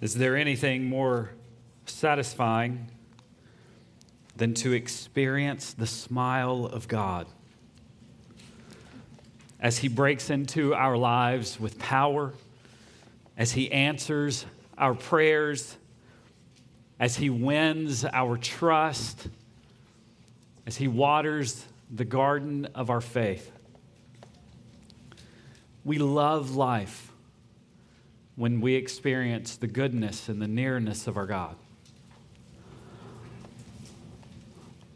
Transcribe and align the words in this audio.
Is 0.00 0.14
there 0.14 0.36
anything 0.36 0.84
more 0.84 1.30
satisfying 1.84 2.88
than 4.36 4.54
to 4.54 4.72
experience 4.72 5.72
the 5.72 5.88
smile 5.88 6.66
of 6.66 6.86
God 6.86 7.26
as 9.58 9.78
He 9.78 9.88
breaks 9.88 10.30
into 10.30 10.72
our 10.72 10.96
lives 10.96 11.58
with 11.58 11.80
power, 11.80 12.32
as 13.36 13.52
He 13.52 13.72
answers 13.72 14.46
our 14.76 14.94
prayers, 14.94 15.76
as 17.00 17.16
He 17.16 17.28
wins 17.28 18.04
our 18.04 18.36
trust, 18.36 19.26
as 20.64 20.76
He 20.76 20.86
waters 20.86 21.66
the 21.90 22.04
garden 22.04 22.68
of 22.72 22.88
our 22.88 23.00
faith? 23.00 23.50
We 25.84 25.98
love 25.98 26.54
life 26.54 27.07
when 28.38 28.60
we 28.60 28.76
experience 28.76 29.56
the 29.56 29.66
goodness 29.66 30.28
and 30.28 30.40
the 30.40 30.46
nearness 30.46 31.08
of 31.08 31.16
our 31.16 31.26
God. 31.26 31.56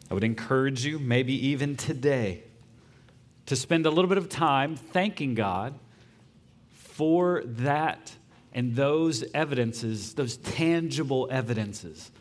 I 0.09 0.15
would 0.15 0.23
encourage 0.23 0.85
you, 0.85 1.01
maybe 1.01 1.49
even 1.49 1.77
today, 1.77 2.45
to 3.47 3.57
spend 3.57 3.85
a 3.85 3.91
little 3.91 4.09
bit 4.09 4.19
of 4.19 4.29
time 4.29 4.77
thanking 4.77 5.35
God 5.35 5.75
for 6.73 7.43
that 7.45 8.13
and 8.53 8.77
those 8.77 9.25
evidences, 9.35 10.15
those 10.15 10.37
tangible 10.37 11.27
evidences 11.29 12.13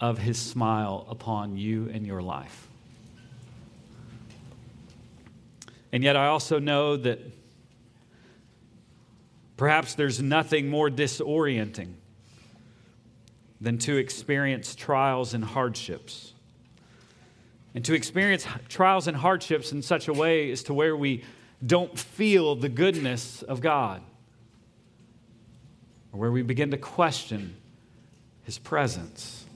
of 0.00 0.16
His 0.16 0.38
smile 0.38 1.04
upon 1.10 1.58
you 1.58 1.90
and 1.92 2.06
your 2.06 2.22
life. 2.22 2.68
And 5.92 6.02
yet, 6.02 6.16
I 6.16 6.28
also 6.28 6.58
know 6.58 6.96
that 6.96 7.20
Perhaps 9.56 9.94
there's 9.94 10.20
nothing 10.20 10.68
more 10.68 10.90
disorienting 10.90 11.94
than 13.60 13.78
to 13.78 13.96
experience 13.96 14.74
trials 14.74 15.32
and 15.32 15.44
hardships. 15.44 16.32
And 17.74 17.84
to 17.84 17.94
experience 17.94 18.46
trials 18.68 19.08
and 19.08 19.16
hardships 19.16 19.72
in 19.72 19.82
such 19.82 20.08
a 20.08 20.12
way 20.12 20.50
as 20.50 20.62
to 20.64 20.74
where 20.74 20.96
we 20.96 21.24
don't 21.64 21.98
feel 21.98 22.54
the 22.54 22.68
goodness 22.68 23.42
of 23.42 23.60
God, 23.60 24.02
or 26.12 26.20
where 26.20 26.30
we 26.30 26.42
begin 26.42 26.70
to 26.72 26.76
question 26.76 27.56
His 28.42 28.58
presence. 28.58 29.46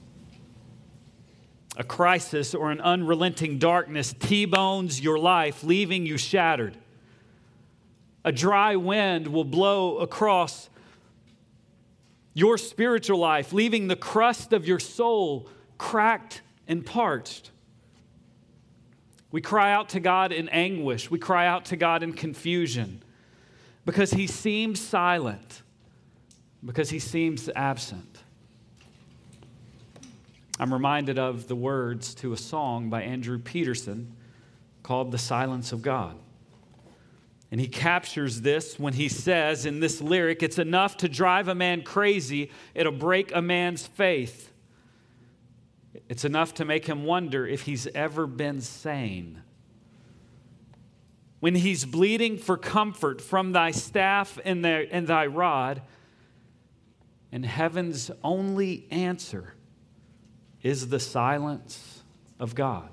A 1.77 1.83
crisis 1.83 2.55
or 2.55 2.71
an 2.71 2.81
unrelenting 2.81 3.57
darkness 3.57 4.13
T 4.17 4.45
bones 4.45 4.99
your 4.99 5.19
life, 5.19 5.63
leaving 5.63 6.05
you 6.05 6.17
shattered. 6.17 6.75
A 8.23 8.31
dry 8.31 8.75
wind 8.75 9.27
will 9.27 9.45
blow 9.45 9.97
across 9.97 10.69
your 12.33 12.57
spiritual 12.57 13.19
life, 13.19 13.53
leaving 13.53 13.87
the 13.87 13.95
crust 13.95 14.53
of 14.53 14.67
your 14.67 14.79
soul 14.79 15.49
cracked 15.77 16.41
and 16.67 16.85
parched. 16.85 17.51
We 19.31 19.41
cry 19.41 19.71
out 19.71 19.89
to 19.89 19.99
God 19.99 20.31
in 20.31 20.49
anguish. 20.49 21.11
We 21.11 21.19
cry 21.19 21.47
out 21.47 21.65
to 21.65 21.75
God 21.75 22.03
in 22.03 22.13
confusion 22.13 23.03
because 23.85 24.11
He 24.11 24.27
seems 24.27 24.79
silent, 24.79 25.61
because 26.65 26.89
He 26.89 26.99
seems 26.99 27.49
absent. 27.55 28.23
I'm 30.59 30.73
reminded 30.73 31.17
of 31.17 31.47
the 31.47 31.55
words 31.55 32.13
to 32.15 32.33
a 32.33 32.37
song 32.37 32.89
by 32.89 33.03
Andrew 33.03 33.39
Peterson 33.39 34.13
called 34.83 35.11
The 35.11 35.17
Silence 35.17 35.71
of 35.71 35.81
God. 35.81 36.17
And 37.51 37.59
he 37.59 37.67
captures 37.67 38.41
this 38.41 38.77
when 38.77 38.93
he 38.93 39.09
says 39.09 39.65
in 39.65 39.79
this 39.79 40.01
lyric, 40.01 40.43
it's 40.43 40.59
enough 40.59 40.97
to 40.97 41.09
drive 41.09 41.47
a 41.47 41.55
man 41.55 41.81
crazy, 41.81 42.51
it'll 42.75 42.91
break 42.91 43.33
a 43.33 43.41
man's 43.41 43.87
faith. 43.87 44.51
It's 46.07 46.25
enough 46.25 46.53
to 46.55 46.65
make 46.65 46.85
him 46.85 47.05
wonder 47.05 47.47
if 47.47 47.63
he's 47.63 47.87
ever 47.87 48.27
been 48.27 48.61
sane. 48.61 49.41
When 51.39 51.55
he's 51.55 51.85
bleeding 51.85 52.37
for 52.37 52.57
comfort 52.57 53.21
from 53.21 53.53
thy 53.53 53.71
staff 53.71 54.37
and, 54.43 54.65
and 54.65 55.07
thy 55.07 55.25
rod, 55.25 55.81
and 57.31 57.45
heaven's 57.45 58.11
only 58.23 58.87
answer 58.91 59.55
is 60.61 60.89
the 60.89 60.99
silence 60.99 62.03
of 62.39 62.55
God. 62.55 62.89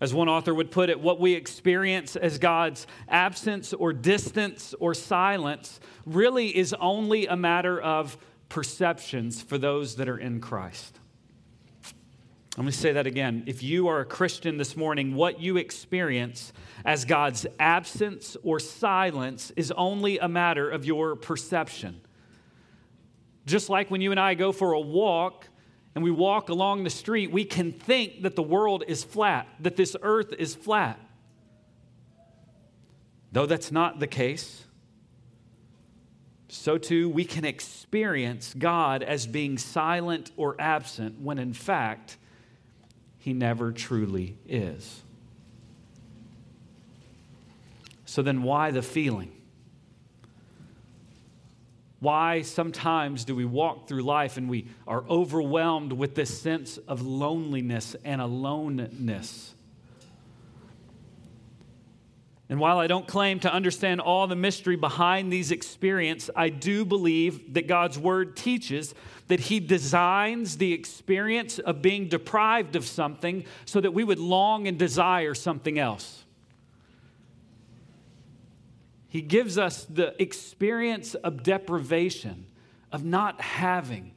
As 0.00 0.14
one 0.14 0.28
author 0.28 0.54
would 0.54 0.70
put 0.70 0.90
it, 0.90 1.00
what 1.00 1.18
we 1.18 1.34
experience 1.34 2.14
as 2.14 2.38
God's 2.38 2.86
absence 3.08 3.72
or 3.72 3.92
distance 3.92 4.74
or 4.78 4.94
silence 4.94 5.80
really 6.06 6.56
is 6.56 6.72
only 6.74 7.26
a 7.26 7.36
matter 7.36 7.80
of 7.80 8.16
perceptions 8.48 9.42
for 9.42 9.58
those 9.58 9.96
that 9.96 10.08
are 10.08 10.18
in 10.18 10.40
Christ. 10.40 10.98
Let 12.56 12.64
me 12.64 12.72
say 12.72 12.92
that 12.92 13.06
again. 13.06 13.44
If 13.46 13.62
you 13.62 13.86
are 13.86 14.00
a 14.00 14.04
Christian 14.04 14.56
this 14.56 14.76
morning, 14.76 15.14
what 15.14 15.40
you 15.40 15.56
experience 15.56 16.52
as 16.84 17.04
God's 17.04 17.46
absence 17.60 18.36
or 18.42 18.58
silence 18.58 19.52
is 19.54 19.70
only 19.72 20.18
a 20.18 20.26
matter 20.26 20.68
of 20.68 20.84
your 20.84 21.14
perception. 21.14 22.00
Just 23.46 23.68
like 23.70 23.90
when 23.90 24.00
you 24.00 24.10
and 24.10 24.18
I 24.18 24.34
go 24.34 24.50
for 24.50 24.72
a 24.72 24.80
walk, 24.80 25.48
and 25.94 26.04
we 26.04 26.10
walk 26.10 26.48
along 26.48 26.84
the 26.84 26.90
street, 26.90 27.30
we 27.30 27.44
can 27.44 27.72
think 27.72 28.22
that 28.22 28.36
the 28.36 28.42
world 28.42 28.84
is 28.86 29.02
flat, 29.02 29.48
that 29.60 29.76
this 29.76 29.96
earth 30.02 30.32
is 30.38 30.54
flat. 30.54 30.98
Though 33.32 33.46
that's 33.46 33.72
not 33.72 33.98
the 33.98 34.06
case, 34.06 34.64
so 36.48 36.78
too 36.78 37.08
we 37.08 37.24
can 37.24 37.44
experience 37.44 38.54
God 38.56 39.02
as 39.02 39.26
being 39.26 39.58
silent 39.58 40.30
or 40.36 40.56
absent 40.58 41.20
when 41.20 41.38
in 41.38 41.52
fact 41.52 42.16
he 43.18 43.32
never 43.32 43.72
truly 43.72 44.36
is. 44.48 45.02
So 48.06 48.22
then, 48.22 48.42
why 48.42 48.70
the 48.70 48.80
feeling? 48.80 49.37
Why 52.00 52.42
sometimes 52.42 53.24
do 53.24 53.34
we 53.34 53.44
walk 53.44 53.88
through 53.88 54.02
life 54.02 54.36
and 54.36 54.48
we 54.48 54.68
are 54.86 55.04
overwhelmed 55.08 55.92
with 55.92 56.14
this 56.14 56.40
sense 56.40 56.78
of 56.78 57.02
loneliness 57.02 57.96
and 58.04 58.20
aloneness? 58.20 59.54
And 62.50 62.60
while 62.60 62.78
I 62.78 62.86
don't 62.86 63.06
claim 63.06 63.40
to 63.40 63.52
understand 63.52 64.00
all 64.00 64.26
the 64.26 64.36
mystery 64.36 64.76
behind 64.76 65.30
these 65.30 65.50
experiences, 65.50 66.30
I 66.34 66.48
do 66.48 66.84
believe 66.84 67.54
that 67.54 67.66
God's 67.66 67.98
word 67.98 68.36
teaches 68.36 68.94
that 69.26 69.40
He 69.40 69.60
designs 69.60 70.56
the 70.56 70.72
experience 70.72 71.58
of 71.58 71.82
being 71.82 72.08
deprived 72.08 72.74
of 72.74 72.86
something 72.86 73.44
so 73.66 73.80
that 73.80 73.92
we 73.92 74.02
would 74.02 74.18
long 74.18 74.66
and 74.66 74.78
desire 74.78 75.34
something 75.34 75.78
else. 75.78 76.24
He 79.08 79.22
gives 79.22 79.56
us 79.56 79.84
the 79.84 80.20
experience 80.20 81.14
of 81.14 81.42
deprivation, 81.42 82.46
of 82.92 83.04
not 83.04 83.40
having, 83.40 84.12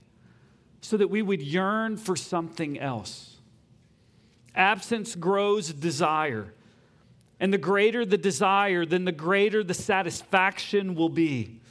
so 0.82 0.98
that 0.98 1.10
we 1.10 1.22
would 1.22 1.42
yearn 1.42 1.96
for 1.96 2.16
something 2.16 2.78
else. 2.78 3.38
Absence 4.54 5.16
grows 5.16 5.72
desire. 5.72 6.54
And 7.40 7.54
the 7.54 7.58
greater 7.58 8.06
the 8.06 8.18
desire, 8.18 8.86
then 8.86 9.06
the 9.06 9.12
greater 9.12 9.64
the 9.64 9.74
satisfaction 9.74 10.94
will 10.94 11.10
be. 11.10 11.62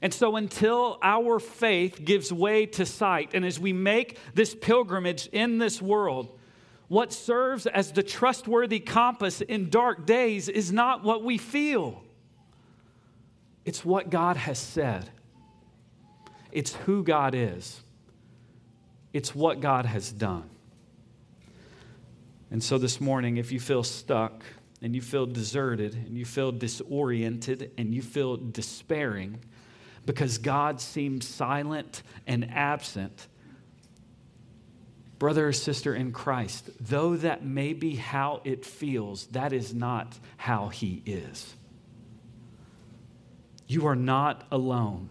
And 0.00 0.12
so, 0.12 0.36
until 0.36 0.98
our 1.02 1.38
faith 1.38 2.04
gives 2.04 2.32
way 2.32 2.66
to 2.66 2.84
sight, 2.84 3.30
and 3.34 3.44
as 3.44 3.60
we 3.60 3.72
make 3.72 4.18
this 4.34 4.54
pilgrimage 4.54 5.28
in 5.28 5.58
this 5.58 5.80
world, 5.80 6.36
what 6.88 7.12
serves 7.12 7.66
as 7.66 7.92
the 7.92 8.02
trustworthy 8.02 8.80
compass 8.80 9.40
in 9.40 9.70
dark 9.70 10.06
days 10.06 10.48
is 10.48 10.72
not 10.72 11.02
what 11.02 11.24
we 11.24 11.38
feel, 11.38 12.02
it's 13.64 13.84
what 13.84 14.10
God 14.10 14.36
has 14.36 14.58
said. 14.58 15.10
It's 16.52 16.74
who 16.74 17.02
God 17.02 17.34
is, 17.34 17.80
it's 19.12 19.34
what 19.34 19.60
God 19.60 19.86
has 19.86 20.12
done. 20.12 20.48
And 22.50 22.62
so 22.62 22.76
this 22.76 23.00
morning, 23.00 23.38
if 23.38 23.50
you 23.50 23.58
feel 23.58 23.82
stuck 23.82 24.44
and 24.82 24.94
you 24.94 25.00
feel 25.00 25.24
deserted 25.24 25.94
and 25.94 26.18
you 26.18 26.26
feel 26.26 26.52
disoriented 26.52 27.70
and 27.78 27.94
you 27.94 28.02
feel 28.02 28.36
despairing 28.36 29.38
because 30.04 30.36
God 30.36 30.78
seems 30.78 31.26
silent 31.26 32.02
and 32.26 32.50
absent, 32.50 33.28
Brother 35.22 35.46
or 35.46 35.52
sister 35.52 35.94
in 35.94 36.10
Christ, 36.10 36.68
though 36.80 37.14
that 37.14 37.44
may 37.44 37.74
be 37.74 37.94
how 37.94 38.40
it 38.42 38.66
feels, 38.66 39.26
that 39.26 39.52
is 39.52 39.72
not 39.72 40.18
how 40.36 40.66
He 40.66 41.00
is. 41.06 41.54
You 43.68 43.86
are 43.86 43.94
not 43.94 44.44
alone. 44.50 45.10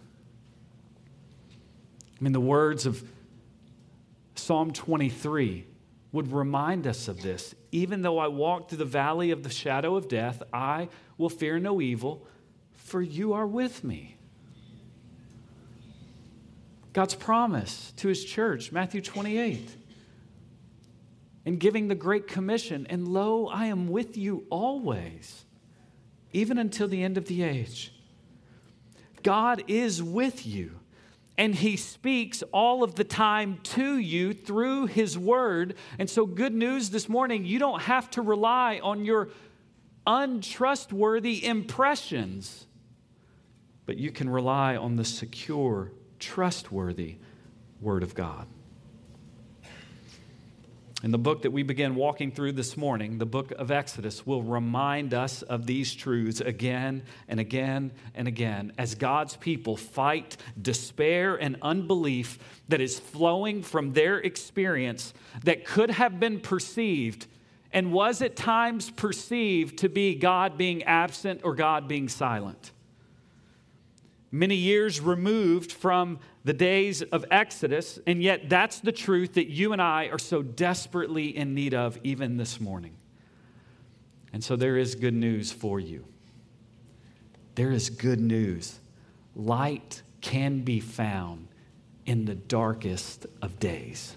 I 1.50 2.24
mean, 2.24 2.34
the 2.34 2.40
words 2.40 2.84
of 2.84 3.02
Psalm 4.34 4.74
23 4.74 5.64
would 6.12 6.30
remind 6.30 6.86
us 6.86 7.08
of 7.08 7.22
this. 7.22 7.54
Even 7.70 8.02
though 8.02 8.18
I 8.18 8.26
walk 8.26 8.68
through 8.68 8.78
the 8.78 8.84
valley 8.84 9.30
of 9.30 9.42
the 9.42 9.48
shadow 9.48 9.96
of 9.96 10.08
death, 10.08 10.42
I 10.52 10.90
will 11.16 11.30
fear 11.30 11.58
no 11.58 11.80
evil, 11.80 12.26
for 12.74 13.00
you 13.00 13.32
are 13.32 13.46
with 13.46 13.82
me. 13.82 14.18
God's 16.92 17.14
promise 17.14 17.94
to 17.96 18.08
his 18.08 18.22
church, 18.22 18.72
Matthew 18.72 19.00
28. 19.00 19.78
In 21.44 21.56
giving 21.56 21.88
the 21.88 21.94
Great 21.94 22.28
Commission, 22.28 22.86
and 22.88 23.08
lo, 23.08 23.48
I 23.48 23.66
am 23.66 23.88
with 23.88 24.16
you 24.16 24.46
always, 24.48 25.44
even 26.32 26.56
until 26.56 26.86
the 26.86 27.02
end 27.02 27.18
of 27.18 27.26
the 27.26 27.42
age. 27.42 27.92
God 29.22 29.64
is 29.66 30.02
with 30.02 30.46
you, 30.46 30.78
and 31.36 31.54
he 31.54 31.76
speaks 31.76 32.42
all 32.52 32.84
of 32.84 32.94
the 32.94 33.04
time 33.04 33.58
to 33.64 33.96
you 33.96 34.32
through 34.32 34.86
his 34.86 35.18
word. 35.18 35.74
And 35.98 36.08
so, 36.08 36.26
good 36.26 36.54
news 36.54 36.90
this 36.90 37.08
morning 37.08 37.44
you 37.44 37.58
don't 37.58 37.82
have 37.82 38.08
to 38.12 38.22
rely 38.22 38.80
on 38.82 39.04
your 39.04 39.30
untrustworthy 40.06 41.44
impressions, 41.44 42.66
but 43.86 43.96
you 43.96 44.10
can 44.10 44.28
rely 44.28 44.76
on 44.76 44.96
the 44.96 45.04
secure 45.04 45.92
trustworthy 46.18 47.16
Word 47.80 48.04
of 48.04 48.14
God. 48.14 48.46
In 51.02 51.10
the 51.10 51.18
book 51.18 51.42
that 51.42 51.50
we 51.50 51.64
begin 51.64 51.96
walking 51.96 52.30
through 52.30 52.52
this 52.52 52.76
morning, 52.76 53.18
the 53.18 53.26
book 53.26 53.50
of 53.52 53.72
Exodus 53.72 54.24
will 54.24 54.42
remind 54.44 55.12
us 55.12 55.42
of 55.42 55.66
these 55.66 55.92
truths 55.92 56.40
again 56.40 57.02
and 57.26 57.40
again 57.40 57.90
and 58.14 58.28
again 58.28 58.72
as 58.78 58.94
God's 58.94 59.34
people 59.34 59.76
fight 59.76 60.36
despair 60.60 61.34
and 61.34 61.56
unbelief 61.60 62.38
that 62.68 62.80
is 62.80 63.00
flowing 63.00 63.64
from 63.64 63.94
their 63.94 64.18
experience 64.18 65.12
that 65.42 65.64
could 65.64 65.90
have 65.90 66.20
been 66.20 66.38
perceived 66.38 67.26
and 67.72 67.92
was 67.92 68.22
at 68.22 68.36
times 68.36 68.88
perceived 68.90 69.78
to 69.78 69.88
be 69.88 70.14
God 70.14 70.56
being 70.56 70.84
absent 70.84 71.40
or 71.42 71.56
God 71.56 71.88
being 71.88 72.08
silent 72.08 72.70
many 74.32 74.56
years 74.56 75.00
removed 75.00 75.70
from 75.70 76.18
the 76.42 76.54
days 76.54 77.02
of 77.02 77.24
Exodus, 77.30 77.98
and 78.06 78.22
yet 78.22 78.48
that's 78.48 78.80
the 78.80 78.90
truth 78.90 79.34
that 79.34 79.48
you 79.48 79.72
and 79.72 79.80
I 79.80 80.06
are 80.06 80.18
so 80.18 80.42
desperately 80.42 81.36
in 81.36 81.54
need 81.54 81.74
of 81.74 81.98
even 82.02 82.38
this 82.38 82.58
morning. 82.58 82.96
And 84.32 84.42
so 84.42 84.56
there 84.56 84.78
is 84.78 84.94
good 84.94 85.14
news 85.14 85.52
for 85.52 85.78
you. 85.78 86.06
There 87.54 87.70
is 87.70 87.90
good 87.90 88.18
news. 88.18 88.80
Light 89.36 90.02
can 90.22 90.62
be 90.62 90.80
found 90.80 91.48
in 92.06 92.24
the 92.24 92.34
darkest 92.34 93.26
of 93.42 93.58
days. 93.60 94.16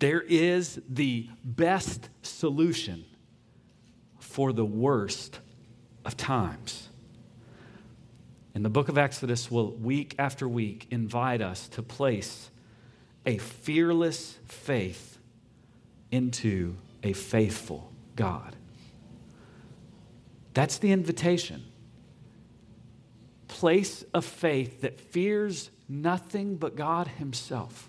There 0.00 0.20
is 0.20 0.80
the 0.88 1.28
best 1.44 2.08
solution 2.22 3.04
for 4.18 4.52
the 4.52 4.64
worst 4.64 5.38
of 6.04 6.16
times. 6.16 6.87
And 8.58 8.64
the 8.64 8.70
book 8.70 8.88
of 8.88 8.98
Exodus 8.98 9.52
will, 9.52 9.70
week 9.70 10.16
after 10.18 10.48
week, 10.48 10.88
invite 10.90 11.40
us 11.40 11.68
to 11.68 11.80
place 11.80 12.50
a 13.24 13.38
fearless 13.38 14.36
faith 14.46 15.16
into 16.10 16.74
a 17.04 17.12
faithful 17.12 17.92
God. 18.16 18.56
That's 20.54 20.78
the 20.78 20.90
invitation. 20.90 21.66
Place 23.46 24.02
a 24.12 24.20
faith 24.20 24.80
that 24.80 24.98
fears 24.98 25.70
nothing 25.88 26.56
but 26.56 26.74
God 26.74 27.06
Himself 27.06 27.88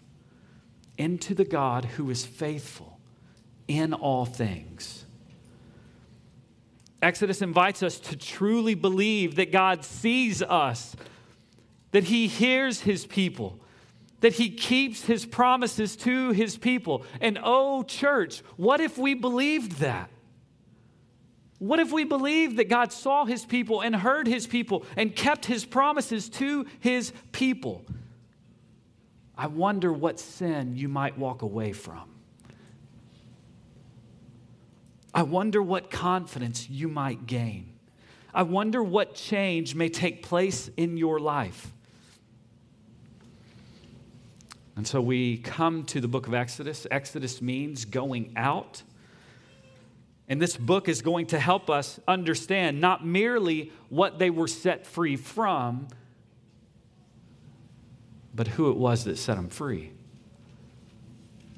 into 1.00 1.33
the 1.33 1.45
God 1.45 1.83
who 1.83 2.12
is 2.12 2.27
faithful 2.27 3.00
in 3.68 3.92
all 3.92 4.25
things. 4.25 5.04
Exodus 7.01 7.41
invites 7.41 7.81
us 7.81 7.99
to 7.99 8.15
truly 8.15 8.75
believe 8.75 9.35
that 9.35 9.51
God 9.51 9.85
sees 9.85 10.41
us, 10.41 10.95
that 11.91 12.05
He 12.05 12.27
hears 12.27 12.81
His 12.81 13.05
people, 13.05 13.59
that 14.19 14.33
He 14.33 14.49
keeps 14.49 15.05
His 15.05 15.25
promises 15.25 15.95
to 15.97 16.31
His 16.31 16.57
people. 16.57 17.05
And 17.21 17.39
oh, 17.41 17.83
church, 17.83 18.41
what 18.57 18.81
if 18.81 18.97
we 18.97 19.13
believed 19.13 19.79
that? 19.79 20.09
What 21.59 21.79
if 21.79 21.91
we 21.91 22.05
believed 22.05 22.57
that 22.57 22.69
God 22.69 22.91
saw 22.91 23.25
His 23.25 23.45
people 23.45 23.81
and 23.81 23.95
heard 23.95 24.27
His 24.27 24.47
people 24.47 24.85
and 24.97 25.15
kept 25.15 25.45
His 25.45 25.65
promises 25.65 26.29
to 26.29 26.65
His 26.79 27.13
people? 27.31 27.85
I 29.37 29.47
wonder 29.47 29.93
what 29.93 30.19
sin 30.19 30.75
you 30.75 30.89
might 30.89 31.17
walk 31.17 31.43
away 31.43 31.71
from. 31.71 32.08
I 35.13 35.23
wonder 35.23 35.61
what 35.61 35.89
confidence 35.89 36.69
you 36.69 36.88
might 36.88 37.25
gain. 37.25 37.73
I 38.33 38.44
wonder 38.44 38.83
what 38.83 39.15
change 39.15 39.73
may 39.73 39.89
take 39.89 40.23
place 40.23 40.69
in 40.77 40.97
your 40.97 41.19
life. 41.19 41.71
And 44.75 44.88
so 44.88 45.01
we 45.01 45.38
come 45.38 45.83
to 45.85 46.00
the 46.00 46.07
book 46.07 46.27
of 46.27 46.33
Exodus. 46.33 46.85
Exodus 46.89 47.41
means 47.41 47.85
going 47.85 48.33
out. 48.38 48.83
And 50.29 50.39
this 50.39 50.56
book 50.56 50.88
is 50.88 51.01
going 51.01 51.25
to 51.27 51.39
help 51.39 51.69
us 51.69 52.00
understand 52.07 52.79
not 52.79 53.06
merely 53.06 53.73
what 53.89 54.19
they 54.19 54.29
were 54.29 54.47
set 54.47 54.85
free 54.85 55.15
from, 55.15 55.88
but 58.33 58.47
who 58.47 58.69
it 58.69 58.77
was 58.77 59.06
that 59.06 59.17
set 59.17 59.35
them 59.35 59.50
free. 59.50 59.91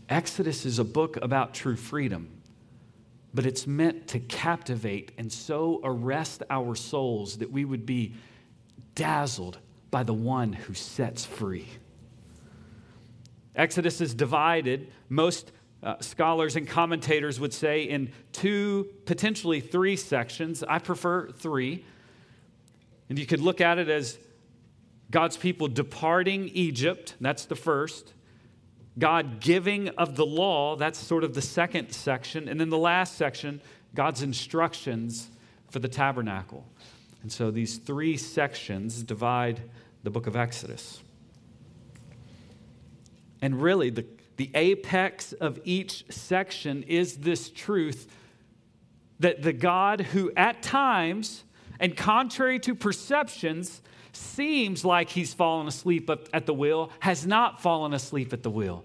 Exodus 0.09 0.65
is 0.65 0.80
a 0.80 0.83
book 0.83 1.18
about 1.18 1.53
true 1.53 1.75
freedom 1.75 2.40
but 3.33 3.45
it's 3.45 3.66
meant 3.66 4.07
to 4.10 4.19
captivate 4.19 5.12
and 5.18 5.31
so 5.31 5.80
arrest 5.83 6.44
our 6.50 6.75
souls 6.75 7.38
that 7.38 7.51
we 7.51 7.66
would 7.66 7.86
be 7.86 8.13
dazzled 8.95 9.57
by 9.89 10.04
the 10.04 10.13
one 10.13 10.54
who 10.54 10.74
sets 10.74 11.25
free. 11.25 11.68
Exodus 13.56 14.01
is 14.01 14.13
divided, 14.13 14.92
most 15.10 15.51
uh, 15.83 15.95
scholars 16.00 16.56
and 16.56 16.68
commentators 16.68 17.39
would 17.39 17.54
say, 17.54 17.83
in 17.83 18.12
two, 18.31 18.88
potentially 19.06 19.60
three 19.60 19.95
sections. 19.95 20.63
I 20.63 20.80
prefer 20.80 21.30
three. 21.30 21.86
And 23.10 23.18
you 23.18 23.25
could 23.25 23.42
look 23.42 23.60
at 23.60 23.80
it 23.80 23.89
as 23.89 24.18
God's 25.10 25.36
people 25.36 25.68
departing 25.68 26.50
Egypt, 26.54 27.16
that's 27.19 27.45
the 27.45 27.56
first. 27.56 28.13
God 28.99 29.39
giving 29.39 29.89
of 29.89 30.15
the 30.15 30.25
law, 30.25 30.75
that's 30.75 30.99
sort 30.99 31.23
of 31.23 31.33
the 31.33 31.41
second 31.41 31.91
section. 31.91 32.47
And 32.47 32.59
then 32.59 32.69
the 32.69 32.77
last 32.77 33.15
section, 33.15 33.61
God's 33.95 34.21
instructions 34.21 35.29
for 35.69 35.79
the 35.79 35.88
tabernacle. 35.88 36.65
And 37.21 37.31
so 37.31 37.51
these 37.51 37.77
three 37.77 38.17
sections 38.17 39.03
divide 39.03 39.62
the 40.03 40.10
book 40.10 40.27
of 40.27 40.36
Exodus. 40.36 41.01
And 43.41 43.62
really, 43.62 43.89
the, 43.89 44.05
the 44.38 44.51
apex 44.53 45.33
of 45.33 45.60
each 45.63 46.05
section 46.12 46.83
is 46.83 47.17
this 47.17 47.50
truth 47.50 48.07
that 49.19 49.43
the 49.43 49.53
God 49.53 50.01
who 50.01 50.31
at 50.36 50.63
times, 50.63 51.43
and 51.79 51.95
contrary 51.95 52.60
to 52.60 52.75
perceptions, 52.75 53.81
seems 54.13 54.84
like 54.84 55.10
he's 55.10 55.34
fallen 55.34 55.68
asleep 55.68 56.10
at 56.10 56.46
the 56.46 56.53
wheel 56.53 56.91
has 57.00 57.25
not 57.25 57.62
fallen 57.62 57.94
asleep 57.94 58.34
at 58.34 58.44
the 58.44 58.50
wheel. 58.50 58.84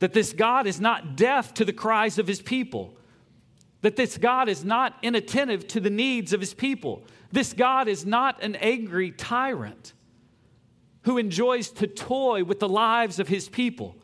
That 0.00 0.12
this 0.12 0.32
God 0.32 0.66
is 0.66 0.80
not 0.80 1.16
deaf 1.16 1.54
to 1.54 1.64
the 1.64 1.72
cries 1.72 2.18
of 2.18 2.26
his 2.26 2.40
people. 2.40 2.96
That 3.82 3.96
this 3.96 4.18
God 4.18 4.48
is 4.48 4.64
not 4.64 4.96
inattentive 5.02 5.68
to 5.68 5.80
the 5.80 5.90
needs 5.90 6.32
of 6.32 6.40
his 6.40 6.54
people. 6.54 7.04
This 7.32 7.52
God 7.52 7.86
is 7.86 8.04
not 8.04 8.42
an 8.42 8.56
angry 8.56 9.10
tyrant 9.10 9.92
who 11.02 11.18
enjoys 11.18 11.70
to 11.70 11.86
toy 11.86 12.44
with 12.44 12.60
the 12.60 12.68
lives 12.68 13.18
of 13.18 13.28
his 13.28 13.48
people. 13.48 13.96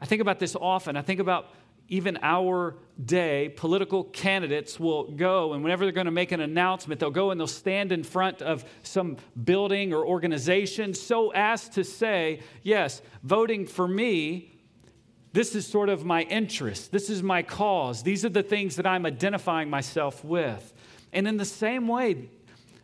I 0.00 0.06
think 0.06 0.20
about 0.20 0.38
this 0.38 0.56
often. 0.56 0.96
I 0.96 1.02
think 1.02 1.20
about 1.20 1.50
even 1.88 2.18
our 2.22 2.76
day, 3.04 3.52
political 3.56 4.04
candidates 4.04 4.80
will 4.80 5.04
go, 5.12 5.52
and 5.52 5.62
whenever 5.62 5.84
they're 5.84 5.92
going 5.92 6.06
to 6.06 6.10
make 6.10 6.32
an 6.32 6.40
announcement, 6.40 6.98
they'll 6.98 7.10
go 7.10 7.30
and 7.30 7.40
they'll 7.40 7.46
stand 7.46 7.92
in 7.92 8.02
front 8.02 8.42
of 8.42 8.64
some 8.82 9.16
building 9.44 9.92
or 9.92 10.04
organization 10.04 10.94
so 10.94 11.30
as 11.30 11.68
to 11.70 11.84
say, 11.84 12.40
Yes, 12.62 13.02
voting 13.22 13.66
for 13.66 13.86
me, 13.86 14.52
this 15.32 15.54
is 15.54 15.66
sort 15.66 15.88
of 15.88 16.04
my 16.04 16.22
interest, 16.22 16.90
this 16.90 17.10
is 17.10 17.22
my 17.22 17.42
cause, 17.42 18.02
these 18.02 18.24
are 18.24 18.30
the 18.30 18.42
things 18.42 18.76
that 18.76 18.86
I'm 18.86 19.04
identifying 19.04 19.68
myself 19.68 20.24
with. 20.24 20.72
And 21.12 21.28
in 21.28 21.36
the 21.36 21.44
same 21.44 21.86
way, 21.88 22.30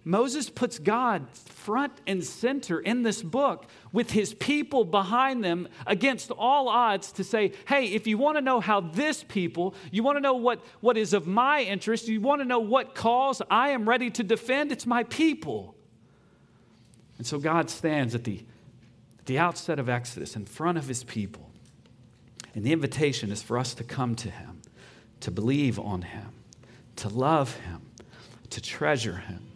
Moses 0.04 0.50
puts 0.50 0.78
God 0.78 1.30
front 1.30 1.92
and 2.06 2.25
center 2.25 2.80
in 2.80 3.02
this 3.02 3.23
book 3.23 3.66
with 3.92 4.11
his 4.11 4.35
people 4.35 4.85
behind 4.85 5.44
them 5.44 5.68
against 5.87 6.30
all 6.32 6.68
odds 6.68 7.12
to 7.12 7.25
say, 7.25 7.52
hey, 7.68 7.87
if 7.87 8.06
you 8.06 8.18
want 8.18 8.37
to 8.37 8.42
know 8.42 8.59
how 8.59 8.80
this 8.80 9.23
people, 9.23 9.75
you 9.92 10.02
want 10.02 10.16
to 10.16 10.21
know 10.21 10.35
what, 10.35 10.61
what 10.80 10.97
is 10.97 11.12
of 11.12 11.26
my 11.26 11.62
interest, 11.62 12.09
you 12.09 12.21
want 12.21 12.40
to 12.40 12.44
know 12.44 12.59
what 12.59 12.94
cause 12.94 13.40
I 13.50 13.71
am 13.71 13.88
ready 13.88 14.11
to 14.11 14.25
defend, 14.25 14.73
it's 14.73 14.87
my 14.87 15.04
people. 15.04 15.76
And 17.18 17.26
so 17.26 17.38
God 17.38 17.71
stands 17.71 18.14
at 18.16 18.25
the, 18.25 18.44
at 19.21 19.26
the 19.26 19.38
outset 19.38 19.78
of 19.78 19.88
Exodus 19.88 20.35
in 20.35 20.47
front 20.47 20.78
of 20.78 20.88
his 20.88 21.04
people. 21.04 21.49
And 22.54 22.64
the 22.64 22.73
invitation 22.73 23.30
is 23.30 23.42
for 23.42 23.56
us 23.56 23.73
to 23.75 23.85
come 23.85 24.16
to 24.16 24.30
him, 24.30 24.62
to 25.21 25.30
believe 25.30 25.78
on 25.78 26.02
Him, 26.02 26.32
to 26.97 27.09
love 27.09 27.54
Him, 27.59 27.82
to 28.50 28.61
treasure 28.61 29.16
Him. 29.16 29.51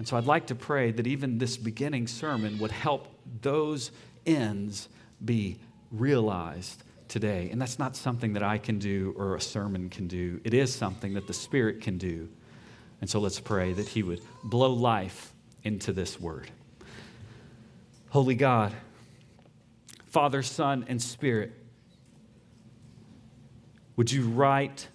And 0.00 0.08
so 0.08 0.16
I'd 0.16 0.24
like 0.24 0.46
to 0.46 0.54
pray 0.54 0.92
that 0.92 1.06
even 1.06 1.36
this 1.36 1.58
beginning 1.58 2.06
sermon 2.06 2.58
would 2.58 2.70
help 2.70 3.06
those 3.42 3.90
ends 4.24 4.88
be 5.22 5.58
realized 5.90 6.82
today. 7.06 7.50
And 7.52 7.60
that's 7.60 7.78
not 7.78 7.96
something 7.96 8.32
that 8.32 8.42
I 8.42 8.56
can 8.56 8.78
do 8.78 9.14
or 9.18 9.36
a 9.36 9.40
sermon 9.42 9.90
can 9.90 10.08
do, 10.08 10.40
it 10.42 10.54
is 10.54 10.74
something 10.74 11.12
that 11.12 11.26
the 11.26 11.34
Spirit 11.34 11.82
can 11.82 11.98
do. 11.98 12.30
And 13.02 13.10
so 13.10 13.20
let's 13.20 13.40
pray 13.40 13.74
that 13.74 13.88
He 13.88 14.02
would 14.02 14.22
blow 14.42 14.72
life 14.72 15.34
into 15.64 15.92
this 15.92 16.18
word. 16.18 16.50
Holy 18.08 18.36
God, 18.36 18.72
Father, 20.06 20.42
Son, 20.42 20.86
and 20.88 21.02
Spirit, 21.02 21.52
would 23.96 24.10
you 24.10 24.30
write 24.30 24.88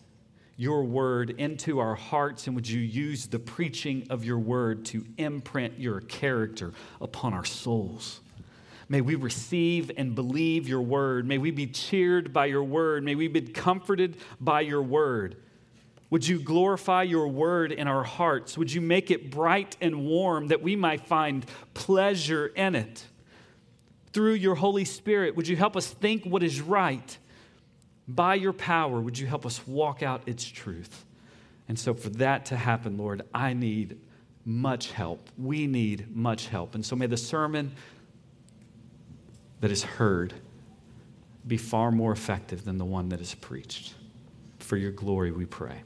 your 0.58 0.84
word 0.84 1.32
into 1.32 1.80
our 1.80 1.96
hearts 1.96 2.48
and 2.48 2.56
would 2.56 2.68
you 2.68 2.80
use 2.80 3.28
the 3.28 3.40
preaching 3.40 4.08
of 4.10 4.24
your 4.24 4.40
word 4.40 4.86
to 4.86 5.06
imprint 5.18 5.80
your 5.80 6.02
character 6.02 6.72
upon 7.02 7.34
our 7.34 7.46
souls? 7.46 8.22
May 8.88 9.02
we 9.02 9.16
receive 9.16 9.92
and 9.98 10.14
believe 10.14 10.68
your 10.68 10.82
word. 10.82 11.28
May 11.28 11.38
we 11.38 11.52
be 11.52 11.68
cheered 11.68 12.32
by 12.32 12.46
your 12.46 12.64
word. 12.64 13.04
May 13.04 13.16
we 13.16 13.28
be 13.28 13.42
comforted 13.42 14.18
by 14.40 14.62
your 14.62 14.82
word. 14.82 15.38
Would 16.12 16.28
you 16.28 16.40
glorify 16.40 17.04
your 17.04 17.28
word 17.28 17.72
in 17.72 17.88
our 17.88 18.04
hearts? 18.04 18.58
Would 18.58 18.72
you 18.72 18.82
make 18.82 19.10
it 19.10 19.32
bright 19.32 19.76
and 19.82 20.06
warm 20.06 20.48
that 20.48 20.62
we 20.62 20.76
might 20.76 21.08
find 21.08 21.46
pleasure 21.74 22.48
in 22.48 22.76
it? 22.76 23.06
Through 24.14 24.34
your 24.34 24.56
Holy 24.56 24.86
Spirit, 24.86 25.36
would 25.36 25.48
you 25.48 25.56
help 25.58 25.76
us 25.76 25.88
think 25.88 26.24
what 26.24 26.44
is 26.44 26.62
right? 26.62 27.18
By 28.08 28.36
your 28.36 28.54
power, 28.54 29.02
would 29.02 29.18
you 29.18 29.28
help 29.28 29.46
us 29.46 29.66
walk 29.68 30.04
out 30.04 30.24
its 30.28 30.46
truth? 30.46 31.06
And 31.68 31.78
so, 31.80 31.94
for 31.94 32.10
that 32.10 32.46
to 32.48 32.56
happen, 32.56 32.98
Lord, 32.98 33.24
I 33.34 33.54
need 33.54 33.98
much 34.46 34.92
help. 34.92 35.30
We 35.38 35.66
need 35.66 36.16
much 36.16 36.48
help. 36.48 36.76
And 36.76 36.86
so, 36.86 36.96
may 36.96 37.08
the 37.08 37.18
sermon 37.18 37.72
that 39.62 39.72
is 39.72 39.84
heard 39.84 40.34
be 41.48 41.58
far 41.58 41.92
more 41.92 42.12
effective 42.12 42.66
than 42.66 42.78
the 42.78 42.86
one 42.86 43.10
that 43.10 43.22
is 43.22 43.34
preached. 43.34 43.96
For 44.60 44.78
your 44.78 44.92
glory, 44.92 45.32
we 45.32 45.46
pray. 45.46 45.82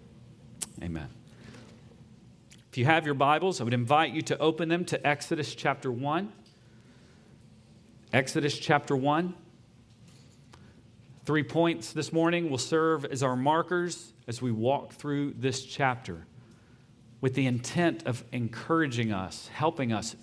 Amen. 0.82 1.08
If 2.70 2.78
you 2.78 2.86
have 2.86 3.06
your 3.06 3.16
Bibles, 3.16 3.60
I 3.60 3.64
would 3.64 3.74
invite 3.74 4.14
you 4.14 4.22
to 4.24 4.38
open 4.38 4.70
them 4.70 4.86
to 4.86 5.08
Exodus 5.08 5.56
chapter 5.56 5.92
1. 5.92 6.32
Exodus 8.14 8.58
chapter 8.58 8.96
1. 8.96 9.34
Three 11.30 11.44
points 11.44 11.94
this 11.94 12.12
morning 12.12 12.50
will 12.50 12.58
serve 12.58 13.06
as 13.06 13.22
our 13.22 13.36
markers 13.36 14.14
as 14.28 14.42
we 14.42 14.52
walk 14.52 14.94
through 14.94 15.36
this 15.38 15.64
chapter 15.64 16.26
with 17.22 17.36
the 17.36 17.46
intent 17.46 18.08
of 18.08 18.24
encouraging 18.32 19.12
us, 19.12 19.48
helping 19.50 19.94
us 19.94 20.16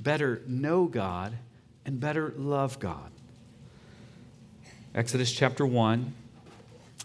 better 0.00 0.40
know 0.46 0.86
God 0.86 1.36
and 1.84 2.00
better 2.00 2.32
love 2.38 2.78
God. 2.78 3.10
Exodus 4.94 5.30
chapter 5.30 5.66
1, 5.66 6.14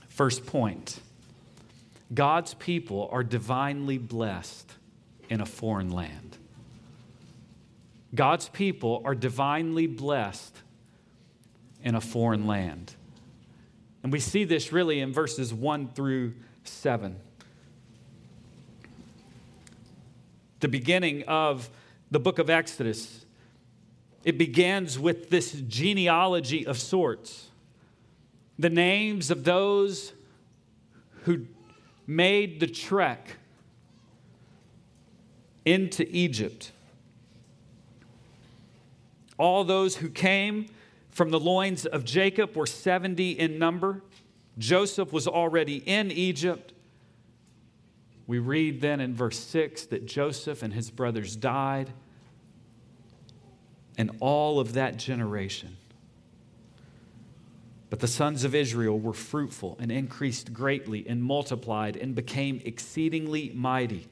first 0.07 0.45
point. 0.45 1.01
God's 2.13 2.53
people 2.53 3.09
are 3.11 3.25
divinely 3.25 3.97
blessed 3.97 4.71
in 5.29 5.41
a 5.41 5.45
foreign 5.45 5.91
land. 5.91 6.37
God's 8.15 8.47
people 8.47 9.01
are 9.03 9.15
divinely 9.15 9.85
blessed 9.85 10.55
in 11.83 11.93
a 11.93 11.99
foreign 11.99 12.47
land. 12.47 12.95
And 14.03 14.11
we 14.11 14.19
see 14.19 14.43
this 14.43 14.71
really 14.71 14.99
in 14.99 15.11
verses 15.11 15.53
1 15.53 15.89
through 15.89 16.33
7. 16.63 17.15
The 20.61 20.67
beginning 20.67 21.23
of 21.27 21.69
the 22.11 22.19
book 22.19 22.39
of 22.39 22.49
Exodus, 22.49 23.25
it 24.23 24.37
begins 24.37 24.97
with 24.99 25.29
this 25.29 25.53
genealogy 25.67 26.65
of 26.65 26.77
sorts. 26.77 27.47
The 28.57 28.69
names 28.69 29.31
of 29.31 29.43
those 29.43 30.13
who 31.23 31.45
made 32.05 32.59
the 32.59 32.67
trek 32.67 33.37
into 35.65 36.07
Egypt. 36.09 36.71
All 39.37 39.63
those 39.63 39.97
who 39.97 40.09
came 40.09 40.67
from 41.19 41.31
the 41.31 41.39
loins 41.39 41.85
of 41.85 42.05
Jacob 42.05 42.55
were 42.55 42.65
70 42.65 43.31
in 43.31 43.59
number. 43.59 44.01
Joseph 44.57 45.11
was 45.11 45.27
already 45.27 45.75
in 45.75 46.11
Egypt. 46.11 46.71
We 48.25 48.39
read 48.39 48.79
then 48.79 49.01
in 49.01 49.13
verse 49.13 49.37
6 49.37 49.87
that 49.87 50.05
Joseph 50.05 50.63
and 50.63 50.73
his 50.73 50.89
brothers 50.89 51.35
died, 51.35 51.91
and 53.97 54.11
all 54.21 54.61
of 54.61 54.71
that 54.75 54.95
generation 54.95 55.75
but 57.89 57.99
the 57.99 58.07
sons 58.07 58.45
of 58.45 58.55
Israel 58.55 58.97
were 58.97 59.11
fruitful 59.13 59.75
and 59.79 59.91
increased 59.91 60.53
greatly 60.53 61.05
and 61.05 61.21
multiplied 61.21 61.97
and 61.97 62.15
became 62.15 62.61
exceedingly 62.63 63.51
mighty, 63.53 64.07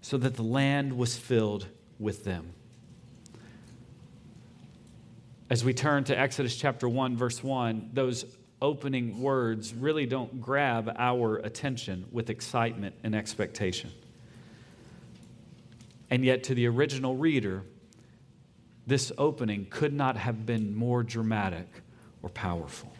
so 0.00 0.16
that 0.18 0.34
the 0.34 0.42
land 0.42 0.96
was 0.96 1.16
filled 1.16 1.68
with 2.00 2.24
them. 2.24 2.54
As 5.52 5.62
we 5.62 5.74
turn 5.74 6.04
to 6.04 6.18
Exodus 6.18 6.56
chapter 6.56 6.88
1, 6.88 7.14
verse 7.14 7.44
1, 7.44 7.90
those 7.92 8.24
opening 8.62 9.20
words 9.20 9.74
really 9.74 10.06
don't 10.06 10.40
grab 10.40 10.90
our 10.96 11.36
attention 11.36 12.06
with 12.10 12.30
excitement 12.30 12.94
and 13.04 13.14
expectation. 13.14 13.92
And 16.08 16.24
yet, 16.24 16.44
to 16.44 16.54
the 16.54 16.66
original 16.68 17.16
reader, 17.16 17.64
this 18.86 19.12
opening 19.18 19.66
could 19.68 19.92
not 19.92 20.16
have 20.16 20.46
been 20.46 20.74
more 20.74 21.02
dramatic 21.02 21.68
or 22.22 22.30
powerful. 22.30 22.90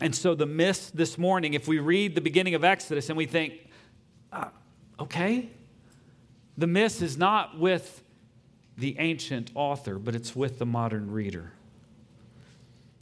And 0.00 0.12
so, 0.12 0.34
the 0.34 0.46
miss 0.46 0.90
this 0.90 1.16
morning, 1.16 1.54
if 1.54 1.68
we 1.68 1.78
read 1.78 2.16
the 2.16 2.20
beginning 2.20 2.56
of 2.56 2.64
Exodus 2.64 3.08
and 3.08 3.16
we 3.16 3.26
think, 3.26 3.70
uh, 4.32 4.48
okay, 4.98 5.48
the 6.58 6.66
miss 6.66 7.02
is 7.02 7.16
not 7.16 7.56
with 7.56 8.01
the 8.76 8.96
ancient 8.98 9.50
author, 9.54 9.98
but 9.98 10.14
it's 10.14 10.34
with 10.34 10.58
the 10.58 10.66
modern 10.66 11.10
reader. 11.10 11.52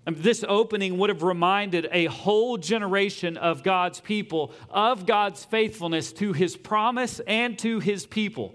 This 0.06 0.44
opening 0.48 0.98
would 0.98 1.10
have 1.10 1.22
reminded 1.22 1.88
a 1.92 2.06
whole 2.06 2.56
generation 2.56 3.36
of 3.36 3.62
God's 3.62 4.00
people 4.00 4.52
of 4.68 5.06
God's 5.06 5.44
faithfulness 5.44 6.12
to 6.14 6.32
his 6.32 6.56
promise 6.56 7.20
and 7.26 7.58
to 7.60 7.80
his 7.80 8.06
people. 8.06 8.54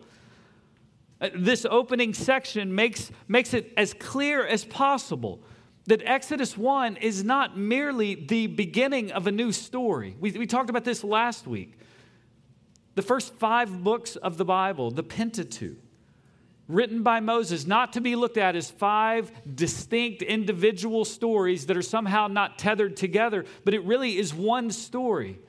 Uh, 1.22 1.29
this 1.34 1.65
opening 1.69 2.13
section 2.13 2.75
makes, 2.75 3.12
makes 3.27 3.53
it 3.53 3.72
as 3.77 3.93
clear 3.93 4.45
as 4.45 4.65
possible 4.65 5.39
that 5.86 6.01
Exodus 6.03 6.57
1 6.57 6.98
is 6.98 7.24
not 7.24 7.57
merely 7.57 8.15
the 8.15 8.48
beginning 8.48 9.12
of 9.12 9.27
a 9.27 9.31
new 9.31 9.51
story. 9.51 10.15
We, 10.19 10.31
we 10.31 10.48
talked 10.48 10.69
about 10.69 10.84
this 10.84 11.03
last 11.03 11.48
week. 11.48 11.79
The 12.95 13.01
first 13.01 13.36
five 13.36 13.84
books 13.84 14.15
of 14.15 14.38
the 14.38 14.45
Bible, 14.45 14.89
the 14.89 15.03
Pentateuch, 15.03 15.77
written 16.67 17.03
by 17.03 17.19
Moses, 17.19 17.67
not 17.67 17.93
to 17.93 18.01
be 18.01 18.15
looked 18.15 18.38
at 18.38 18.55
as 18.55 18.69
five 18.69 19.31
distinct 19.55 20.22
individual 20.22 21.05
stories 21.05 21.67
that 21.67 21.77
are 21.77 21.81
somehow 21.81 22.27
not 22.27 22.57
tethered 22.57 22.98
together, 22.98 23.45
but 23.63 23.74
it 23.74 23.84
really 23.84 24.17
is 24.17 24.34
one 24.34 24.72
story. 24.72 25.39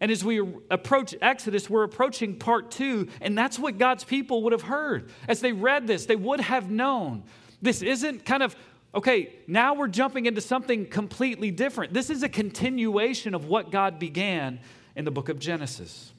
And 0.00 0.10
as 0.10 0.24
we 0.24 0.40
approach 0.70 1.14
Exodus, 1.22 1.70
we're 1.70 1.82
approaching 1.84 2.38
part 2.38 2.70
two, 2.70 3.08
and 3.20 3.36
that's 3.36 3.58
what 3.58 3.78
God's 3.78 4.04
people 4.04 4.42
would 4.42 4.52
have 4.52 4.62
heard. 4.62 5.10
As 5.26 5.40
they 5.40 5.52
read 5.52 5.86
this, 5.86 6.06
they 6.06 6.16
would 6.16 6.40
have 6.40 6.70
known. 6.70 7.24
This 7.62 7.82
isn't 7.82 8.24
kind 8.24 8.42
of 8.42 8.56
Okay, 8.94 9.34
now 9.46 9.74
we're 9.74 9.88
jumping 9.88 10.24
into 10.24 10.40
something 10.40 10.86
completely 10.86 11.50
different. 11.50 11.92
This 11.92 12.08
is 12.08 12.22
a 12.22 12.30
continuation 12.30 13.34
of 13.34 13.44
what 13.44 13.70
God 13.70 13.98
began 13.98 14.58
in 14.94 15.04
the 15.04 15.10
book 15.10 15.28
of 15.28 15.38
Genesis. 15.38 16.14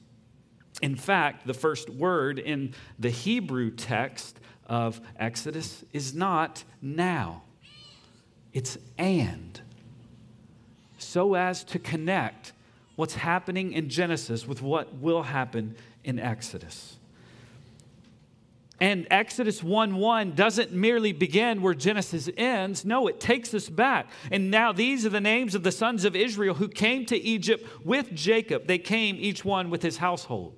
In 0.80 0.94
fact, 0.94 1.46
the 1.46 1.54
first 1.54 1.90
word 1.90 2.38
in 2.38 2.74
the 2.98 3.10
Hebrew 3.10 3.70
text 3.70 4.38
of 4.66 5.00
Exodus 5.18 5.84
is 5.92 6.14
not 6.14 6.64
now, 6.80 7.42
it's 8.52 8.78
and. 8.96 9.60
So 10.98 11.34
as 11.34 11.64
to 11.64 11.78
connect 11.78 12.52
what's 12.96 13.14
happening 13.14 13.72
in 13.72 13.88
Genesis 13.88 14.46
with 14.46 14.60
what 14.62 14.94
will 14.96 15.22
happen 15.22 15.76
in 16.04 16.18
Exodus. 16.18 16.96
And 18.80 19.08
Exodus 19.10 19.62
1 19.62 19.96
1 19.96 20.32
doesn't 20.32 20.72
merely 20.72 21.12
begin 21.12 21.62
where 21.62 21.74
Genesis 21.74 22.28
ends. 22.36 22.84
No, 22.84 23.08
it 23.08 23.18
takes 23.18 23.52
us 23.52 23.68
back. 23.68 24.08
And 24.30 24.50
now 24.50 24.72
these 24.72 25.04
are 25.04 25.10
the 25.10 25.20
names 25.20 25.56
of 25.56 25.64
the 25.64 25.72
sons 25.72 26.04
of 26.04 26.14
Israel 26.14 26.54
who 26.54 26.68
came 26.68 27.04
to 27.06 27.16
Egypt 27.16 27.66
with 27.84 28.14
Jacob. 28.14 28.66
They 28.66 28.78
came 28.78 29.16
each 29.18 29.44
one 29.44 29.70
with 29.70 29.82
his 29.82 29.96
household. 29.96 30.57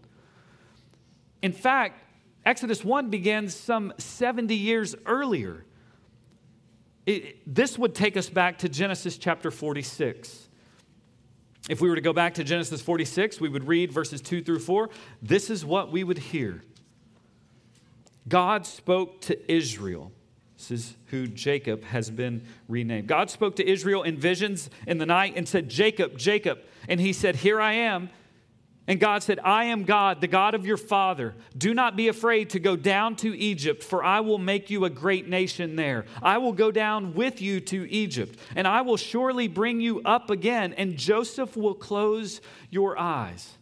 In 1.42 1.52
fact, 1.52 2.02
Exodus 2.44 2.84
1 2.84 3.10
begins 3.10 3.54
some 3.54 3.92
70 3.98 4.54
years 4.54 4.94
earlier. 5.06 5.64
It, 7.06 7.42
this 7.52 7.78
would 7.78 7.94
take 7.94 8.16
us 8.16 8.28
back 8.28 8.58
to 8.58 8.68
Genesis 8.68 9.18
chapter 9.18 9.50
46. 9.50 10.48
If 11.68 11.80
we 11.80 11.88
were 11.88 11.94
to 11.94 12.00
go 12.00 12.12
back 12.12 12.34
to 12.34 12.44
Genesis 12.44 12.80
46, 12.80 13.40
we 13.40 13.48
would 13.48 13.66
read 13.66 13.92
verses 13.92 14.20
2 14.20 14.42
through 14.42 14.60
4. 14.60 14.90
This 15.22 15.50
is 15.50 15.64
what 15.64 15.92
we 15.92 16.04
would 16.04 16.18
hear 16.18 16.62
God 18.28 18.66
spoke 18.66 19.20
to 19.22 19.52
Israel. 19.52 20.12
This 20.56 20.70
is 20.70 20.96
who 21.06 21.26
Jacob 21.26 21.84
has 21.84 22.10
been 22.10 22.44
renamed. 22.68 23.08
God 23.08 23.30
spoke 23.30 23.56
to 23.56 23.68
Israel 23.68 24.02
in 24.02 24.18
visions 24.18 24.68
in 24.86 24.98
the 24.98 25.06
night 25.06 25.32
and 25.36 25.48
said, 25.48 25.70
Jacob, 25.70 26.18
Jacob. 26.18 26.60
And 26.86 27.00
he 27.00 27.12
said, 27.12 27.36
Here 27.36 27.60
I 27.60 27.72
am. 27.72 28.10
And 28.90 28.98
God 28.98 29.22
said, 29.22 29.38
I 29.44 29.66
am 29.66 29.84
God, 29.84 30.20
the 30.20 30.26
God 30.26 30.56
of 30.56 30.66
your 30.66 30.76
father. 30.76 31.36
Do 31.56 31.74
not 31.74 31.94
be 31.94 32.08
afraid 32.08 32.50
to 32.50 32.58
go 32.58 32.74
down 32.74 33.14
to 33.16 33.38
Egypt, 33.38 33.84
for 33.84 34.02
I 34.02 34.18
will 34.18 34.36
make 34.36 34.68
you 34.68 34.84
a 34.84 34.90
great 34.90 35.28
nation 35.28 35.76
there. 35.76 36.06
I 36.20 36.38
will 36.38 36.52
go 36.52 36.72
down 36.72 37.14
with 37.14 37.40
you 37.40 37.60
to 37.60 37.88
Egypt, 37.88 38.36
and 38.56 38.66
I 38.66 38.80
will 38.80 38.96
surely 38.96 39.46
bring 39.46 39.80
you 39.80 40.02
up 40.04 40.28
again, 40.28 40.72
and 40.72 40.96
Joseph 40.96 41.56
will 41.56 41.76
close 41.76 42.40
your 42.68 42.98
eyes. 42.98 43.56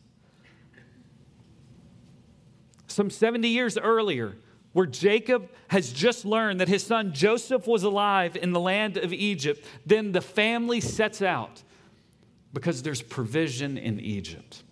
Some 2.87 3.11
70 3.11 3.49
years 3.49 3.77
earlier, 3.77 4.35
where 4.73 4.87
Jacob 4.87 5.51
has 5.69 5.93
just 5.93 6.25
learned 6.25 6.59
that 6.61 6.69
his 6.69 6.87
son 6.87 7.13
Joseph 7.13 7.67
was 7.67 7.83
alive 7.83 8.35
in 8.35 8.53
the 8.53 8.61
land 8.61 8.97
of 8.97 9.13
Egypt, 9.13 9.63
then 9.85 10.13
the 10.13 10.23
family 10.23 10.81
sets 10.81 11.21
out 11.21 11.63
because 12.55 12.83
there's 12.83 13.03
provision 13.03 13.77
in 13.77 14.01
Egypt. 14.01 14.63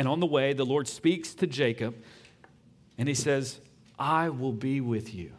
And 0.00 0.08
on 0.08 0.18
the 0.18 0.24
way, 0.24 0.54
the 0.54 0.64
Lord 0.64 0.88
speaks 0.88 1.34
to 1.34 1.46
Jacob 1.46 1.94
and 2.96 3.06
he 3.06 3.12
says, 3.12 3.60
I 3.98 4.30
will 4.30 4.54
be 4.54 4.80
with 4.80 5.12
you. 5.12 5.30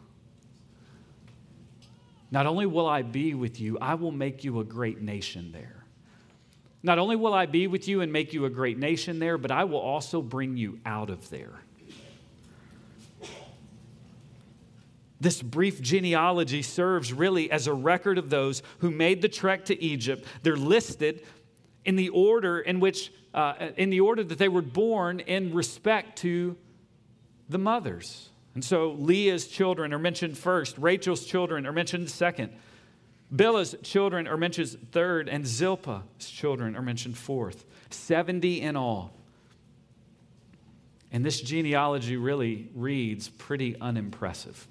Not 2.30 2.46
only 2.46 2.66
will 2.66 2.86
I 2.86 3.02
be 3.02 3.34
with 3.34 3.58
you, 3.58 3.76
I 3.80 3.94
will 3.94 4.12
make 4.12 4.44
you 4.44 4.60
a 4.60 4.64
great 4.64 5.02
nation 5.02 5.50
there. 5.50 5.84
Not 6.80 7.00
only 7.00 7.16
will 7.16 7.34
I 7.34 7.46
be 7.46 7.66
with 7.66 7.88
you 7.88 8.02
and 8.02 8.12
make 8.12 8.32
you 8.32 8.44
a 8.44 8.50
great 8.50 8.78
nation 8.78 9.18
there, 9.18 9.36
but 9.36 9.50
I 9.50 9.64
will 9.64 9.80
also 9.80 10.22
bring 10.22 10.56
you 10.56 10.78
out 10.86 11.10
of 11.10 11.28
there. 11.28 11.58
This 15.20 15.42
brief 15.42 15.82
genealogy 15.82 16.62
serves 16.62 17.12
really 17.12 17.50
as 17.50 17.66
a 17.66 17.74
record 17.74 18.16
of 18.16 18.30
those 18.30 18.62
who 18.78 18.92
made 18.92 19.22
the 19.22 19.28
trek 19.28 19.64
to 19.64 19.82
Egypt. 19.82 20.24
They're 20.44 20.54
listed 20.54 21.24
in 21.84 21.96
the 21.96 22.08
order 22.10 22.60
in 22.60 22.80
which 22.80 23.12
uh, 23.34 23.70
in 23.76 23.90
the 23.90 24.00
order 24.00 24.22
that 24.22 24.38
they 24.38 24.48
were 24.48 24.62
born 24.62 25.20
in 25.20 25.54
respect 25.54 26.18
to 26.18 26.56
the 27.48 27.58
mothers. 27.58 28.28
And 28.54 28.64
so 28.64 28.90
Leah's 28.92 29.48
children 29.48 29.94
are 29.94 29.98
mentioned 29.98 30.36
first, 30.36 30.76
Rachel's 30.78 31.24
children 31.24 31.66
are 31.66 31.72
mentioned 31.72 32.10
second, 32.10 32.52
Bilhah's 33.34 33.74
children 33.82 34.28
are 34.28 34.36
mentioned 34.36 34.92
third, 34.92 35.28
and 35.28 35.44
Zilpah's 35.44 36.28
children 36.30 36.76
are 36.76 36.82
mentioned 36.82 37.16
fourth. 37.16 37.64
70 37.90 38.60
in 38.60 38.76
all. 38.76 39.14
And 41.10 41.24
this 41.24 41.40
genealogy 41.40 42.16
really 42.16 42.70
reads 42.74 43.28
pretty 43.28 43.78
unimpressive. 43.80 44.66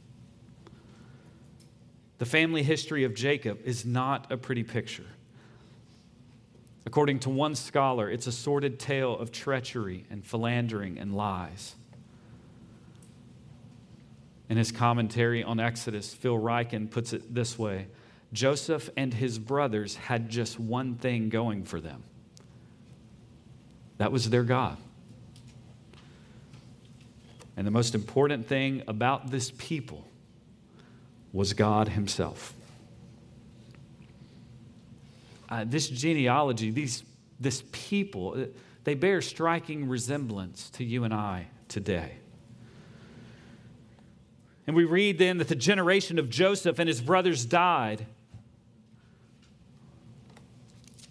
The 2.17 2.25
family 2.25 2.61
history 2.61 3.03
of 3.03 3.15
Jacob 3.15 3.59
is 3.63 3.85
not 3.85 4.31
a 4.31 4.37
pretty 4.37 4.63
picture. 4.63 5.05
According 6.85 7.19
to 7.19 7.29
one 7.29 7.55
scholar, 7.55 8.09
it's 8.09 8.27
a 8.27 8.31
sordid 8.31 8.79
tale 8.79 9.17
of 9.17 9.31
treachery 9.31 10.05
and 10.09 10.25
philandering 10.25 10.97
and 10.97 11.15
lies. 11.15 11.75
In 14.49 14.57
his 14.57 14.71
commentary 14.71 15.43
on 15.43 15.59
Exodus, 15.59 16.13
Phil 16.13 16.37
Ryken 16.37 16.89
puts 16.89 17.13
it 17.13 17.33
this 17.33 17.57
way 17.57 17.87
Joseph 18.33 18.89
and 18.97 19.13
his 19.13 19.37
brothers 19.39 19.95
had 19.95 20.29
just 20.29 20.59
one 20.59 20.95
thing 20.95 21.29
going 21.29 21.63
for 21.63 21.79
them 21.79 22.03
that 23.97 24.11
was 24.11 24.31
their 24.31 24.43
God. 24.43 24.77
And 27.55 27.67
the 27.67 27.71
most 27.71 27.93
important 27.93 28.47
thing 28.47 28.81
about 28.87 29.29
this 29.29 29.51
people 29.57 30.07
was 31.31 31.53
God 31.53 31.89
Himself 31.89 32.55
uh, 35.51 35.65
this 35.67 35.89
genealogy, 35.89 36.71
these, 36.71 37.03
this 37.39 37.63
people, 37.73 38.35
uh, 38.37 38.45
they 38.85 38.95
bear 38.95 39.21
striking 39.21 39.87
resemblance 39.87 40.69
to 40.71 40.83
you 40.85 41.03
and 41.03 41.13
I 41.13 41.47
today. 41.67 42.13
And 44.65 44.75
we 44.75 44.85
read 44.85 45.17
then 45.17 45.37
that 45.39 45.49
the 45.49 45.55
generation 45.55 46.17
of 46.17 46.29
Joseph 46.29 46.79
and 46.79 46.87
his 46.87 47.01
brothers 47.01 47.45
died. 47.45 48.05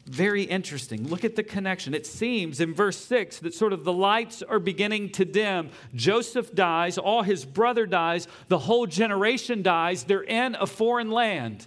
Very 0.07 0.45
interesting. 0.45 1.07
Look 1.09 1.25
at 1.25 1.37
the 1.37 1.43
connection. 1.43 1.95
It 1.95 2.07
seems 2.07 2.61
in 2.61 2.73
verse 2.73 2.97
6 2.97 3.41
that 3.41 3.55
sort 3.55 3.75
of 3.75 3.85
the 3.85 3.93
lights 3.93 4.43
are 4.43 4.59
beginning 4.59 5.11
to 5.11 5.25
dim. 5.27 5.71
Joseph 5.95 6.55
dies, 6.55 6.97
all 6.97 7.23
his 7.23 7.45
brother 7.45 7.85
dies, 7.87 8.27
the 8.49 8.59
whole 8.59 8.87
generation 8.87 9.63
dies. 9.63 10.05
They're 10.05 10.23
in 10.23 10.55
a 10.55 10.67
foreign 10.67 11.11
land. 11.11 11.67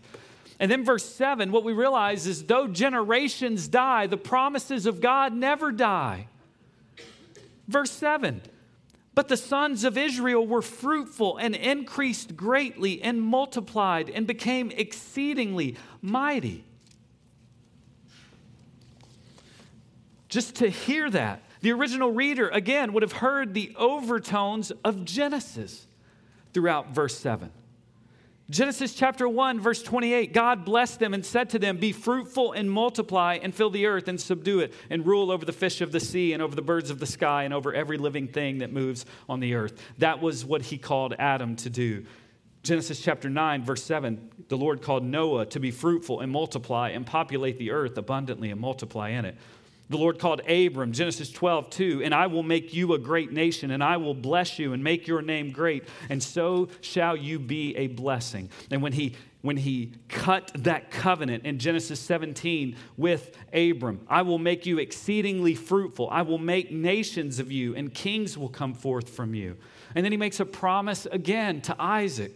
And 0.60 0.70
then, 0.70 0.86
verse 0.86 1.06
7, 1.06 1.52
what 1.52 1.64
we 1.64 1.74
realize 1.74 2.28
is 2.28 2.46
though 2.46 2.68
generations 2.68 3.68
die, 3.68 4.08
the 4.08 4.18
promises 4.18 4.86
of 4.86 5.02
God 5.02 5.34
never 5.34 5.72
die. 5.72 6.28
Verse 7.68 7.92
7 7.92 8.42
But 9.16 9.28
the 9.28 9.38
sons 9.38 9.84
of 9.84 9.98
Israel 9.98 10.46
were 10.46 10.62
fruitful 10.62 11.38
and 11.38 11.56
increased 11.56 12.36
greatly 12.36 13.02
and 13.02 13.22
multiplied 13.22 14.10
and 14.10 14.28
became 14.28 14.72
exceedingly 14.72 15.76
mighty. 16.02 16.66
Just 20.28 20.56
to 20.56 20.70
hear 20.70 21.10
that, 21.12 21.44
the 21.62 21.72
original 21.72 22.12
reader, 22.12 22.50
again, 22.50 22.92
would 22.94 23.04
have 23.04 23.14
heard 23.14 23.54
the 23.54 23.74
overtones 23.78 24.72
of 24.84 25.06
Genesis 25.06 25.88
throughout 26.54 26.90
verse 26.90 27.18
7. 27.18 27.52
Genesis 28.50 28.94
chapter 28.94 29.28
1, 29.28 29.62
verse 29.62 29.82
28 29.82 30.34
God 30.34 30.66
blessed 30.66 31.00
them 31.00 31.14
and 31.14 31.26
said 31.26 31.50
to 31.52 31.60
them, 31.60 31.78
Be 31.78 31.94
fruitful 31.94 32.52
and 32.52 32.70
multiply 32.70 33.40
and 33.42 33.56
fill 33.56 33.70
the 33.70 33.86
earth 33.86 34.08
and 34.08 34.20
subdue 34.20 34.60
it 34.60 34.74
and 34.90 35.06
rule 35.06 35.32
over 35.32 35.46
the 35.46 35.54
fish 35.54 35.80
of 35.80 35.92
the 35.92 36.00
sea 36.00 36.34
and 36.34 36.42
over 36.42 36.54
the 36.56 36.62
birds 36.62 36.90
of 36.90 37.00
the 37.00 37.06
sky 37.06 37.44
and 37.44 37.54
over 37.54 37.74
every 37.74 37.98
living 37.98 38.28
thing 38.28 38.58
that 38.58 38.74
moves 38.74 39.06
on 39.30 39.40
the 39.40 39.56
earth. 39.56 39.82
That 40.00 40.22
was 40.22 40.44
what 40.44 40.62
he 40.64 40.78
called 40.78 41.16
Adam 41.18 41.56
to 41.58 41.70
do. 41.70 42.06
Genesis 42.64 43.02
chapter 43.02 43.30
9, 43.30 43.64
verse 43.64 43.84
7 43.84 44.30
the 44.50 44.58
Lord 44.58 44.82
called 44.82 45.04
Noah 45.04 45.46
to 45.48 45.60
be 45.60 45.72
fruitful 45.72 46.20
and 46.20 46.32
multiply 46.32 46.90
and 46.90 47.06
populate 47.06 47.58
the 47.58 47.72
earth 47.72 47.98
abundantly 47.98 48.52
and 48.52 48.60
multiply 48.60 49.10
in 49.10 49.26
it. 49.26 49.38
The 49.94 50.00
Lord 50.00 50.18
called 50.18 50.42
Abram, 50.50 50.92
Genesis 50.92 51.32
12, 51.32 51.70
2, 51.70 52.02
and 52.04 52.16
I 52.16 52.26
will 52.26 52.42
make 52.42 52.74
you 52.74 52.94
a 52.94 52.98
great 52.98 53.32
nation, 53.32 53.70
and 53.70 53.84
I 53.84 53.98
will 53.98 54.16
bless 54.16 54.58
you 54.58 54.74
and 54.74 54.84
make 54.84 55.06
your 55.08 55.22
name 55.22 55.52
great, 55.52 55.84
and 56.10 56.22
so 56.22 56.70
shall 56.82 57.16
you 57.16 57.38
be 57.38 57.78
a 57.78 57.86
blessing. 57.86 58.50
And 58.72 58.82
when 58.82 58.94
he 58.94 59.16
when 59.42 59.58
he 59.58 59.92
cut 60.10 60.52
that 60.56 60.90
covenant 60.90 61.46
in 61.46 61.60
Genesis 61.60 62.00
17 62.00 62.76
with 62.98 63.38
Abram. 63.54 64.00
I 64.08 64.24
will 64.24 64.40
make 64.40 64.66
you 64.66 64.80
exceedingly 64.80 65.54
fruitful. 65.54 66.08
I 66.10 66.22
will 66.24 66.38
make 66.38 66.72
nations 66.72 67.38
of 67.38 67.52
you, 67.52 67.76
and 67.76 67.94
kings 67.94 68.36
will 68.36 68.50
come 68.50 68.74
forth 68.74 69.10
from 69.10 69.36
you. 69.36 69.58
And 69.94 70.04
then 70.04 70.12
he 70.12 70.18
makes 70.18 70.40
a 70.40 70.46
promise 70.46 71.06
again 71.06 71.62
to 71.64 71.76
Isaac, 71.78 72.32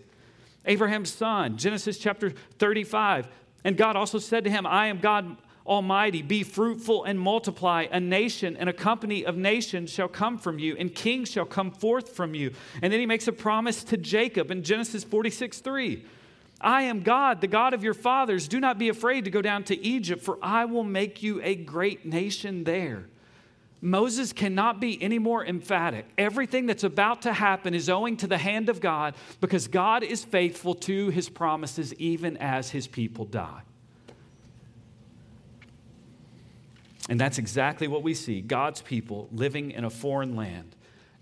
Abraham's 0.66 1.12
son, 1.12 1.58
Genesis 1.58 1.98
chapter 1.98 2.34
35. 2.60 3.30
And 3.64 3.78
God 3.78 3.96
also 3.96 4.20
said 4.20 4.44
to 4.44 4.50
him, 4.52 4.68
I 4.68 4.88
am 4.88 5.00
God 5.00 5.38
Almighty, 5.68 6.22
be 6.22 6.44
fruitful 6.44 7.04
and 7.04 7.20
multiply. 7.20 7.88
A 7.92 8.00
nation 8.00 8.56
and 8.58 8.70
a 8.70 8.74
company 8.74 9.26
of 9.26 9.36
nations 9.36 9.92
shall 9.92 10.08
come 10.08 10.38
from 10.38 10.60
you, 10.60 10.76
and 10.78 10.94
kings 10.94 11.30
shall 11.30 11.46
come 11.46 11.72
forth 11.72 12.16
from 12.16 12.34
you. 12.34 12.54
And 12.82 12.92
then 12.94 13.00
he 13.00 13.06
makes 13.06 13.28
a 13.28 13.34
promise 13.34 13.84
to 13.86 13.98
Jacob 13.98 14.50
in 14.50 14.64
Genesis 14.64 15.04
46 15.04 15.60
3. 15.60 16.06
I 16.60 16.84
am 16.84 17.02
God, 17.02 17.42
the 17.42 17.48
God 17.48 17.74
of 17.74 17.84
your 17.84 17.94
fathers. 17.94 18.48
Do 18.48 18.60
not 18.60 18.80
be 18.80 18.90
afraid 18.90 19.26
to 19.26 19.32
go 19.32 19.42
down 19.42 19.64
to 19.66 19.80
Egypt, 19.86 20.24
for 20.24 20.40
I 20.42 20.66
will 20.66 20.84
make 20.84 21.22
you 21.22 21.42
a 21.44 21.56
great 21.56 22.06
nation 22.06 22.64
there. 22.64 23.06
Moses 23.80 24.34
cannot 24.34 24.80
be 24.80 25.02
any 25.02 25.20
more 25.20 25.46
emphatic. 25.46 26.06
Everything 26.18 26.66
that's 26.66 26.84
about 26.84 27.22
to 27.24 27.34
happen 27.34 27.76
is 27.76 27.90
owing 27.90 28.18
to 28.18 28.28
the 28.28 28.38
hand 28.38 28.70
of 28.70 28.82
God 28.82 29.14
because 29.40 29.68
God 29.68 30.04
is 30.04 30.24
faithful 30.24 30.74
to 30.76 31.10
his 31.10 31.30
promises 31.30 31.94
even 31.96 32.38
as 32.38 32.72
his 32.72 32.88
people 32.88 33.26
die. 33.26 33.62
And 37.10 37.20
that's 37.20 37.38
exactly 37.38 37.88
what 37.88 38.04
we 38.04 38.14
see 38.14 38.42
God's 38.42 38.82
people 38.82 39.30
living 39.32 39.72
in 39.72 39.86
a 39.86 39.90
foreign 39.90 40.36
land, 40.36 40.76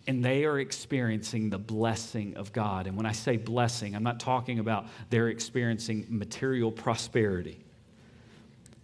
and 0.07 0.23
they 0.23 0.45
are 0.45 0.59
experiencing 0.59 1.49
the 1.49 1.57
blessing 1.57 2.37
of 2.37 2.53
God. 2.53 2.87
And 2.87 2.97
when 2.97 3.05
I 3.05 3.11
say 3.11 3.37
blessing, 3.37 3.95
I'm 3.95 4.03
not 4.03 4.19
talking 4.19 4.59
about 4.59 4.87
they're 5.09 5.29
experiencing 5.29 6.05
material 6.09 6.71
prosperity. 6.71 7.59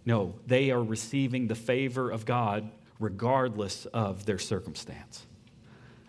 No, 0.04 0.34
they 0.46 0.70
are 0.70 0.82
receiving 0.82 1.46
the 1.46 1.54
favor 1.54 2.10
of 2.10 2.24
God 2.26 2.70
regardless 2.98 3.86
of 3.86 4.26
their 4.26 4.38
circumstance. 4.38 5.26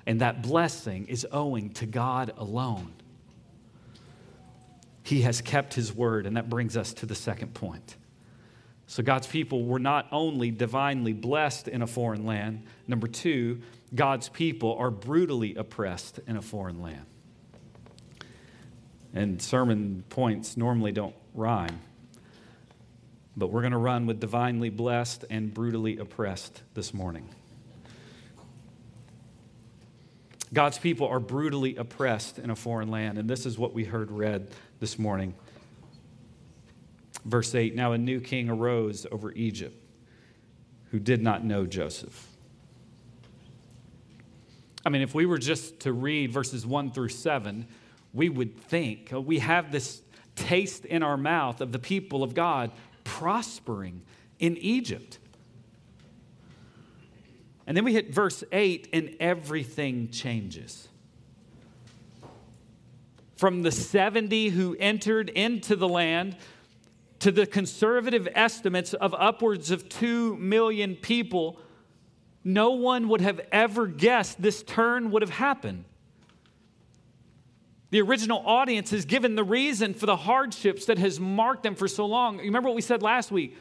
And 0.05 0.21
that 0.21 0.41
blessing 0.41 1.07
is 1.07 1.25
owing 1.31 1.71
to 1.73 1.85
God 1.85 2.33
alone. 2.37 2.93
He 5.03 5.21
has 5.21 5.41
kept 5.41 5.73
his 5.73 5.93
word, 5.93 6.25
and 6.25 6.37
that 6.37 6.49
brings 6.49 6.77
us 6.77 6.93
to 6.95 7.05
the 7.05 7.15
second 7.15 7.53
point. 7.53 7.97
So 8.87 9.01
God's 9.01 9.27
people 9.27 9.65
were 9.65 9.79
not 9.79 10.07
only 10.11 10.51
divinely 10.51 11.13
blessed 11.13 11.67
in 11.67 11.81
a 11.81 11.87
foreign 11.87 12.25
land, 12.25 12.63
number 12.87 13.07
two, 13.07 13.61
God's 13.95 14.29
people 14.29 14.75
are 14.75 14.91
brutally 14.91 15.55
oppressed 15.55 16.19
in 16.27 16.35
a 16.35 16.41
foreign 16.41 16.81
land. 16.81 17.05
And 19.13 19.41
sermon 19.41 20.03
points 20.09 20.57
normally 20.57 20.91
don't 20.91 21.15
rhyme, 21.33 21.79
but 23.37 23.47
we're 23.47 23.61
going 23.61 23.71
to 23.71 23.77
run 23.77 24.05
with 24.05 24.19
divinely 24.19 24.69
blessed 24.69 25.25
and 25.29 25.53
brutally 25.53 25.97
oppressed 25.97 26.63
this 26.73 26.93
morning. 26.93 27.29
God's 30.51 30.77
people 30.77 31.07
are 31.07 31.19
brutally 31.19 31.75
oppressed 31.77 32.37
in 32.37 32.49
a 32.51 32.55
foreign 32.55 32.89
land, 32.89 33.17
and 33.17 33.29
this 33.29 33.45
is 33.45 33.57
what 33.57 33.73
we 33.73 33.85
heard 33.85 34.11
read 34.11 34.49
this 34.79 34.99
morning. 34.99 35.33
Verse 37.25 37.55
8 37.55 37.75
Now 37.75 37.93
a 37.93 37.97
new 37.97 38.19
king 38.19 38.49
arose 38.49 39.05
over 39.11 39.31
Egypt 39.31 39.79
who 40.91 40.99
did 40.99 41.21
not 41.21 41.43
know 41.43 41.65
Joseph. 41.65 42.27
I 44.85 44.89
mean, 44.89 45.01
if 45.01 45.15
we 45.15 45.25
were 45.25 45.37
just 45.37 45.79
to 45.81 45.93
read 45.93 46.31
verses 46.31 46.65
1 46.65 46.91
through 46.91 47.09
7, 47.09 47.65
we 48.13 48.29
would 48.29 48.57
think 48.57 49.11
uh, 49.13 49.21
we 49.21 49.39
have 49.39 49.71
this 49.71 50.01
taste 50.35 50.85
in 50.85 51.03
our 51.03 51.17
mouth 51.17 51.61
of 51.61 51.71
the 51.71 51.79
people 51.79 52.21
of 52.21 52.33
God 52.33 52.71
prospering 53.03 54.01
in 54.39 54.57
Egypt. 54.57 55.19
And 57.65 57.77
then 57.77 57.85
we 57.85 57.93
hit 57.93 58.13
verse 58.13 58.43
8, 58.51 58.89
and 58.91 59.15
everything 59.19 60.09
changes. 60.09 60.89
From 63.37 63.61
the 63.61 63.71
70 63.71 64.49
who 64.49 64.75
entered 64.79 65.29
into 65.29 65.75
the 65.75 65.87
land 65.87 66.35
to 67.23 67.31
the 67.31 67.47
conservative 67.47 68.27
estimates 68.35 68.93
of 68.93 69.15
upwards 69.17 69.71
of 69.71 69.87
2 69.87 70.35
million 70.35 70.93
people, 70.93 71.57
no 72.43 72.71
one 72.71 73.07
would 73.07 73.21
have 73.21 73.39
ever 73.49 73.87
guessed 73.87 74.41
this 74.41 74.61
turn 74.61 75.09
would 75.09 75.21
have 75.21 75.31
happened. 75.31 75.85
The 77.91 78.01
original 78.01 78.43
audience 78.45 78.91
is 78.91 79.05
given 79.05 79.35
the 79.35 79.43
reason 79.43 79.93
for 79.93 80.05
the 80.05 80.17
hardships 80.17 80.83
that 80.87 80.97
has 80.97 81.17
marked 81.17 81.63
them 81.63 81.75
for 81.75 81.87
so 81.87 82.05
long. 82.05 82.39
You 82.39 82.45
remember 82.45 82.67
what 82.67 82.75
we 82.75 82.81
said 82.81 83.01
last 83.01 83.31
week? 83.31 83.55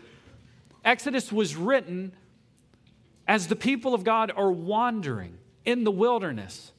Exodus 0.84 1.30
was 1.30 1.54
written 1.54 2.16
as 3.28 3.46
the 3.46 3.54
people 3.54 3.94
of 3.94 4.02
God 4.02 4.32
are 4.34 4.50
wandering 4.50 5.38
in 5.64 5.84
the 5.84 5.92
wilderness. 5.92 6.71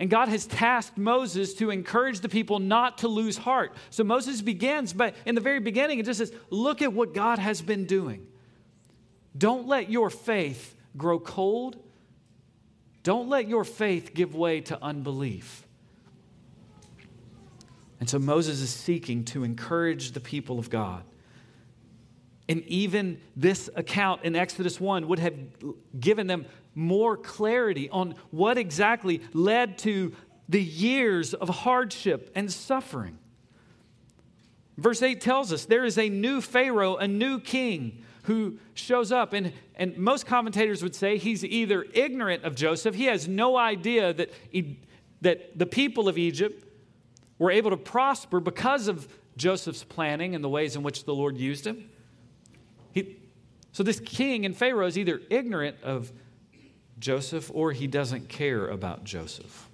And 0.00 0.08
God 0.08 0.28
has 0.30 0.46
tasked 0.46 0.96
Moses 0.96 1.52
to 1.54 1.68
encourage 1.68 2.20
the 2.20 2.28
people 2.30 2.58
not 2.58 2.98
to 2.98 3.08
lose 3.08 3.36
heart. 3.36 3.74
So 3.90 4.02
Moses 4.02 4.40
begins, 4.40 4.94
but 4.94 5.14
in 5.26 5.34
the 5.34 5.42
very 5.42 5.60
beginning, 5.60 5.98
it 5.98 6.06
just 6.06 6.18
says, 6.18 6.32
Look 6.48 6.80
at 6.80 6.94
what 6.94 7.12
God 7.12 7.38
has 7.38 7.60
been 7.60 7.84
doing. 7.84 8.26
Don't 9.36 9.68
let 9.68 9.90
your 9.90 10.08
faith 10.08 10.74
grow 10.96 11.20
cold. 11.20 11.76
Don't 13.02 13.28
let 13.28 13.46
your 13.46 13.62
faith 13.62 14.14
give 14.14 14.34
way 14.34 14.62
to 14.62 14.82
unbelief. 14.82 15.66
And 18.00 18.08
so 18.08 18.18
Moses 18.18 18.62
is 18.62 18.70
seeking 18.70 19.24
to 19.26 19.44
encourage 19.44 20.12
the 20.12 20.20
people 20.20 20.58
of 20.58 20.70
God. 20.70 21.04
And 22.48 22.62
even 22.64 23.20
this 23.36 23.68
account 23.76 24.24
in 24.24 24.34
Exodus 24.34 24.80
1 24.80 25.06
would 25.08 25.18
have 25.18 25.34
given 26.00 26.26
them 26.26 26.46
more 26.74 27.16
clarity 27.16 27.88
on 27.90 28.14
what 28.30 28.58
exactly 28.58 29.20
led 29.32 29.78
to 29.78 30.14
the 30.48 30.62
years 30.62 31.34
of 31.34 31.48
hardship 31.48 32.30
and 32.34 32.50
suffering. 32.52 33.18
Verse 34.76 35.02
8 35.02 35.20
tells 35.20 35.52
us 35.52 35.66
there 35.66 35.84
is 35.84 35.98
a 35.98 36.08
new 36.08 36.40
Pharaoh, 36.40 36.96
a 36.96 37.06
new 37.06 37.38
king 37.38 38.02
who 38.24 38.58
shows 38.74 39.12
up. 39.12 39.32
And, 39.32 39.52
and 39.74 39.96
most 39.96 40.26
commentators 40.26 40.82
would 40.82 40.94
say 40.94 41.18
he's 41.18 41.44
either 41.44 41.84
ignorant 41.94 42.44
of 42.44 42.54
Joseph, 42.54 42.94
he 42.94 43.04
has 43.04 43.28
no 43.28 43.56
idea 43.56 44.12
that, 44.12 44.32
he, 44.50 44.78
that 45.20 45.58
the 45.58 45.66
people 45.66 46.08
of 46.08 46.18
Egypt 46.18 46.64
were 47.38 47.50
able 47.50 47.70
to 47.70 47.76
prosper 47.76 48.40
because 48.40 48.88
of 48.88 49.08
Joseph's 49.36 49.84
planning 49.84 50.34
and 50.34 50.44
the 50.44 50.48
ways 50.48 50.76
in 50.76 50.82
which 50.82 51.04
the 51.04 51.14
Lord 51.14 51.36
used 51.38 51.66
him. 51.66 51.88
He, 52.92 53.16
so 53.72 53.82
this 53.82 54.00
king 54.00 54.44
and 54.44 54.56
Pharaoh 54.56 54.86
is 54.86 54.98
either 54.98 55.20
ignorant 55.30 55.76
of 55.82 56.12
Joseph 57.00 57.50
or 57.52 57.72
he 57.72 57.86
doesn't 57.86 58.28
care 58.28 58.68
about 58.68 59.04
Joseph. 59.04 59.68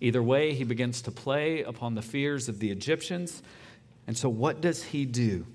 Either 0.00 0.22
way, 0.22 0.54
he 0.54 0.64
begins 0.64 1.02
to 1.02 1.10
play 1.10 1.62
upon 1.62 1.94
the 1.94 2.02
fears 2.02 2.48
of 2.48 2.58
the 2.58 2.70
Egyptians. 2.70 3.42
And 4.06 4.16
so, 4.16 4.28
what 4.28 4.60
does 4.60 4.82
he 4.82 5.04
do? 5.04 5.46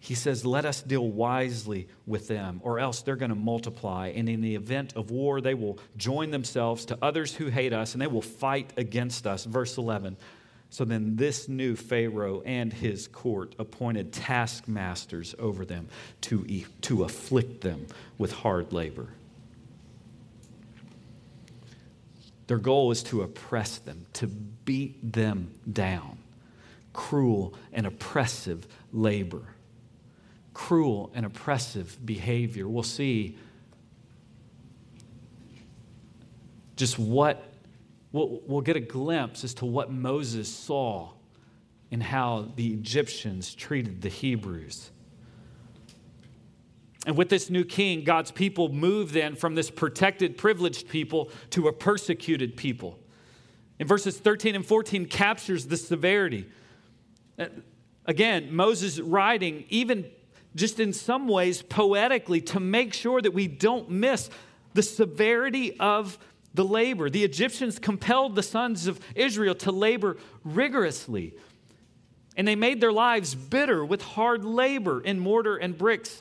He 0.00 0.14
says, 0.14 0.46
Let 0.46 0.64
us 0.64 0.80
deal 0.80 1.06
wisely 1.06 1.88
with 2.06 2.28
them, 2.28 2.60
or 2.62 2.78
else 2.78 3.02
they're 3.02 3.16
going 3.16 3.30
to 3.30 3.34
multiply. 3.34 4.08
And 4.08 4.28
in 4.28 4.40
the 4.40 4.54
event 4.54 4.94
of 4.96 5.10
war, 5.10 5.40
they 5.40 5.54
will 5.54 5.78
join 5.96 6.30
themselves 6.30 6.86
to 6.86 6.98
others 7.02 7.34
who 7.34 7.46
hate 7.46 7.72
us, 7.72 7.92
and 7.92 8.00
they 8.00 8.06
will 8.06 8.22
fight 8.22 8.72
against 8.76 9.26
us. 9.26 9.44
Verse 9.44 9.76
11 9.76 10.16
so 10.70 10.84
then, 10.84 11.16
this 11.16 11.48
new 11.48 11.76
Pharaoh 11.76 12.42
and 12.42 12.72
his 12.72 13.08
court 13.08 13.54
appointed 13.58 14.12
taskmasters 14.12 15.34
over 15.38 15.64
them 15.64 15.88
to, 16.22 16.44
to 16.82 17.04
afflict 17.04 17.62
them 17.62 17.86
with 18.18 18.32
hard 18.32 18.72
labor. 18.72 19.08
Their 22.48 22.58
goal 22.58 22.90
is 22.90 23.02
to 23.04 23.22
oppress 23.22 23.78
them, 23.78 24.06
to 24.14 24.26
beat 24.26 25.12
them 25.12 25.52
down. 25.70 26.18
Cruel 26.92 27.54
and 27.72 27.86
oppressive 27.86 28.66
labor, 28.92 29.42
cruel 30.52 31.10
and 31.14 31.24
oppressive 31.24 31.96
behavior. 32.04 32.68
We'll 32.68 32.82
see 32.82 33.38
just 36.76 36.98
what 36.98 37.47
we'll, 38.12 38.40
we'll 38.46 38.60
get 38.60 38.76
a 38.76 38.80
glimpse 38.80 39.44
as 39.44 39.54
to 39.54 39.66
what 39.66 39.90
Moses 39.90 40.52
saw 40.52 41.10
and 41.90 42.02
how 42.02 42.52
the 42.56 42.74
Egyptians 42.74 43.54
treated 43.54 44.02
the 44.02 44.08
Hebrews. 44.08 44.90
And 47.06 47.16
with 47.16 47.30
this 47.30 47.48
new 47.48 47.64
king, 47.64 48.04
God's 48.04 48.30
people 48.30 48.68
move 48.68 49.12
then 49.12 49.34
from 49.34 49.54
this 49.54 49.70
protected, 49.70 50.36
privileged 50.36 50.88
people 50.88 51.30
to 51.50 51.68
a 51.68 51.72
persecuted 51.72 52.56
people. 52.56 52.98
And 53.78 53.88
verses 53.88 54.18
13 54.18 54.54
and 54.54 54.66
14 54.66 55.06
captures 55.06 55.66
the 55.66 55.76
severity. 55.76 56.46
Uh, 57.38 57.46
again, 58.04 58.54
Moses 58.54 59.00
writing, 59.00 59.64
even 59.70 60.06
just 60.54 60.80
in 60.80 60.92
some 60.92 61.28
ways 61.28 61.62
poetically, 61.62 62.40
to 62.42 62.60
make 62.60 62.92
sure 62.92 63.22
that 63.22 63.32
we 63.32 63.46
don't 63.46 63.88
miss 63.88 64.28
the 64.74 64.82
severity 64.82 65.78
of 65.78 66.18
the 66.58 66.64
labor. 66.64 67.08
The 67.08 67.22
Egyptians 67.22 67.78
compelled 67.78 68.34
the 68.34 68.42
sons 68.42 68.88
of 68.88 68.98
Israel 69.14 69.54
to 69.54 69.70
labor 69.70 70.16
rigorously. 70.42 71.34
And 72.36 72.48
they 72.48 72.56
made 72.56 72.80
their 72.80 72.90
lives 72.90 73.36
bitter 73.36 73.84
with 73.84 74.02
hard 74.02 74.44
labor 74.44 75.00
in 75.00 75.20
mortar 75.20 75.56
and 75.56 75.78
bricks 75.78 76.20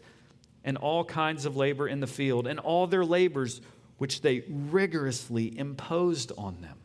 and 0.63 0.77
all 0.77 1.03
kinds 1.03 1.47
of 1.47 1.57
labor 1.57 1.87
in 1.87 2.01
the 2.01 2.07
field 2.07 2.45
and 2.45 2.59
all 2.59 2.85
their 2.85 3.03
labors 3.03 3.61
which 3.97 4.21
they 4.21 4.43
rigorously 4.47 5.57
imposed 5.57 6.31
on 6.37 6.61
them. 6.61 6.77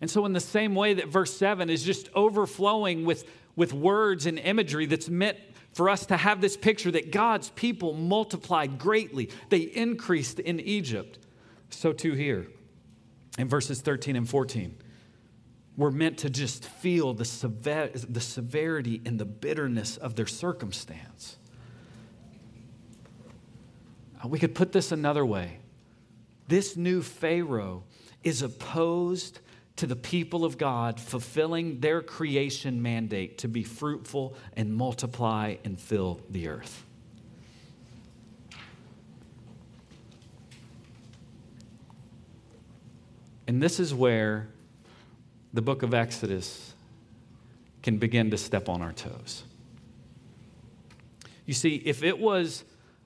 And 0.00 0.10
so, 0.10 0.26
in 0.26 0.32
the 0.32 0.40
same 0.40 0.74
way 0.74 0.94
that 0.94 1.06
verse 1.06 1.36
7 1.36 1.70
is 1.70 1.84
just 1.84 2.08
overflowing 2.12 3.04
with, 3.04 3.24
with 3.54 3.72
words 3.72 4.26
and 4.26 4.36
imagery 4.40 4.86
that's 4.86 5.08
meant 5.08 5.47
for 5.78 5.88
us 5.88 6.06
to 6.06 6.16
have 6.16 6.40
this 6.40 6.56
picture 6.56 6.90
that 6.90 7.12
God's 7.12 7.50
people 7.50 7.92
multiplied 7.92 8.80
greatly, 8.80 9.30
they 9.48 9.60
increased 9.60 10.40
in 10.40 10.58
Egypt. 10.58 11.20
So 11.70 11.92
too 11.92 12.14
here 12.14 12.48
in 13.38 13.48
verses 13.48 13.80
13 13.80 14.16
and 14.16 14.28
14. 14.28 14.76
We're 15.76 15.92
meant 15.92 16.18
to 16.18 16.30
just 16.30 16.64
feel 16.64 17.14
the, 17.14 17.24
sever- 17.24 17.92
the 17.94 18.20
severity 18.20 19.00
and 19.06 19.20
the 19.20 19.24
bitterness 19.24 19.96
of 19.96 20.16
their 20.16 20.26
circumstance. 20.26 21.36
Uh, 24.20 24.26
we 24.26 24.40
could 24.40 24.56
put 24.56 24.72
this 24.72 24.90
another 24.90 25.24
way. 25.24 25.60
This 26.48 26.76
new 26.76 27.02
Pharaoh 27.02 27.84
is 28.24 28.42
opposed 28.42 29.38
to 29.78 29.86
the 29.86 29.96
people 29.96 30.44
of 30.44 30.58
God 30.58 31.00
fulfilling 31.00 31.80
their 31.80 32.02
creation 32.02 32.82
mandate 32.82 33.38
to 33.38 33.48
be 33.48 33.62
fruitful 33.62 34.34
and 34.56 34.74
multiply 34.74 35.56
and 35.64 35.80
fill 35.80 36.20
the 36.30 36.48
earth. 36.48 36.84
And 43.46 43.62
this 43.62 43.78
is 43.78 43.94
where 43.94 44.48
the 45.54 45.62
book 45.62 45.82
of 45.82 45.94
Exodus 45.94 46.74
can 47.82 47.98
begin 47.98 48.32
to 48.32 48.36
step 48.36 48.68
on 48.68 48.82
our 48.82 48.92
toes. 48.92 49.44
You 51.46 51.54
see, 51.54 51.76
if 51.76 52.02
it 52.02 52.18
was 52.18 52.64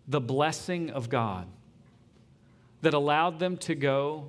the 0.09 0.21
blessing 0.21 0.91
of 0.91 1.11
God 1.11 1.47
that 2.81 2.95
allowed 2.95 3.39
them 3.39 3.59
to 3.59 3.75
go 3.75 4.29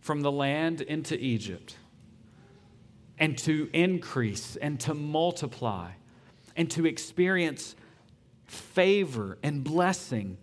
from 0.00 0.22
the 0.22 0.32
land 0.32 0.80
into 0.80 1.18
Egypt. 1.18 1.76
and 3.20 3.36
to 3.36 3.68
increase 3.74 4.56
and 4.56 4.80
to 4.80 4.94
multiply 4.94 5.90
and 6.56 6.70
to 6.70 6.86
experience 6.86 7.76
favor 8.46 9.36
and 9.42 9.62
blessing, 9.62 10.38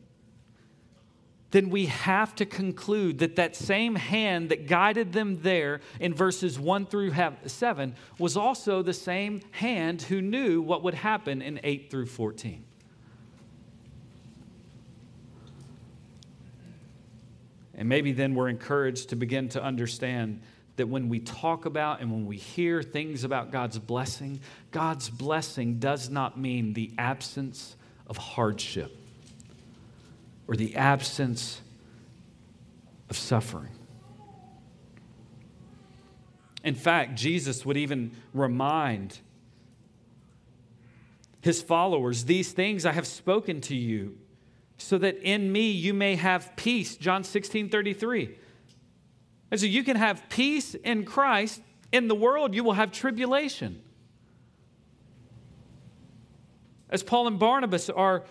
then 1.49 1.71
we 1.71 1.87
have 1.87 2.35
to 2.35 2.45
conclude 2.45 3.17
that 3.17 3.35
that 3.37 3.55
same 3.55 3.95
hand 3.95 4.49
that 4.49 4.67
guided 4.67 5.11
them 5.11 5.41
there 5.41 5.81
in 5.99 6.13
verses 6.13 6.59
1 6.59 6.85
through 6.85 7.11
7 7.45 7.95
was 8.19 8.37
also 8.37 8.83
the 8.83 8.93
same 8.93 9.41
hand 9.51 10.03
who 10.03 10.21
knew 10.21 10.61
what 10.61 10.83
would 10.83 10.93
happen 10.93 11.41
in 11.41 11.59
8 11.63 11.89
through 11.89 12.05
14. 12.05 12.63
And 17.77 17.87
maybe 17.87 18.11
then 18.11 18.33
we're 18.33 18.49
encouraged 18.49 19.09
to 19.09 19.15
begin 19.15 19.49
to 19.49 19.63
understand 19.63 20.41
that 20.77 20.87
when 20.87 21.09
we 21.09 21.19
talk 21.19 21.65
about 21.65 22.01
and 22.01 22.11
when 22.11 22.25
we 22.25 22.37
hear 22.37 22.81
things 22.81 23.23
about 23.23 23.51
God's 23.51 23.79
blessing, 23.79 24.39
God's 24.71 25.09
blessing 25.09 25.79
does 25.79 26.09
not 26.09 26.39
mean 26.39 26.73
the 26.73 26.91
absence 26.97 27.75
of 28.07 28.17
hardship 28.17 28.95
or 30.47 30.55
the 30.55 30.75
absence 30.75 31.61
of 33.09 33.17
suffering. 33.17 33.71
In 36.63 36.75
fact, 36.75 37.15
Jesus 37.15 37.65
would 37.65 37.77
even 37.77 38.11
remind 38.33 39.19
his 41.41 41.61
followers, 41.61 42.25
These 42.25 42.51
things 42.51 42.85
I 42.85 42.91
have 42.91 43.07
spoken 43.07 43.61
to 43.61 43.75
you, 43.75 44.17
so 44.77 44.97
that 44.97 45.17
in 45.23 45.51
me 45.51 45.71
you 45.71 45.93
may 45.93 46.15
have 46.15 46.55
peace. 46.55 46.95
John 46.95 47.23
16 47.23 47.69
33. 47.69 48.37
And 49.49 49.59
so 49.59 49.65
you 49.65 49.83
can 49.83 49.95
have 49.95 50.23
peace 50.29 50.75
in 50.75 51.05
Christ. 51.05 51.61
In 51.91 52.07
the 52.07 52.15
world, 52.15 52.53
you 52.53 52.63
will 52.63 52.73
have 52.73 52.91
tribulation. 52.91 53.81
As 56.89 57.01
Paul 57.01 57.27
and 57.27 57.39
Barnabas 57.39 57.89
are, 57.89 58.23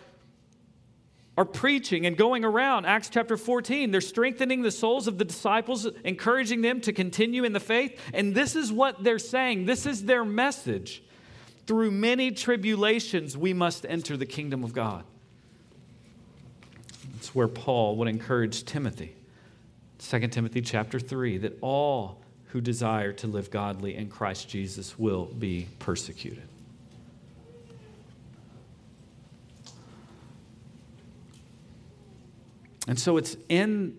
are 1.36 1.44
preaching 1.44 2.06
and 2.06 2.16
going 2.16 2.44
around, 2.44 2.84
Acts 2.84 3.08
chapter 3.08 3.36
14, 3.36 3.90
they're 3.90 4.00
strengthening 4.00 4.62
the 4.62 4.70
souls 4.70 5.08
of 5.08 5.18
the 5.18 5.24
disciples, 5.24 5.86
encouraging 6.04 6.60
them 6.60 6.80
to 6.82 6.92
continue 6.92 7.44
in 7.44 7.52
the 7.52 7.60
faith. 7.60 7.98
And 8.12 8.34
this 8.34 8.56
is 8.56 8.70
what 8.70 9.02
they're 9.02 9.18
saying. 9.18 9.64
This 9.64 9.86
is 9.86 10.04
their 10.04 10.24
message. 10.24 11.02
Through 11.66 11.90
many 11.90 12.30
tribulations, 12.30 13.36
we 13.36 13.52
must 13.52 13.84
enter 13.86 14.16
the 14.16 14.26
kingdom 14.26 14.64
of 14.64 14.72
God. 14.72 15.04
That's 17.16 17.34
where 17.34 17.48
Paul 17.48 17.96
would 17.96 18.08
encourage 18.08 18.66
Timothy. 18.66 19.16
2 20.00 20.28
Timothy 20.28 20.60
chapter 20.60 21.00
3 21.00 21.38
that 21.38 21.56
all 21.62 22.20
who 22.48 22.60
desire 22.60 23.10
to 23.14 23.26
live 23.26 23.50
godly 23.50 23.96
in 23.96 24.10
Christ 24.10 24.50
Jesus 24.50 24.98
will 24.98 25.24
be 25.24 25.66
persecuted. 25.78 26.46
And 32.86 33.00
so 33.00 33.16
it's 33.16 33.38
in 33.48 33.96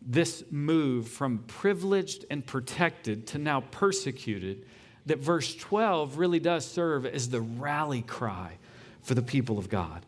this 0.00 0.42
move 0.50 1.08
from 1.08 1.40
privileged 1.46 2.24
and 2.30 2.44
protected 2.44 3.26
to 3.28 3.38
now 3.38 3.60
persecuted 3.70 4.64
that 5.04 5.18
verse 5.18 5.54
12 5.54 6.16
really 6.16 6.40
does 6.40 6.66
serve 6.66 7.04
as 7.04 7.28
the 7.28 7.42
rally 7.42 8.00
cry 8.00 8.56
for 9.02 9.14
the 9.14 9.22
people 9.22 9.58
of 9.58 9.68
God. 9.68 10.06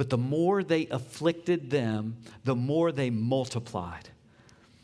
But 0.00 0.08
the 0.08 0.16
more 0.16 0.62
they 0.62 0.86
afflicted 0.86 1.68
them, 1.68 2.16
the 2.44 2.56
more 2.56 2.90
they 2.90 3.10
multiplied. 3.10 4.08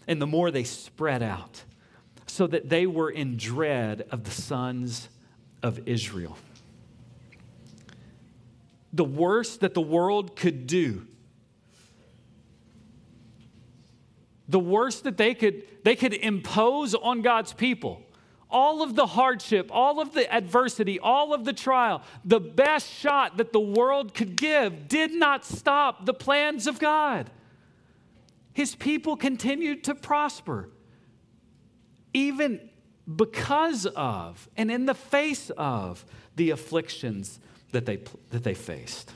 And 0.06 0.20
the 0.20 0.26
more 0.26 0.50
they 0.50 0.62
spread 0.62 1.22
out, 1.22 1.64
so 2.26 2.46
that 2.46 2.68
they 2.68 2.86
were 2.86 3.08
in 3.08 3.38
dread 3.38 4.06
of 4.10 4.24
the 4.24 4.30
sons 4.30 5.08
of 5.62 5.88
Israel. 5.88 6.36
The 8.92 9.06
worst 9.06 9.60
that 9.60 9.72
the 9.72 9.80
world 9.80 10.36
could 10.36 10.66
do, 10.66 11.06
the 14.46 14.60
worst 14.60 15.04
that 15.04 15.16
they 15.16 15.32
could, 15.32 15.62
they 15.82 15.96
could 15.96 16.12
impose 16.12 16.94
on 16.94 17.22
God's 17.22 17.54
people 17.54 18.02
all 18.56 18.82
of 18.82 18.94
the 18.94 19.06
hardship, 19.06 19.68
all 19.70 20.00
of 20.00 20.14
the 20.14 20.32
adversity, 20.32 20.98
all 20.98 21.34
of 21.34 21.44
the 21.44 21.52
trial, 21.52 22.02
the 22.24 22.40
best 22.40 22.90
shot 22.90 23.36
that 23.36 23.52
the 23.52 23.60
world 23.60 24.14
could 24.14 24.36
give 24.36 24.88
did 24.88 25.12
not 25.12 25.44
stop 25.44 26.06
the 26.06 26.14
plans 26.14 26.66
of 26.66 26.78
God 26.78 27.30
his 28.56 28.74
people 28.74 29.18
continued 29.18 29.84
to 29.84 29.94
prosper, 29.94 30.70
even 32.14 32.70
because 33.16 33.84
of 33.84 34.48
and 34.56 34.70
in 34.70 34.86
the 34.86 34.94
face 34.94 35.50
of 35.58 36.06
the 36.36 36.48
afflictions 36.48 37.38
that 37.72 37.84
they, 37.84 37.98
that 38.30 38.44
they 38.44 38.54
faced. 38.54 39.12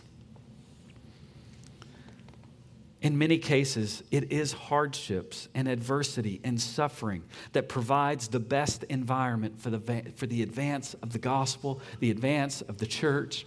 In 3.02 3.16
many 3.16 3.38
cases, 3.38 4.02
it 4.10 4.30
is 4.30 4.52
hardships 4.52 5.48
and 5.54 5.66
adversity 5.68 6.40
and 6.44 6.60
suffering 6.60 7.22
that 7.52 7.68
provides 7.68 8.28
the 8.28 8.40
best 8.40 8.84
environment 8.84 9.58
for 9.58 9.70
the, 9.70 10.02
for 10.16 10.26
the 10.26 10.42
advance 10.42 10.94
of 11.02 11.12
the 11.12 11.18
gospel, 11.18 11.80
the 12.00 12.10
advance 12.10 12.60
of 12.62 12.76
the 12.76 12.86
church, 12.86 13.46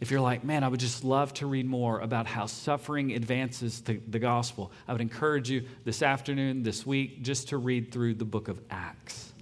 if 0.00 0.10
you're 0.10 0.20
like, 0.20 0.44
man, 0.44 0.64
I 0.64 0.68
would 0.68 0.80
just 0.80 1.04
love 1.04 1.34
to 1.34 1.46
read 1.46 1.66
more 1.66 2.00
about 2.00 2.26
how 2.26 2.46
suffering 2.46 3.12
advances 3.12 3.82
the, 3.82 4.00
the 4.08 4.18
gospel, 4.18 4.72
I 4.88 4.92
would 4.92 5.02
encourage 5.02 5.50
you 5.50 5.66
this 5.84 6.02
afternoon, 6.02 6.62
this 6.62 6.86
week, 6.86 7.22
just 7.22 7.50
to 7.50 7.58
read 7.58 7.92
through 7.92 8.14
the 8.14 8.24
book 8.24 8.48
of 8.48 8.58
Acts. 8.70 9.34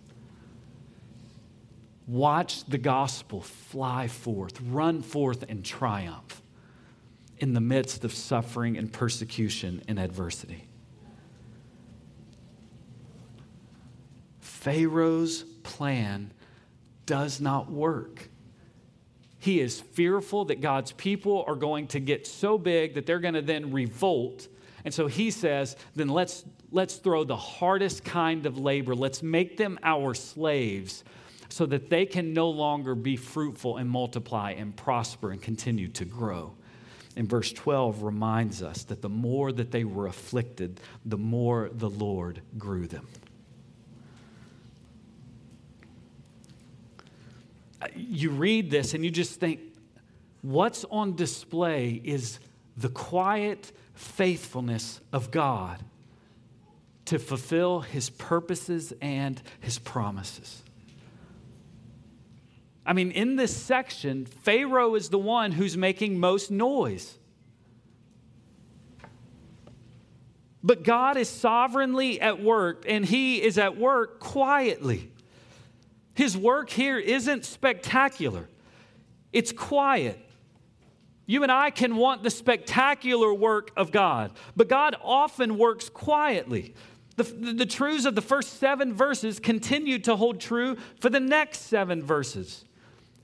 Watch 2.09 2.65
the 2.65 2.79
gospel 2.79 3.41
fly 3.43 4.09
forth, 4.09 4.61
run 4.63 5.03
forth 5.03 5.45
in 5.45 5.63
triumph 5.63 6.43
in 7.41 7.55
the 7.55 7.61
midst 7.61 8.05
of 8.05 8.13
suffering 8.13 8.77
and 8.77 8.93
persecution 8.93 9.83
and 9.89 9.99
adversity. 9.99 10.69
Pharaoh's 14.41 15.45
plan 15.63 16.33
does 17.07 17.41
not 17.41 17.71
work. 17.71 18.29
He 19.39 19.61
is 19.61 19.81
fearful 19.81 20.47
that 20.47 20.61
God's 20.61 20.93
people 20.93 21.45
are 21.47 21.55
going 21.55 21.87
to 21.89 22.01
get 22.01 22.27
so 22.27 22.59
big 22.59 22.95
that 22.95 23.07
they're 23.07 23.21
going 23.21 23.35
to 23.35 23.43
then 23.43 23.73
revolt. 23.73 24.49
And 24.85 24.93
so 24.93 25.07
he 25.07 25.31
says, 25.31 25.77
then 25.95 26.09
let's, 26.09 26.45
let's 26.73 26.97
throw 26.97 27.25
the 27.25 27.37
hardest 27.37 28.05
kind 28.05 28.47
of 28.47 28.59
labor. 28.59 28.95
Let's 28.95 29.23
make 29.23 29.57
them 29.57 29.79
our 29.83 30.13
slaves 30.13 31.05
so 31.49 31.65
that 31.67 31.89
they 31.89 32.05
can 32.05 32.35
no 32.35 32.51
longer 32.51 32.95
be 32.95 33.17
fruitful 33.17 33.79
and 33.79 33.89
multiply 33.89 34.51
and 34.53 34.77
prosper 34.77 35.31
and 35.31 35.41
continue 35.41 35.89
to 35.89 36.05
grow. 36.05 36.55
And 37.17 37.29
verse 37.29 37.53
12 37.53 38.03
reminds 38.03 38.63
us 38.63 38.85
that 38.85 39.03
the 39.03 39.09
more 39.09 39.51
that 39.51 39.71
they 39.71 39.85
were 39.85 40.07
afflicted, 40.07 40.81
the 41.05 41.19
more 41.19 41.71
the 41.73 41.91
Lord 41.91 42.43
grew 42.57 42.87
them. 42.87 43.07
you 47.95 48.31
read 48.31 48.71
this 48.71 48.95
and 48.95 49.05
you 49.05 49.11
just 49.11 49.41
think, 49.41 49.61
what's 50.43 50.85
on 50.91 51.17
display 51.17 52.01
is 52.05 52.39
the 52.77 52.89
quiet 52.89 53.73
faithfulness 53.95 55.01
of 55.13 55.31
God 55.31 55.83
to 57.07 57.19
fulfill 57.19 57.81
his 57.81 58.11
purposes 58.11 58.93
and 59.01 59.41
his 59.61 59.79
promises. 59.79 60.63
I 62.89 62.95
mean, 62.95 63.11
in 63.11 63.37
this 63.37 63.55
section, 63.55 64.25
Pharaoh 64.25 64.95
is 64.95 65.11
the 65.11 65.19
one 65.19 65.53
who's 65.53 65.77
making 65.77 66.19
most 66.19 66.51
noise. 66.51 67.19
But 70.65 70.85
God 70.85 71.19
is 71.19 71.29
sovereignly 71.29 72.19
at 72.19 72.43
work, 72.43 72.87
and 72.89 73.05
he 73.05 73.43
is 73.43 73.59
at 73.59 73.77
work 73.77 74.21
quietly. 74.21 75.13
His 76.15 76.35
work 76.35 76.71
here 76.71 76.99
isn't 76.99 77.45
spectacular, 77.45 78.49
it's 79.35 79.53
quiet. 79.53 80.19
You 81.27 81.43
and 81.43 81.53
I 81.53 81.69
can 81.69 81.97
want 81.97 82.23
the 82.23 82.31
spectacular 82.31 83.35
work 83.35 83.71
of 83.77 83.93
God, 83.93 84.33
but 84.57 84.67
God 84.67 84.97
often 85.03 85.59
works 85.59 85.91
quietly. 85.91 86.73
The, 87.17 87.25
the, 87.25 87.53
the, 87.53 87.67
truths 87.67 88.07
of 88.07 88.15
the 88.15 88.23
first 88.23 88.59
seven 88.59 88.95
verses 88.95 89.39
continue 89.39 89.99
to 89.99 90.17
hold 90.17 90.41
true 90.41 90.79
for 91.01 91.11
the 91.11 91.21
next 91.21 91.63
seven 91.67 92.03
verses. 92.03 92.65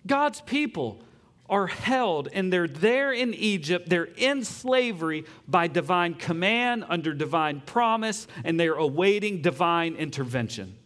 God's 0.07 0.41
people 0.43 1.01
are 1.49 1.67
held 1.67 2.29
and 2.33 2.53
they're 2.53 2.69
there 2.69 3.13
in 3.13 3.35
Egypt. 3.35 3.89
They're 3.89 4.05
in 4.05 4.45
slavery 4.45 5.25
by 5.47 5.67
divine 5.67 6.15
command, 6.15 6.85
under 6.89 7.13
divine 7.13 7.61
promise, 7.61 8.27
and 8.45 8.59
they're 8.59 8.75
awaiting 8.75 9.43
divine 9.43 9.95
intervention. 9.97 10.77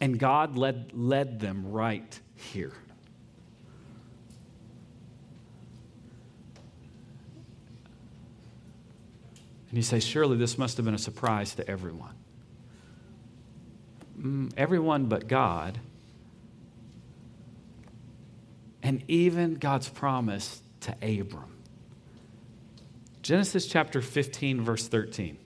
And 0.00 0.18
God 0.18 0.56
led, 0.56 0.92
led 0.94 1.40
them 1.40 1.70
right 1.70 2.20
here. 2.34 2.72
And 9.68 9.76
you 9.76 9.82
say, 9.82 10.00
surely 10.00 10.36
this 10.36 10.58
must 10.58 10.76
have 10.78 10.84
been 10.84 10.94
a 10.94 10.98
surprise 10.98 11.54
to 11.54 11.68
everyone. 11.70 12.14
mm, 14.20 14.52
everyone 14.56 15.06
but 15.06 15.28
God, 15.28 15.78
and 18.82 19.02
even 19.08 19.54
God's 19.54 19.88
promise 19.88 20.62
to 20.80 20.92
Abram. 21.02 21.56
Genesis 23.22 23.66
chapter 23.66 24.00
15, 24.00 24.62
verse 24.62 24.88
13. 24.88 25.36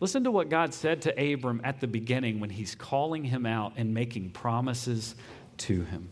Listen 0.00 0.24
to 0.24 0.30
what 0.30 0.48
God 0.48 0.72
said 0.72 1.02
to 1.02 1.32
Abram 1.32 1.60
at 1.62 1.80
the 1.80 1.86
beginning 1.86 2.40
when 2.40 2.48
he's 2.48 2.74
calling 2.74 3.24
him 3.24 3.44
out 3.44 3.74
and 3.76 3.92
making 3.92 4.30
promises 4.30 5.14
to 5.58 5.82
him. 5.82 6.10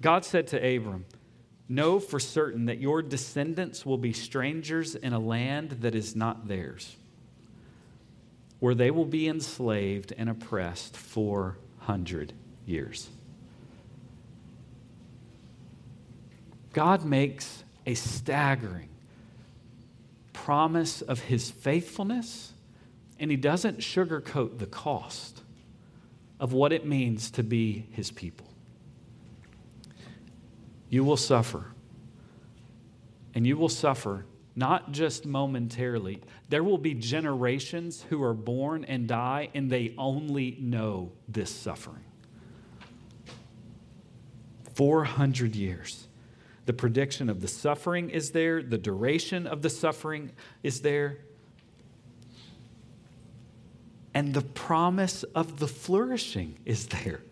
God 0.00 0.24
said 0.24 0.46
to 0.48 0.76
Abram, 0.76 1.04
Know 1.68 2.00
for 2.00 2.18
certain 2.18 2.66
that 2.66 2.78
your 2.78 3.02
descendants 3.02 3.84
will 3.84 3.98
be 3.98 4.12
strangers 4.12 4.94
in 4.94 5.12
a 5.12 5.18
land 5.18 5.70
that 5.82 5.94
is 5.94 6.16
not 6.16 6.48
theirs, 6.48 6.96
where 8.60 8.74
they 8.74 8.90
will 8.90 9.04
be 9.04 9.28
enslaved 9.28 10.12
and 10.16 10.28
oppressed 10.28 10.96
400 10.96 12.32
years. 12.64 13.08
God 16.72 17.04
makes 17.04 17.64
a 17.86 17.94
staggering 17.94 18.88
promise 20.32 21.02
of 21.02 21.20
his 21.20 21.50
faithfulness, 21.50 22.52
and 23.18 23.30
he 23.30 23.36
doesn't 23.36 23.78
sugarcoat 23.78 24.58
the 24.58 24.66
cost 24.66 25.42
of 26.38 26.52
what 26.52 26.72
it 26.72 26.86
means 26.86 27.30
to 27.32 27.42
be 27.42 27.86
his 27.90 28.10
people. 28.10 28.46
You 30.88 31.04
will 31.04 31.16
suffer, 31.16 31.66
and 33.34 33.46
you 33.46 33.56
will 33.56 33.68
suffer 33.68 34.24
not 34.56 34.92
just 34.92 35.26
momentarily. 35.26 36.20
There 36.48 36.64
will 36.64 36.78
be 36.78 36.94
generations 36.94 38.04
who 38.08 38.22
are 38.22 38.34
born 38.34 38.84
and 38.84 39.06
die, 39.06 39.50
and 39.54 39.70
they 39.70 39.94
only 39.96 40.56
know 40.60 41.12
this 41.28 41.50
suffering. 41.50 42.04
400 44.74 45.54
years. 45.54 46.08
The 46.66 46.72
prediction 46.72 47.28
of 47.28 47.40
the 47.40 47.48
suffering 47.48 48.10
is 48.10 48.30
there, 48.30 48.62
the 48.62 48.78
duration 48.78 49.46
of 49.46 49.62
the 49.62 49.70
suffering 49.70 50.32
is 50.62 50.80
there, 50.80 51.18
and 54.14 54.34
the 54.34 54.42
promise 54.42 55.22
of 55.34 55.58
the 55.58 55.68
flourishing 55.68 56.58
is 56.64 56.86
there. 56.88 57.22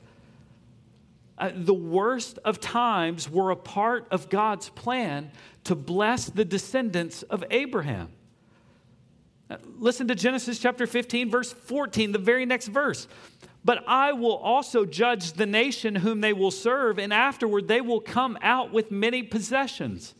Uh, 1.37 1.53
the 1.55 1.75
worst 1.75 2.39
of 2.45 2.59
times 2.61 3.31
were 3.31 3.51
a 3.51 3.57
part 3.57 4.09
of 4.11 4.29
God's 4.29 4.71
plan 4.71 5.31
to 5.65 5.77
bless 5.77 6.27
the 6.27 6.45
descendants 6.45 7.23
of 7.25 7.45
Abraham. 7.51 8.09
Listen 9.79 10.09
to 10.09 10.15
Genesis 10.15 10.59
chapter 10.59 10.87
15, 10.87 11.31
verse 11.31 11.53
14, 11.53 12.13
the 12.13 12.19
very 12.19 12.45
next 12.45 12.69
verse. 12.69 13.09
But 13.65 13.83
I 13.89 14.13
will 14.13 14.37
also 14.37 14.85
judge 14.85 15.33
the 15.33 15.47
nation 15.47 15.95
whom 15.95 16.21
they 16.21 16.33
will 16.33 16.51
serve, 16.51 16.99
and 16.99 17.13
afterward 17.13 17.67
they 17.67 17.81
will 17.81 18.01
come 18.01 18.39
out 18.43 18.73
with 18.73 18.91
many 18.91 19.23
possessions. 19.23 20.15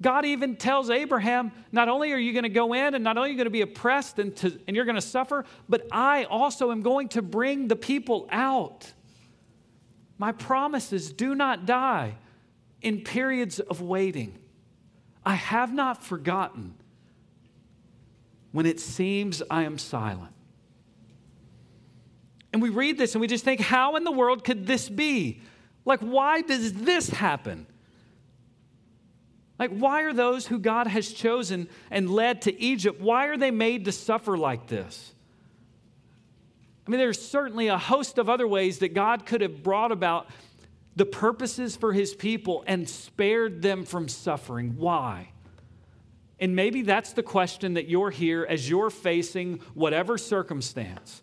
God 0.00 0.24
even 0.24 0.56
tells 0.56 0.90
Abraham, 0.90 1.50
not 1.72 1.88
only 1.88 2.12
are 2.12 2.18
you 2.18 2.32
going 2.32 2.44
to 2.44 2.48
go 2.48 2.72
in 2.72 2.94
and 2.94 3.02
not 3.02 3.16
only 3.16 3.30
are 3.30 3.32
you 3.32 3.36
going 3.36 3.46
to 3.46 3.50
be 3.50 3.62
oppressed 3.62 4.18
and, 4.18 4.34
to, 4.36 4.58
and 4.66 4.76
you're 4.76 4.84
going 4.84 4.94
to 4.94 5.00
suffer, 5.00 5.44
but 5.68 5.86
I 5.90 6.24
also 6.24 6.70
am 6.70 6.82
going 6.82 7.08
to 7.10 7.22
bring 7.22 7.66
the 7.66 7.76
people 7.76 8.28
out. 8.30 8.92
My 10.16 10.32
promises 10.32 11.12
do 11.12 11.34
not 11.34 11.66
die 11.66 12.14
in 12.80 13.00
periods 13.00 13.58
of 13.58 13.80
waiting. 13.80 14.38
I 15.26 15.34
have 15.34 15.74
not 15.74 16.04
forgotten 16.04 16.74
when 18.58 18.66
it 18.66 18.80
seems 18.80 19.40
I 19.48 19.62
am 19.62 19.78
silent. 19.78 20.32
And 22.52 22.60
we 22.60 22.70
read 22.70 22.98
this 22.98 23.14
and 23.14 23.20
we 23.20 23.28
just 23.28 23.44
think, 23.44 23.60
how 23.60 23.94
in 23.94 24.02
the 24.02 24.10
world 24.10 24.42
could 24.42 24.66
this 24.66 24.88
be? 24.88 25.42
Like, 25.84 26.00
why 26.00 26.40
does 26.40 26.72
this 26.72 27.08
happen? 27.08 27.68
Like, 29.60 29.70
why 29.70 30.02
are 30.02 30.12
those 30.12 30.48
who 30.48 30.58
God 30.58 30.88
has 30.88 31.12
chosen 31.12 31.68
and 31.88 32.10
led 32.10 32.42
to 32.42 32.60
Egypt, 32.60 33.00
why 33.00 33.26
are 33.26 33.36
they 33.36 33.52
made 33.52 33.84
to 33.84 33.92
suffer 33.92 34.36
like 34.36 34.66
this? 34.66 35.12
I 36.84 36.90
mean, 36.90 36.98
there's 36.98 37.24
certainly 37.24 37.68
a 37.68 37.78
host 37.78 38.18
of 38.18 38.28
other 38.28 38.48
ways 38.48 38.80
that 38.80 38.92
God 38.92 39.24
could 39.24 39.40
have 39.40 39.62
brought 39.62 39.92
about 39.92 40.26
the 40.96 41.06
purposes 41.06 41.76
for 41.76 41.92
his 41.92 42.12
people 42.12 42.64
and 42.66 42.88
spared 42.88 43.62
them 43.62 43.84
from 43.84 44.08
suffering. 44.08 44.74
Why? 44.76 45.28
And 46.40 46.54
maybe 46.54 46.82
that's 46.82 47.12
the 47.12 47.22
question 47.22 47.74
that 47.74 47.88
you're 47.88 48.10
here 48.10 48.46
as 48.48 48.68
you're 48.68 48.90
facing 48.90 49.60
whatever 49.74 50.16
circumstance 50.16 51.22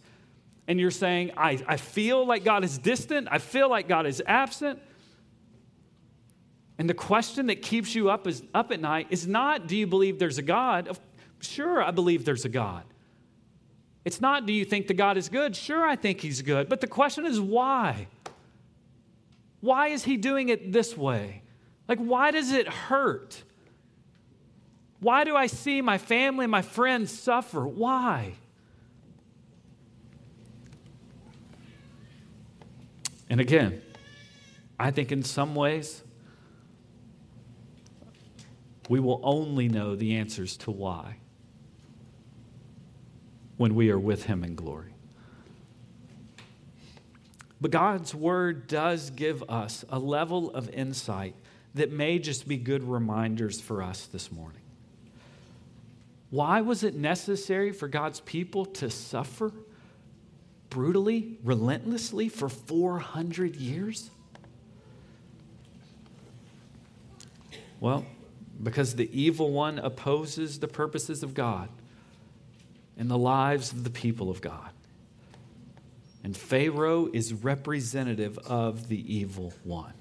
and 0.68 0.80
you're 0.80 0.92
saying, 0.92 1.32
I, 1.38 1.64
I 1.68 1.78
feel 1.78 2.26
like 2.26 2.44
God 2.44 2.64
is 2.64 2.78
distant, 2.78 3.28
I 3.32 3.38
feel 3.38 3.70
like 3.70 3.88
God 3.88 4.06
is 4.06 4.22
absent. 4.26 4.80
And 6.78 6.90
the 6.90 6.94
question 6.94 7.48
that 7.48 7.62
keeps 7.62 7.96
you 7.96 8.10
up, 8.10 8.28
is, 8.28 8.44
up 8.54 8.72
at 8.72 8.82
night 8.82 9.08
is 9.10 9.28
not, 9.28 9.68
do 9.68 9.78
you 9.78 9.88
believe 9.88 10.20
there's 10.20 10.38
a 10.38 10.44
God? 10.44 10.98
Sure, 11.40 11.82
I 11.82 11.92
believe 11.92 12.26
there's 12.26 12.44
a 12.44 12.50
God. 12.50 12.84
It's 14.04 14.20
not, 14.20 14.46
do 14.46 14.54
you 14.54 14.66
think 14.66 14.88
the 14.88 14.94
God 14.94 15.18
is 15.18 15.30
good? 15.30 15.56
Sure, 15.56 15.86
I 15.86 15.96
think 15.96 16.20
he's 16.20 16.42
good. 16.42 16.68
But 16.68 16.82
the 16.82 16.88
question 16.88 17.26
is, 17.26 17.40
why? 17.40 18.08
Why 19.62 19.88
is 19.88 20.04
he 20.04 20.18
doing 20.18 20.50
it 20.50 20.74
this 20.74 20.98
way? 20.98 21.44
Like, 21.88 22.00
why 22.00 22.32
does 22.32 22.52
it 22.52 22.68
hurt? 22.68 23.44
Why 25.06 25.24
do 25.24 25.36
I 25.36 25.46
see 25.46 25.84
my 25.84 26.00
family, 26.00 26.48
my 26.48 26.64
friends 26.64 27.12
suffer? 27.12 27.62
Why? 27.68 28.34
And 33.30 33.40
again, 33.40 33.84
I 34.80 34.90
think 34.90 35.12
in 35.12 35.22
some 35.22 35.54
ways, 35.54 36.02
we 38.90 39.00
will 39.00 39.22
only 39.22 39.70
know 39.70 39.96
the 39.96 40.16
answers 40.16 40.58
to 40.58 40.72
why 40.72 41.18
when 43.58 43.76
we 43.76 43.92
are 43.92 44.00
with 44.00 44.24
Him 44.24 44.44
in 44.44 44.56
glory. 44.56 44.96
But 47.62 47.70
God's 47.70 48.16
Word 48.16 48.66
does 48.66 49.12
give 49.12 49.44
us 49.48 49.86
a 49.88 50.00
level 50.00 50.50
of 50.50 50.68
insight 50.72 51.36
that 51.76 51.92
may 51.92 52.18
just 52.18 52.48
be 52.48 52.58
good 52.58 52.84
reminders 52.84 53.62
for 53.62 53.84
us 53.84 54.08
this 54.08 54.32
morning. 54.32 54.62
Why 56.30 56.62
was 56.62 56.84
it 56.84 56.96
necessary 56.96 57.72
for 57.72 57.88
God's 57.88 58.20
people 58.20 58.66
to 58.66 58.90
suffer? 58.90 59.52
brutally, 60.76 61.38
relentlessly 61.42 62.28
for 62.28 62.50
400 62.50 63.56
years? 63.56 64.10
Well, 67.80 68.06
because 68.62 68.96
the 68.96 69.10
evil 69.18 69.52
one 69.52 69.80
opposes 69.80 70.60
the 70.60 70.68
purposes 70.68 71.24
of 71.24 71.34
God 71.34 71.70
and 72.98 73.10
the 73.10 73.18
lives 73.18 73.72
of 73.72 73.86
the 73.86 73.90
people 73.90 74.30
of 74.30 74.42
God. 74.42 74.70
And 76.26 76.36
Pharaoh 76.36 77.10
is 77.14 77.34
representative 77.34 78.38
of 78.40 78.90
the 78.90 79.16
evil 79.16 79.54
one. 79.64 79.94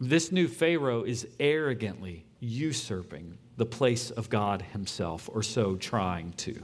This 0.00 0.32
new 0.32 0.48
Pharaoh 0.48 1.02
is 1.02 1.28
arrogantly 1.38 2.24
usurping 2.38 3.36
the 3.56 3.66
place 3.66 4.10
of 4.10 4.30
God 4.30 4.62
himself, 4.72 5.28
or 5.32 5.42
so 5.42 5.76
trying 5.76 6.32
to. 6.32 6.62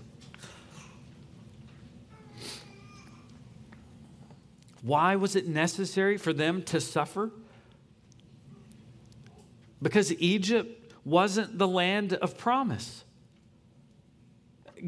Why 4.82 5.16
was 5.16 5.34
it 5.34 5.48
necessary 5.48 6.16
for 6.16 6.32
them 6.32 6.62
to 6.64 6.80
suffer? 6.80 7.30
Because 9.82 10.12
Egypt 10.14 10.94
wasn't 11.04 11.58
the 11.58 11.68
land 11.68 12.12
of 12.14 12.38
promise. 12.38 13.04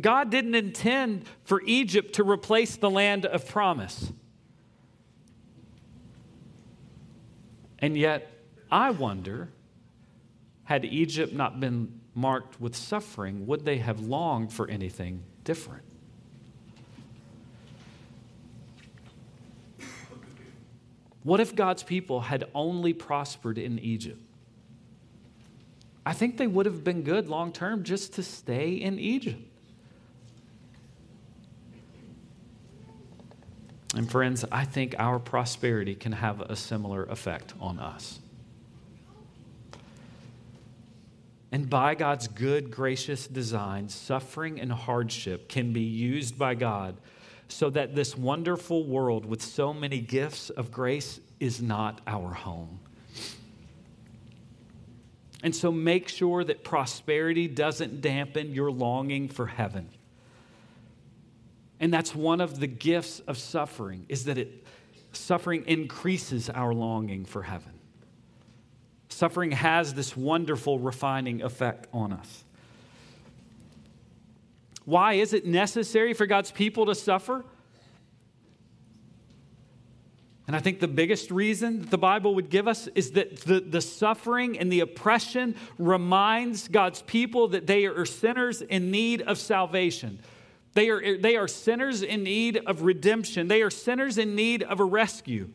God 0.01 0.31
didn't 0.31 0.55
intend 0.55 1.25
for 1.45 1.63
Egypt 1.65 2.15
to 2.15 2.25
replace 2.25 2.77
the 2.77 2.91
land 2.91 3.27
of 3.27 3.49
promise. 3.49 4.13
And 7.79 7.97
yet, 7.97 8.31
I 8.71 8.91
wonder 8.91 9.49
had 10.69 10.85
Egypt 10.85 11.33
not 11.33 11.61
been 11.61 11.99
marked 12.15 12.61
with 12.61 12.77
suffering, 12.77 13.47
would 13.47 13.65
they 13.65 13.79
have 13.79 14.01
longed 14.01 14.53
for 14.53 14.69
anything 14.69 15.23
different? 15.43 15.83
What 21.23 21.41
if 21.41 21.57
God's 21.57 21.83
people 21.83 22.21
had 22.21 22.45
only 22.55 22.93
prospered 22.93 23.57
in 23.57 23.79
Egypt? 23.79 24.21
I 26.05 26.13
think 26.13 26.37
they 26.37 26.47
would 26.47 26.67
have 26.67 26.85
been 26.85 27.01
good 27.01 27.31
long 27.31 27.51
term 27.51 27.83
just 27.83 28.13
to 28.15 28.23
stay 28.23 28.73
in 28.73 28.99
Egypt. 28.99 29.41
And 33.95 34.11
friends, 34.11 34.45
I 34.53 34.67
think 34.67 34.95
our 34.99 35.19
prosperity 35.19 35.95
can 35.95 36.13
have 36.13 36.43
a 36.43 36.55
similar 36.55 37.05
effect 37.05 37.55
on 37.59 37.79
us. 37.79 38.21
And 41.51 41.71
by 41.71 41.95
God's 41.95 42.29
good, 42.29 42.71
gracious 42.71 43.27
design, 43.27 43.89
suffering 43.89 44.61
and 44.61 44.71
hardship 44.71 45.49
can 45.49 45.73
be 45.73 45.81
used 45.81 46.39
by 46.39 46.55
God 46.55 46.97
so 47.49 47.71
that 47.71 47.95
this 47.95 48.17
wonderful 48.17 48.85
world 48.85 49.25
with 49.25 49.43
so 49.43 49.73
many 49.73 50.01
gifts 50.01 50.51
of 50.51 50.71
grace 50.71 51.21
is 51.41 51.63
not 51.63 52.01
our 52.07 52.35
home. 52.35 52.81
And 55.43 55.55
so 55.55 55.73
make 55.73 56.09
sure 56.09 56.45
that 56.45 56.65
prosperity 56.65 57.49
doesn't 57.49 58.01
dampen 58.01 58.53
your 58.53 58.71
longing 58.71 59.29
for 59.29 59.47
heaven. 59.47 59.89
And 61.81 61.95
that's 61.95 62.15
one 62.15 62.41
of 62.41 62.59
the 62.59 62.67
gifts 62.67 63.21
of 63.21 63.39
suffering 63.39 64.05
is 64.09 64.25
that 64.25 64.37
it 64.37 64.67
suffering 65.13 65.65
increases 65.67 66.51
our 66.51 66.75
longing 66.75 67.25
for 67.25 67.43
heaven. 67.43 67.78
Suffering 69.19 69.51
has 69.51 69.95
this 69.95 70.17
wonderful 70.17 70.79
refining 70.79 71.43
effect 71.43 71.89
on 71.93 72.13
us. 72.13 72.45
Why 74.85 75.15
is 75.15 75.33
it 75.33 75.45
necessary 75.45 76.15
for 76.15 76.25
God's 76.25 76.53
people 76.53 76.87
to 76.87 76.95
suffer? 76.95 77.45
And 80.47 80.55
I 80.55 80.61
think 80.61 80.79
the 80.79 80.87
biggest 80.87 81.33
reason 81.33 81.81
that 81.81 81.91
the 81.91 81.99
Bible 81.99 82.37
would 82.37 82.49
give 82.49 82.69
us 82.69 82.87
is 82.95 83.11
that 83.13 83.41
the, 83.41 83.59
the 83.59 83.81
suffering 83.81 84.57
and 84.57 84.71
the 84.71 84.79
oppression 84.79 85.57
reminds 85.79 86.69
God's 86.69 87.03
people 87.03 87.49
that 87.49 87.67
they 87.67 87.87
are 87.87 88.05
sinners 88.05 88.63
in 88.63 88.93
need 88.93 89.23
of 89.23 89.37
salvation. 89.37 90.21
They 90.75 90.91
are, 90.91 91.19
they 91.19 91.35
are 91.35 91.49
sinners 91.49 92.03
in 92.03 92.23
need 92.23 92.59
of 92.67 92.83
redemption. 92.83 93.49
They 93.49 93.63
are 93.63 93.71
sinners 93.71 94.17
in 94.17 94.37
need 94.37 94.63
of 94.63 94.79
a 94.79 94.85
rescue. 94.85 95.51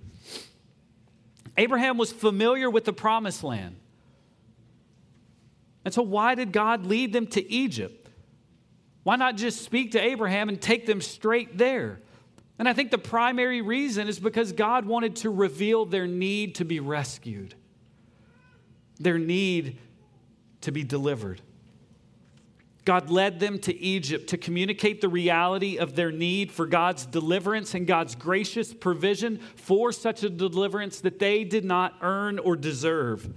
Abraham 1.57 1.97
was 1.97 2.11
familiar 2.11 2.69
with 2.69 2.85
the 2.85 2.93
promised 2.93 3.43
land. 3.43 3.75
And 5.85 5.93
so, 5.93 6.01
why 6.01 6.35
did 6.35 6.51
God 6.51 6.85
lead 6.85 7.13
them 7.13 7.27
to 7.27 7.51
Egypt? 7.51 8.09
Why 9.03 9.17
not 9.17 9.35
just 9.35 9.61
speak 9.61 9.91
to 9.91 10.01
Abraham 10.01 10.49
and 10.49 10.61
take 10.61 10.85
them 10.85 11.01
straight 11.01 11.57
there? 11.57 11.99
And 12.57 12.69
I 12.69 12.73
think 12.73 12.91
the 12.91 12.97
primary 12.97 13.61
reason 13.61 14.07
is 14.07 14.19
because 14.19 14.53
God 14.53 14.85
wanted 14.85 15.17
to 15.17 15.29
reveal 15.29 15.85
their 15.85 16.07
need 16.07 16.55
to 16.55 16.65
be 16.65 16.79
rescued, 16.79 17.55
their 18.99 19.17
need 19.17 19.79
to 20.61 20.71
be 20.71 20.83
delivered. 20.83 21.41
God 22.85 23.09
led 23.09 23.39
them 23.39 23.59
to 23.59 23.75
Egypt 23.75 24.27
to 24.29 24.37
communicate 24.37 24.99
the 24.99 25.07
reality 25.07 25.77
of 25.77 25.95
their 25.95 26.11
need 26.11 26.51
for 26.51 26.65
God's 26.65 27.05
deliverance 27.05 27.73
and 27.73 27.87
God's 27.87 28.13
gracious 28.13 28.73
provision 28.73 29.39
for 29.55 29.91
such 29.93 30.23
a 30.23 30.29
deliverance 30.29 30.99
that 31.01 31.19
they 31.19 31.45
did 31.45 31.63
not 31.63 31.95
earn 32.01 32.39
or 32.39 32.57
deserve. 32.57 33.33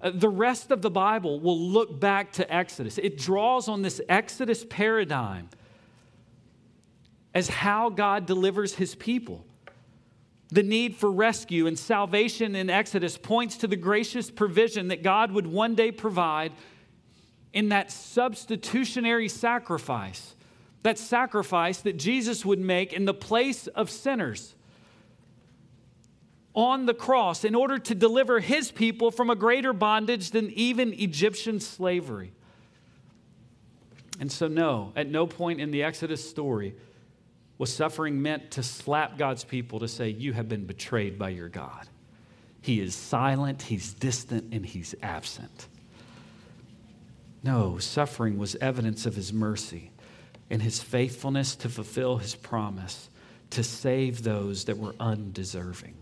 Uh, 0.00 0.10
the 0.14 0.28
rest 0.28 0.70
of 0.70 0.80
the 0.80 0.90
Bible 0.90 1.38
will 1.40 1.58
look 1.58 2.00
back 2.00 2.32
to 2.32 2.54
Exodus. 2.54 2.96
It 2.96 3.18
draws 3.18 3.68
on 3.68 3.82
this 3.82 4.00
Exodus 4.08 4.64
paradigm 4.64 5.50
as 7.34 7.48
how 7.48 7.90
God 7.90 8.24
delivers 8.24 8.74
his 8.74 8.94
people. 8.94 9.44
The 10.48 10.62
need 10.62 10.96
for 10.96 11.10
rescue 11.10 11.66
and 11.66 11.78
salvation 11.78 12.54
in 12.54 12.70
Exodus 12.70 13.18
points 13.18 13.58
to 13.58 13.66
the 13.66 13.76
gracious 13.76 14.30
provision 14.30 14.88
that 14.88 15.02
God 15.02 15.32
would 15.32 15.46
one 15.46 15.74
day 15.74 15.92
provide 15.92 16.52
in 17.56 17.70
that 17.70 17.90
substitutionary 17.90 19.30
sacrifice, 19.30 20.34
that 20.82 20.98
sacrifice 20.98 21.78
that 21.78 21.96
Jesus 21.96 22.44
would 22.44 22.58
make 22.58 22.92
in 22.92 23.06
the 23.06 23.14
place 23.14 23.66
of 23.68 23.90
sinners 23.90 24.54
on 26.52 26.84
the 26.84 26.92
cross 26.92 27.44
in 27.44 27.54
order 27.54 27.78
to 27.78 27.94
deliver 27.94 28.40
his 28.40 28.70
people 28.70 29.10
from 29.10 29.30
a 29.30 29.34
greater 29.34 29.72
bondage 29.72 30.32
than 30.32 30.50
even 30.50 30.92
Egyptian 30.92 31.58
slavery. 31.58 32.30
And 34.20 34.30
so, 34.30 34.48
no, 34.48 34.92
at 34.94 35.08
no 35.08 35.26
point 35.26 35.58
in 35.58 35.70
the 35.70 35.82
Exodus 35.82 36.28
story 36.28 36.74
was 37.56 37.72
suffering 37.72 38.20
meant 38.20 38.50
to 38.50 38.62
slap 38.62 39.16
God's 39.16 39.44
people 39.44 39.80
to 39.80 39.88
say, 39.88 40.10
You 40.10 40.34
have 40.34 40.46
been 40.46 40.66
betrayed 40.66 41.18
by 41.18 41.30
your 41.30 41.48
God. 41.48 41.88
He 42.60 42.82
is 42.82 42.94
silent, 42.94 43.62
he's 43.62 43.94
distant, 43.94 44.52
and 44.52 44.66
he's 44.66 44.94
absent. 45.02 45.68
No, 47.42 47.78
suffering 47.78 48.38
was 48.38 48.56
evidence 48.56 49.06
of 49.06 49.14
his 49.14 49.32
mercy 49.32 49.90
and 50.50 50.62
his 50.62 50.82
faithfulness 50.82 51.56
to 51.56 51.68
fulfill 51.68 52.18
his 52.18 52.34
promise 52.34 53.08
to 53.50 53.62
save 53.62 54.22
those 54.22 54.64
that 54.64 54.78
were 54.78 54.94
undeserving. 54.98 55.94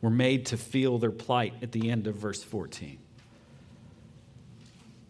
We're 0.00 0.10
made 0.10 0.46
to 0.46 0.56
feel 0.56 0.98
their 0.98 1.10
plight 1.10 1.54
at 1.62 1.72
the 1.72 1.90
end 1.90 2.06
of 2.06 2.14
verse 2.14 2.42
14. 2.42 2.98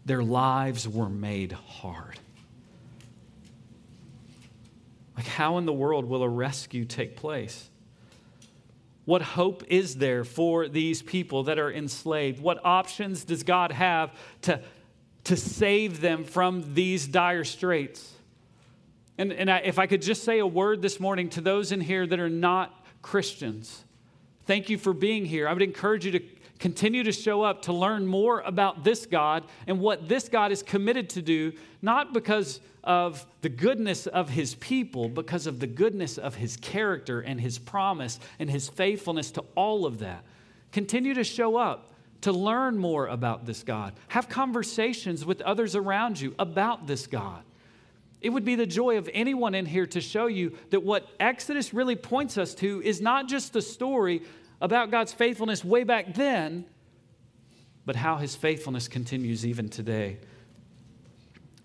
Their 0.07 0.23
lives 0.23 0.89
were 0.89 1.09
made 1.09 1.53
hard. 1.53 2.19
Like, 5.17 5.27
how 5.27 5.59
in 5.59 5.67
the 5.67 5.73
world 5.73 6.05
will 6.05 6.23
a 6.23 6.29
rescue 6.29 6.85
take 6.85 7.17
place? 7.17 7.69
What 9.07 9.22
hope 9.22 9.62
is 9.68 9.96
there 9.96 10.24
for 10.24 10.68
these 10.68 11.00
people 11.00 11.44
that 11.44 11.59
are 11.59 11.72
enslaved? 11.72 12.40
What 12.40 12.61
options 12.64 13.24
does 13.24 13.44
God 13.44 13.72
have 13.72 14.12
to, 14.42 14.61
to 15.24 15.36
save 15.36 16.00
them 16.00 16.24
from 16.24 16.74
these 16.74 17.07
dire 17.07 17.44
straits? 17.44 18.12
And, 19.16 19.32
and 19.32 19.50
I, 19.50 19.59
if 19.59 19.78
I 19.78 19.86
could 19.86 20.02
just 20.02 20.24
say 20.24 20.40
a 20.40 20.46
word 20.46 20.82
this 20.82 20.98
morning 20.98 21.30
to 21.30 21.40
those 21.40 21.70
in 21.70 21.80
here 21.80 22.04
that 22.04 22.18
are 22.18 22.28
not 22.28 22.84
Christians, 23.00 23.84
thank 24.44 24.68
you 24.68 24.76
for 24.76 24.92
being 24.92 25.24
here. 25.24 25.48
I 25.48 25.52
would 25.52 25.62
encourage 25.62 26.04
you 26.04 26.11
to 26.11 26.20
continue 26.59 27.02
to 27.02 27.12
show 27.12 27.42
up 27.42 27.62
to 27.62 27.72
learn 27.72 28.07
more 28.07 28.40
about 28.40 28.84
this 28.84 29.07
God 29.07 29.44
and 29.66 29.80
what 29.80 30.09
this 30.09 30.28
God 30.28 30.52
is 30.52 30.62
committed 30.62 31.11
to 31.11 31.22
do, 31.22 31.52
not 31.82 32.12
because 32.12 32.61
of 32.84 33.26
the 33.42 33.48
goodness 33.48 34.07
of 34.07 34.30
his 34.30 34.54
people, 34.54 35.09
because 35.09 35.46
of 35.46 35.59
the 35.59 35.66
goodness 35.66 36.18
of 36.18 36.36
his 36.36 36.57
character 36.57 37.20
and 37.20 37.40
his 37.40 37.59
promise 37.59 38.20
and 38.38 38.48
his 38.48 38.68
faithfulness 38.68 39.32
to 39.32 39.44
all 39.54 39.84
of 39.84 39.98
that. 39.98 40.24
Continue 40.72 41.14
to 41.14 41.24
show 41.24 41.57
up 41.57 41.92
to 42.22 42.32
learn 42.32 42.78
more 42.78 43.07
about 43.09 43.44
this 43.44 43.62
God. 43.62 43.92
Have 44.09 44.28
conversations 44.28 45.24
with 45.24 45.40
others 45.42 45.74
around 45.76 46.20
you 46.20 46.34
about 46.38 46.86
this 46.86 47.07
God. 47.07 47.42
It 48.20 48.30
would 48.30 48.44
be 48.44 48.54
the 48.54 48.66
joy 48.66 48.98
of 48.98 49.11
anyone 49.12 49.54
in 49.54 49.66
here 49.66 49.86
to 49.86 50.00
show 50.00 50.26
you 50.26 50.57
that 50.70 50.82
what 50.82 51.07
Exodus 51.20 51.74
really 51.74 51.96
points 51.96 52.38
us 52.38 52.54
to 52.57 52.82
is 52.82 53.00
not 53.00 53.28
just 53.28 53.52
the 53.52 53.62
story 53.62 54.22
about 54.61 54.90
God's 54.90 55.12
faithfulness 55.12 55.64
way 55.64 55.84
back 55.84 56.14
then, 56.14 56.64
but 57.84 57.96
how 57.96 58.16
his 58.16 58.34
faithfulness 58.34 58.88
continues 58.88 59.46
even 59.46 59.68
today. 59.68 60.18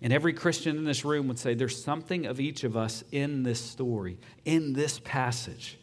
And 0.00 0.12
every 0.12 0.32
Christian 0.32 0.76
in 0.76 0.84
this 0.84 1.04
room 1.04 1.28
would 1.28 1.38
say 1.38 1.54
there's 1.54 1.82
something 1.82 2.26
of 2.26 2.40
each 2.40 2.64
of 2.64 2.76
us 2.76 3.04
in 3.12 3.44
this 3.44 3.60
story, 3.60 4.18
in 4.44 4.72
this 4.72 4.98
passage. 4.98 5.78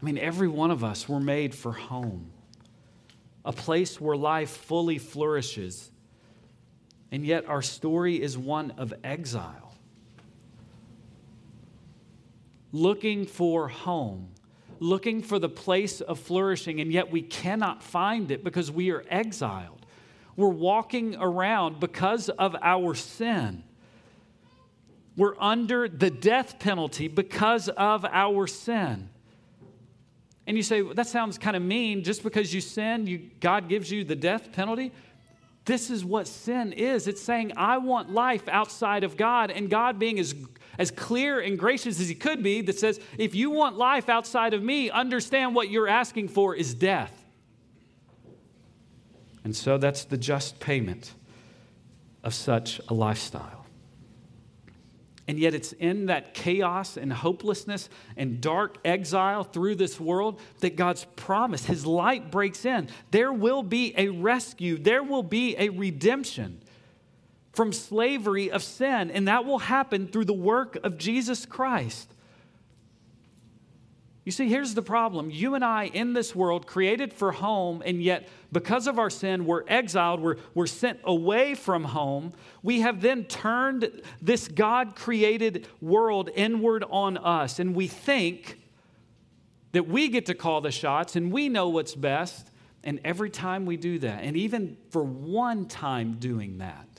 I 0.00 0.04
mean, 0.04 0.16
every 0.16 0.48
one 0.48 0.70
of 0.70 0.82
us 0.82 1.08
were 1.08 1.20
made 1.20 1.54
for 1.54 1.72
home, 1.72 2.30
a 3.44 3.52
place 3.52 4.00
where 4.00 4.16
life 4.16 4.50
fully 4.50 4.98
flourishes. 4.98 5.90
And 7.12 7.26
yet, 7.26 7.46
our 7.46 7.62
story 7.62 8.22
is 8.22 8.38
one 8.38 8.70
of 8.78 8.94
exile 9.02 9.69
looking 12.72 13.26
for 13.26 13.68
home, 13.68 14.28
looking 14.78 15.22
for 15.22 15.38
the 15.38 15.48
place 15.48 16.00
of 16.00 16.18
flourishing, 16.18 16.80
and 16.80 16.92
yet 16.92 17.10
we 17.10 17.22
cannot 17.22 17.82
find 17.82 18.30
it 18.30 18.44
because 18.44 18.70
we 18.70 18.90
are 18.90 19.04
exiled. 19.08 19.84
We're 20.36 20.48
walking 20.48 21.16
around 21.16 21.80
because 21.80 22.28
of 22.28 22.56
our 22.62 22.94
sin. 22.94 23.64
We're 25.16 25.38
under 25.38 25.88
the 25.88 26.10
death 26.10 26.58
penalty 26.58 27.08
because 27.08 27.68
of 27.68 28.04
our 28.04 28.46
sin. 28.46 29.10
And 30.46 30.56
you 30.56 30.62
say, 30.62 30.82
well, 30.82 30.94
that 30.94 31.06
sounds 31.06 31.36
kind 31.36 31.56
of 31.56 31.62
mean. 31.62 32.02
Just 32.02 32.22
because 32.22 32.54
you 32.54 32.60
sin, 32.60 33.06
you, 33.06 33.30
God 33.40 33.68
gives 33.68 33.90
you 33.90 34.02
the 34.04 34.16
death 34.16 34.52
penalty. 34.52 34.92
This 35.64 35.90
is 35.90 36.04
what 36.04 36.26
sin 36.26 36.72
is. 36.72 37.06
It's 37.06 37.20
saying, 37.20 37.52
I 37.56 37.78
want 37.78 38.10
life 38.10 38.48
outside 38.48 39.04
of 39.04 39.16
God, 39.16 39.50
and 39.50 39.68
God 39.68 39.98
being 39.98 40.18
as 40.18 40.34
as 40.80 40.90
clear 40.90 41.38
and 41.40 41.58
gracious 41.58 42.00
as 42.00 42.08
he 42.08 42.14
could 42.14 42.42
be 42.42 42.62
that 42.62 42.78
says, 42.78 42.98
if 43.18 43.34
you 43.34 43.50
want 43.50 43.76
life 43.76 44.08
outside 44.08 44.54
of 44.54 44.62
me, 44.62 44.88
understand 44.88 45.54
what 45.54 45.68
you're 45.68 45.86
asking 45.86 46.28
for 46.28 46.56
is 46.56 46.72
death. 46.72 47.12
And 49.44 49.54
so 49.54 49.76
that's 49.76 50.04
the 50.04 50.16
just 50.16 50.58
payment 50.58 51.12
of 52.24 52.32
such 52.32 52.80
a 52.88 52.94
lifestyle. 52.94 53.66
And 55.28 55.38
yet, 55.38 55.54
it's 55.54 55.72
in 55.74 56.06
that 56.06 56.32
chaos 56.32 56.96
and 56.96 57.12
hopelessness 57.12 57.90
and 58.16 58.40
dark 58.40 58.78
exile 58.82 59.44
through 59.44 59.74
this 59.74 60.00
world 60.00 60.40
that 60.60 60.76
God's 60.76 61.04
promise, 61.14 61.66
His 61.66 61.84
light 61.84 62.30
breaks 62.30 62.64
in. 62.64 62.88
There 63.10 63.34
will 63.34 63.62
be 63.62 63.94
a 63.98 64.08
rescue, 64.08 64.78
there 64.78 65.02
will 65.02 65.22
be 65.22 65.56
a 65.58 65.68
redemption 65.68 66.59
from 67.52 67.72
slavery 67.72 68.50
of 68.50 68.62
sin, 68.62 69.10
and 69.10 69.26
that 69.28 69.44
will 69.44 69.58
happen 69.58 70.06
through 70.06 70.24
the 70.24 70.32
work 70.32 70.78
of 70.84 70.98
Jesus 70.98 71.46
Christ. 71.46 72.14
You 74.24 74.32
see, 74.32 74.48
here's 74.48 74.74
the 74.74 74.82
problem. 74.82 75.30
You 75.30 75.54
and 75.54 75.64
I 75.64 75.86
in 75.86 76.12
this 76.12 76.36
world, 76.36 76.66
created 76.66 77.12
for 77.12 77.32
home, 77.32 77.82
and 77.84 78.02
yet 78.02 78.28
because 78.52 78.86
of 78.86 78.98
our 78.98 79.10
sin, 79.10 79.46
we're 79.46 79.64
exiled, 79.66 80.20
we're, 80.20 80.36
we're 80.54 80.66
sent 80.66 81.00
away 81.04 81.54
from 81.54 81.84
home. 81.84 82.32
We 82.62 82.80
have 82.80 83.00
then 83.00 83.24
turned 83.24 84.02
this 84.20 84.46
God 84.46 84.94
created 84.94 85.66
world 85.80 86.28
inward 86.34 86.84
on 86.90 87.16
us, 87.16 87.58
and 87.58 87.74
we 87.74 87.88
think 87.88 88.60
that 89.72 89.88
we 89.88 90.08
get 90.08 90.26
to 90.26 90.34
call 90.34 90.60
the 90.60 90.70
shots 90.70 91.16
and 91.16 91.32
we 91.32 91.48
know 91.48 91.68
what's 91.68 91.94
best. 91.94 92.48
And 92.82 93.00
every 93.04 93.30
time 93.30 93.66
we 93.66 93.76
do 93.76 93.98
that, 94.00 94.22
and 94.22 94.36
even 94.36 94.76
for 94.90 95.02
one 95.02 95.66
time 95.66 96.16
doing 96.18 96.58
that, 96.58 96.89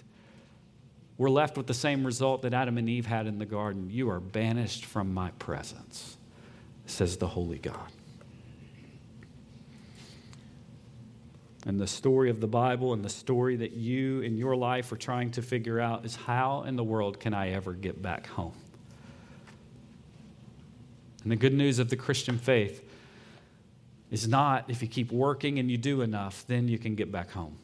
we're 1.22 1.30
left 1.30 1.56
with 1.56 1.68
the 1.68 1.74
same 1.76 2.04
result 2.04 2.42
that 2.42 2.52
Adam 2.52 2.80
and 2.80 2.90
Eve 2.90 3.06
had 3.06 3.28
in 3.28 3.38
the 3.38 3.46
garden. 3.46 3.92
You 3.92 4.10
are 4.10 4.20
banished 4.20 4.86
from 4.86 5.14
my 5.14 5.30
presence 5.38 6.18
says 6.88 7.18
the 7.18 7.28
Holy 7.28 7.60
God. 7.60 7.92
And 11.68 11.80
the 11.80 11.86
story 11.86 12.32
of 12.32 12.42
the 12.42 12.48
Bible 12.48 12.94
and 12.94 13.06
the 13.06 13.10
story 13.10 13.56
that 13.58 13.74
you 13.74 14.22
in 14.22 14.36
your 14.36 14.56
life 14.56 14.92
are 14.92 14.96
trying 14.98 15.30
to 15.34 15.44
figure 15.44 15.80
out 15.80 16.06
is 16.06 16.16
how 16.16 16.64
in 16.64 16.76
the 16.76 16.84
world 16.84 17.20
can 17.20 17.36
I 17.36 17.52
ever 17.52 17.74
get 17.74 18.02
back 18.02 18.26
home? 18.26 18.56
And 21.22 21.32
the 21.32 21.36
good 21.36 21.54
news 21.54 21.78
of 21.78 21.92
the 21.92 21.98
Christian 21.98 22.40
faith 22.40 22.84
is 24.10 24.28
not 24.28 24.72
if 24.72 24.82
you 24.82 24.88
keep 24.88 25.12
working 25.12 25.60
and 25.60 25.70
you 25.70 25.78
do 25.78 26.02
enough, 26.02 26.46
then 26.48 26.68
you 26.68 26.80
can 26.80 26.96
get 26.96 27.12
back 27.12 27.30
home. 27.30 27.60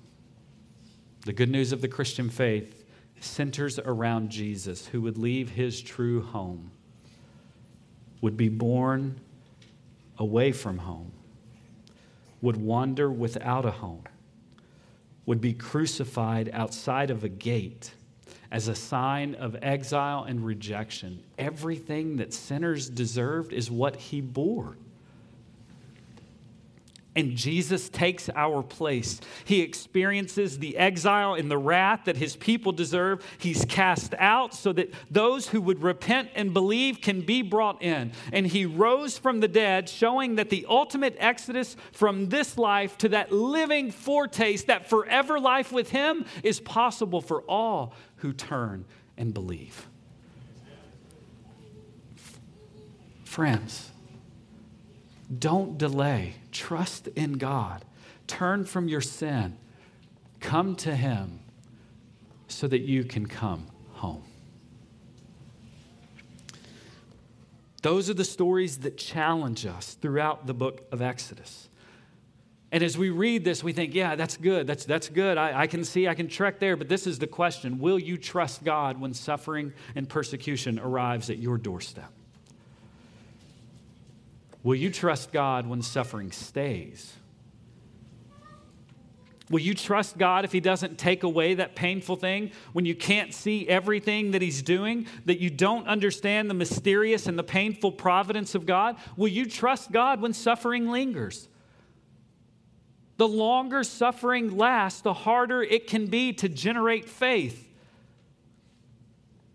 The 1.25 1.33
good 1.33 1.49
news 1.49 1.71
of 1.71 1.81
the 1.81 1.87
Christian 1.87 2.29
faith 2.29 2.76
centers 3.19 3.79
around 3.79 4.29
Jesus, 4.29 4.87
who 4.87 5.01
would 5.01 5.17
leave 5.17 5.49
his 5.49 5.81
true 5.81 6.21
home 6.21 6.71
would 8.21 8.37
be 8.37 8.49
born 8.49 9.19
away 10.17 10.51
from 10.51 10.77
home, 10.79 11.11
would 12.41 12.57
wander 12.57 13.11
without 13.11 13.65
a 13.65 13.71
home, 13.71 14.03
would 15.25 15.41
be 15.41 15.53
crucified 15.53 16.49
outside 16.53 17.11
of 17.11 17.23
a 17.23 17.29
gate 17.29 17.91
as 18.51 18.67
a 18.67 18.75
sign 18.75 19.35
of 19.35 19.57
exile 19.61 20.23
and 20.23 20.45
rejection. 20.45 21.21
Everything 21.37 22.17
that 22.17 22.33
sinners 22.33 22.89
deserved 22.89 23.53
is 23.53 23.69
what 23.69 23.95
he 23.95 24.21
bore. 24.21 24.77
And 27.17 27.35
Jesus 27.35 27.89
takes 27.89 28.29
our 28.35 28.61
place. 28.61 29.19
He 29.43 29.61
experiences 29.61 30.59
the 30.59 30.77
exile 30.77 31.33
and 31.33 31.49
the 31.49 31.57
wrath 31.57 32.01
that 32.05 32.15
his 32.15 32.35
people 32.35 32.71
deserve. 32.71 33.25
He's 33.39 33.65
cast 33.65 34.13
out 34.19 34.53
so 34.53 34.71
that 34.73 34.93
those 35.09 35.47
who 35.47 35.59
would 35.61 35.81
repent 35.81 36.29
and 36.35 36.53
believe 36.53 37.01
can 37.01 37.21
be 37.21 37.41
brought 37.41 37.81
in. 37.81 38.11
And 38.31 38.45
he 38.45 38.67
rose 38.67 39.17
from 39.17 39.39
the 39.39 39.47
dead, 39.47 39.89
showing 39.89 40.35
that 40.35 40.51
the 40.51 40.67
ultimate 40.69 41.15
exodus 41.17 41.75
from 41.91 42.29
this 42.29 42.55
life 42.55 42.99
to 42.99 43.09
that 43.09 43.31
living 43.31 43.89
foretaste, 43.89 44.67
that 44.67 44.87
forever 44.87 45.39
life 45.39 45.71
with 45.71 45.89
him, 45.89 46.23
is 46.43 46.59
possible 46.59 47.21
for 47.21 47.41
all 47.41 47.95
who 48.17 48.31
turn 48.31 48.85
and 49.17 49.33
believe. 49.33 49.87
Friends, 53.23 53.86
don't 55.35 55.77
delay. 55.77 56.35
Trust 56.51 57.07
in 57.09 57.33
God. 57.33 57.83
Turn 58.27 58.65
from 58.65 58.87
your 58.87 59.01
sin. 59.01 59.57
Come 60.39 60.75
to 60.77 60.95
Him 60.95 61.39
so 62.47 62.67
that 62.67 62.81
you 62.81 63.03
can 63.03 63.25
come 63.25 63.67
home. 63.93 64.23
Those 67.81 68.09
are 68.09 68.13
the 68.13 68.25
stories 68.25 68.79
that 68.79 68.97
challenge 68.97 69.65
us 69.65 69.93
throughout 69.93 70.47
the 70.47 70.53
book 70.53 70.87
of 70.91 71.01
Exodus. 71.01 71.69
And 72.71 72.83
as 72.83 72.97
we 72.97 73.09
read 73.09 73.45
this, 73.45 73.63
we 73.63 73.71
think, 73.71 73.93
yeah, 73.93 74.15
that's 74.15 74.35
good. 74.35 74.67
That's, 74.67 74.83
that's 74.83 75.07
good. 75.07 75.37
I, 75.37 75.61
I 75.61 75.67
can 75.67 75.85
see, 75.85 76.07
I 76.07 76.13
can 76.13 76.27
trek 76.27 76.59
there. 76.59 76.75
But 76.75 76.89
this 76.89 77.07
is 77.07 77.19
the 77.19 77.27
question 77.27 77.79
Will 77.79 77.99
you 77.99 78.17
trust 78.17 78.63
God 78.63 78.99
when 78.99 79.13
suffering 79.13 79.73
and 79.95 80.09
persecution 80.09 80.79
arrives 80.79 81.29
at 81.29 81.37
your 81.37 81.57
doorstep? 81.57 82.11
Will 84.63 84.75
you 84.75 84.89
trust 84.89 85.31
God 85.31 85.67
when 85.67 85.81
suffering 85.81 86.31
stays? 86.31 87.13
Will 89.49 89.59
you 89.59 89.73
trust 89.73 90.17
God 90.17 90.43
if 90.43 90.51
He 90.51 90.59
doesn't 90.59 90.97
take 90.97 91.23
away 91.23 91.53
that 91.53 91.75
painful 91.75 92.17
thing? 92.17 92.51
When 92.73 92.85
you 92.85 92.95
can't 92.95 93.33
see 93.33 93.67
everything 93.67 94.31
that 94.31 94.41
He's 94.41 94.61
doing, 94.61 95.07
that 95.25 95.39
you 95.39 95.49
don't 95.49 95.87
understand 95.87 96.49
the 96.49 96.53
mysterious 96.53 97.27
and 97.27 97.39
the 97.39 97.43
painful 97.43 97.93
providence 97.93 98.55
of 98.55 98.65
God? 98.65 98.97
Will 99.15 99.29
you 99.29 99.45
trust 99.45 99.91
God 99.91 100.21
when 100.21 100.33
suffering 100.33 100.89
lingers? 100.89 101.47
The 103.15 103.27
longer 103.27 103.83
suffering 103.83 104.57
lasts, 104.57 105.01
the 105.01 105.13
harder 105.13 105.63
it 105.63 105.87
can 105.87 106.07
be 106.07 106.33
to 106.33 106.49
generate 106.49 107.07
faith. 107.07 107.67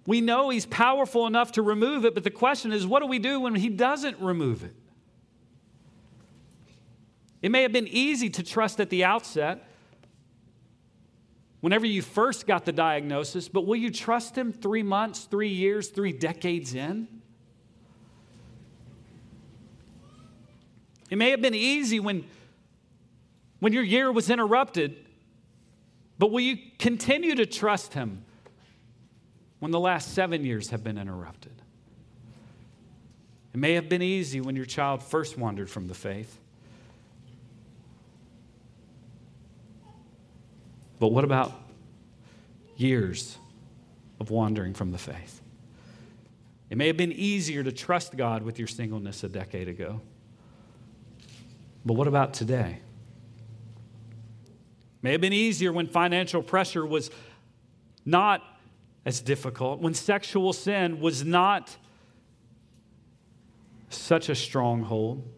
We 0.07 0.23
know 0.23 0.49
He's 0.49 0.67
powerful 0.67 1.27
enough 1.27 1.53
to 1.53 1.63
remove 1.63 2.07
it, 2.07 2.15
but 2.15 2.25
the 2.25 2.31
question 2.31 2.73
is 2.73 2.87
what 2.87 3.01
do 3.01 3.07
we 3.07 3.19
do 3.19 3.41
when 3.41 3.55
He 3.57 3.69
doesn't 3.69 4.19
remove 4.21 4.65
it? 4.65 4.75
It 7.43 7.51
may 7.51 7.63
have 7.63 7.73
been 7.73 7.89
easy 7.89 8.31
to 8.31 8.43
trust 8.43 8.81
at 8.81 8.89
the 8.89 9.05
outset 9.05 9.69
whenever 11.61 11.87
you 11.87 12.01
first 12.01 12.47
got 12.47 12.65
the 12.65 12.73
diagnosis, 12.73 13.49
but 13.49 13.67
will 13.67 13.77
you 13.77 13.91
trust 13.91 14.39
him 14.39 14.53
three 14.53 14.83
months, 14.83 15.25
three 15.25 15.49
years, 15.49 15.89
three 15.89 16.13
decades 16.13 16.75
in? 16.75 17.09
It 21.11 21.17
may 21.17 21.31
have 21.31 21.43
been 21.43 21.55
easy 21.55 22.01
when, 22.01 22.25
when 23.59 23.73
your 23.73 23.83
year 23.83 24.11
was 24.11 24.31
interrupted, 24.31 24.97
but 26.19 26.31
will 26.31 26.41
you 26.41 26.57
continue 26.79 27.35
to 27.35 27.45
trust 27.45 27.95
him 27.95 28.25
when 29.59 29.73
the 29.73 29.81
last 29.81 30.15
seven 30.15 30.45
years 30.45 30.71
have 30.71 30.83
been 30.83 30.97
interrupted? 30.97 31.53
It 33.53 33.59
may 33.59 33.75
have 33.75 33.89
been 33.89 34.01
easy 34.01 34.41
when 34.41 34.57
your 34.57 34.65
child 34.65 35.03
first 35.03 35.37
wandered 35.37 35.69
from 35.69 35.87
the 35.87 35.95
faith. 35.95 36.39
But 41.03 41.11
what 41.11 41.25
about 41.25 41.53
years 42.77 43.37
of 44.21 44.31
wandering 44.31 44.73
from 44.73 44.93
the 44.93 44.99
faith? 44.99 45.41
It 46.71 46.79
may 46.79 46.87
have 46.87 46.97
been 46.97 47.11
easier 47.11 47.65
to 47.65 47.73
trust 47.73 48.17
God 48.17 48.45
with 48.45 48.57
your 48.57 48.69
singleness 48.69 49.25
a 49.25 49.29
decade 49.29 49.67
ago. 49.67 50.01
But 51.85 51.95
what 51.95 52.07
about 52.07 52.35
today? 52.35 52.79
May 55.03 55.11
have 55.11 55.21
been 55.21 55.33
easier 55.33 55.73
when 55.73 55.89
financial 55.89 56.41
pressure 56.41 56.87
was 56.87 57.11
not 58.05 58.41
as 59.05 59.21
difficult, 59.21 59.81
when 59.81 59.95
sexual 59.95 60.53
sin 60.53 61.01
was 61.01 61.25
not 61.25 61.77
such 63.91 64.29
a 64.29 64.37
stronghold 64.37 65.29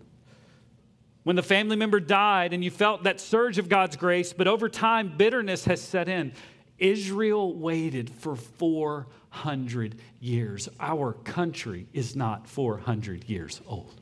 when 1.24 1.36
the 1.36 1.42
family 1.42 1.76
member 1.76 1.98
died 1.98 2.52
and 2.52 2.62
you 2.62 2.70
felt 2.70 3.02
that 3.04 3.18
surge 3.18 3.58
of 3.58 3.68
God's 3.68 3.96
grace, 3.96 4.32
but 4.32 4.46
over 4.46 4.68
time 4.68 5.16
bitterness 5.16 5.64
has 5.64 5.80
set 5.80 6.08
in. 6.08 6.32
Israel 6.78 7.54
waited 7.54 8.10
for 8.10 8.36
400 8.36 9.96
years. 10.20 10.68
Our 10.78 11.14
country 11.14 11.86
is 11.92 12.14
not 12.14 12.46
400 12.46 13.28
years 13.28 13.60
old. 13.66 14.00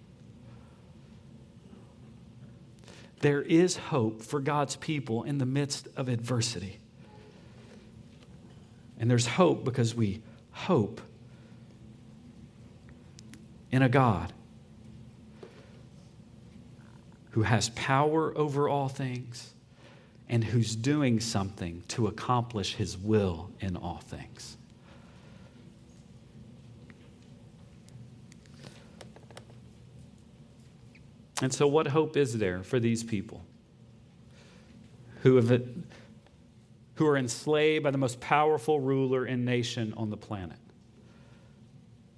There 3.20 3.42
is 3.42 3.76
hope 3.76 4.22
for 4.22 4.40
God's 4.40 4.74
people 4.74 5.22
in 5.22 5.38
the 5.38 5.46
midst 5.46 5.86
of 5.96 6.08
adversity. 6.08 6.80
And 8.98 9.08
there's 9.08 9.26
hope 9.26 9.64
because 9.64 9.94
we 9.94 10.22
hope 10.50 11.00
in 13.70 13.82
a 13.82 13.88
God 13.88 14.32
who 17.32 17.42
has 17.42 17.70
power 17.70 18.36
over 18.36 18.68
all 18.68 18.88
things 18.88 19.54
and 20.28 20.44
who's 20.44 20.76
doing 20.76 21.18
something 21.20 21.82
to 21.88 22.06
accomplish 22.06 22.76
his 22.76 22.96
will 22.96 23.50
in 23.60 23.76
all 23.76 24.00
things. 24.06 24.56
And 31.40 31.52
so, 31.52 31.66
what 31.66 31.88
hope 31.88 32.16
is 32.16 32.38
there 32.38 32.62
for 32.62 32.78
these 32.78 33.02
people 33.02 33.44
who, 35.22 35.36
have, 35.36 35.62
who 36.94 37.06
are 37.06 37.16
enslaved 37.16 37.82
by 37.82 37.90
the 37.90 37.98
most 37.98 38.20
powerful 38.20 38.78
ruler 38.78 39.24
and 39.24 39.44
nation 39.44 39.92
on 39.96 40.10
the 40.10 40.16
planet? 40.16 40.58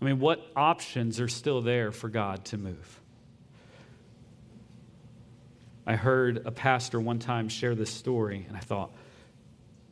I 0.03 0.05
mean, 0.05 0.21
what 0.21 0.47
options 0.55 1.21
are 1.21 1.29
still 1.29 1.63
there 1.63 1.91
for 1.91 2.11
God 2.11 2.45
to 2.47 2.59
move? 2.59 3.01
I 5.87 5.97
heard 5.97 6.43
a 6.47 6.51
pastor 6.51 6.99
one 6.99 7.19
time 7.19 7.49
share 7.49 7.75
this 7.75 7.91
story, 7.91 8.47
and 8.49 8.57
I 8.57 8.61
thought, 8.61 8.91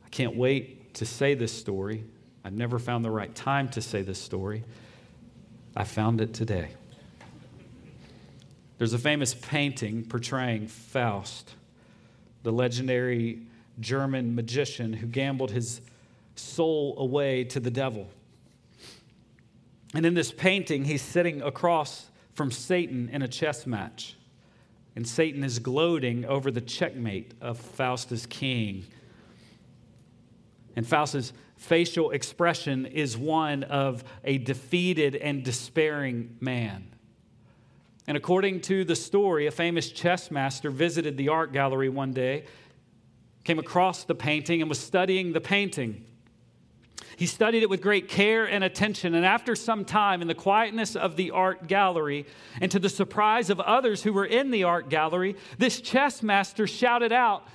I 0.04 0.08
can't 0.08 0.36
wait 0.36 0.94
to 0.94 1.06
say 1.06 1.34
this 1.34 1.52
story. 1.52 2.04
I've 2.44 2.54
never 2.54 2.78
found 2.78 3.04
the 3.04 3.10
right 3.10 3.34
time 3.34 3.68
to 3.70 3.82
say 3.82 4.02
this 4.02 4.18
story. 4.18 4.64
I 5.76 5.84
found 5.84 6.20
it 6.20 6.34
today. 6.34 6.68
There's 8.78 8.94
a 8.94 8.98
famous 8.98 9.34
painting 9.34 10.04
portraying 10.04 10.66
Faust, 10.66 11.54
the 12.42 12.52
legendary 12.52 13.42
German 13.78 14.34
magician 14.34 14.92
who 14.92 15.06
gambled 15.06 15.50
his 15.50 15.80
soul 16.34 16.94
away 16.98 17.44
to 17.44 17.60
the 17.60 17.70
devil. 17.70 18.08
And 19.94 20.06
in 20.06 20.14
this 20.14 20.32
painting, 20.32 20.84
he's 20.84 21.02
sitting 21.02 21.42
across 21.42 22.06
from 22.34 22.50
Satan 22.50 23.10
in 23.10 23.22
a 23.22 23.28
chess 23.28 23.66
match. 23.66 24.16
And 24.94 25.08
Satan 25.08 25.42
is 25.42 25.58
gloating 25.58 26.24
over 26.24 26.50
the 26.50 26.60
checkmate 26.60 27.32
of 27.40 27.58
Faustus 27.58 28.26
king. 28.26 28.84
And 30.76 30.86
Faustus' 30.86 31.32
facial 31.56 32.10
expression 32.10 32.86
is 32.86 33.16
one 33.16 33.62
of 33.64 34.04
a 34.24 34.38
defeated 34.38 35.16
and 35.16 35.44
despairing 35.44 36.36
man. 36.40 36.88
And 38.06 38.16
according 38.16 38.62
to 38.62 38.84
the 38.84 38.96
story, 38.96 39.46
a 39.46 39.50
famous 39.50 39.90
chess 39.90 40.30
master 40.30 40.70
visited 40.70 41.16
the 41.16 41.28
art 41.28 41.52
gallery 41.52 41.88
one 41.88 42.12
day, 42.12 42.44
came 43.44 43.58
across 43.58 44.04
the 44.04 44.14
painting, 44.14 44.60
and 44.60 44.68
was 44.68 44.78
studying 44.78 45.32
the 45.32 45.40
painting. 45.40 46.04
He 47.22 47.26
studied 47.26 47.62
it 47.62 47.70
with 47.70 47.80
great 47.80 48.08
care 48.08 48.46
and 48.46 48.64
attention, 48.64 49.14
and 49.14 49.24
after 49.24 49.54
some 49.54 49.84
time, 49.84 50.22
in 50.22 50.26
the 50.26 50.34
quietness 50.34 50.96
of 50.96 51.14
the 51.14 51.30
art 51.30 51.68
gallery, 51.68 52.26
and 52.60 52.68
to 52.72 52.80
the 52.80 52.88
surprise 52.88 53.48
of 53.48 53.60
others 53.60 54.02
who 54.02 54.12
were 54.12 54.24
in 54.24 54.50
the 54.50 54.64
art 54.64 54.88
gallery, 54.88 55.36
this 55.56 55.80
chess 55.80 56.20
master 56.20 56.66
shouted 56.66 57.12
out, 57.12 57.46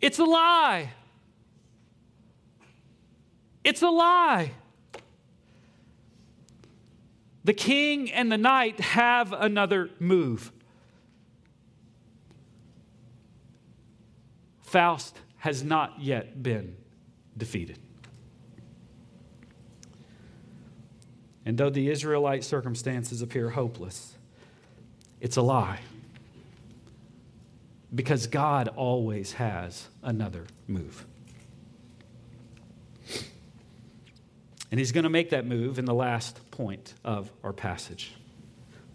It's 0.00 0.18
a 0.18 0.24
lie! 0.24 0.94
It's 3.62 3.82
a 3.82 3.90
lie! 3.90 4.52
The 7.44 7.52
king 7.52 8.10
and 8.10 8.32
the 8.32 8.38
knight 8.38 8.80
have 8.80 9.34
another 9.34 9.90
move. 10.00 10.50
Faust 14.62 15.18
has 15.36 15.62
not 15.62 16.00
yet 16.00 16.42
been 16.42 16.78
defeated. 17.36 17.78
And 21.44 21.58
though 21.58 21.70
the 21.70 21.90
Israelite 21.90 22.44
circumstances 22.44 23.22
appear 23.22 23.50
hopeless, 23.50 24.14
it's 25.20 25.36
a 25.36 25.42
lie. 25.42 25.80
Because 27.94 28.26
God 28.26 28.68
always 28.68 29.32
has 29.32 29.88
another 30.02 30.46
move. 30.66 31.04
And 34.70 34.78
he's 34.78 34.92
going 34.92 35.04
to 35.04 35.10
make 35.10 35.30
that 35.30 35.46
move 35.46 35.78
in 35.78 35.84
the 35.84 35.94
last 35.94 36.50
point 36.50 36.94
of 37.04 37.30
our 37.44 37.52
passage. 37.52 38.12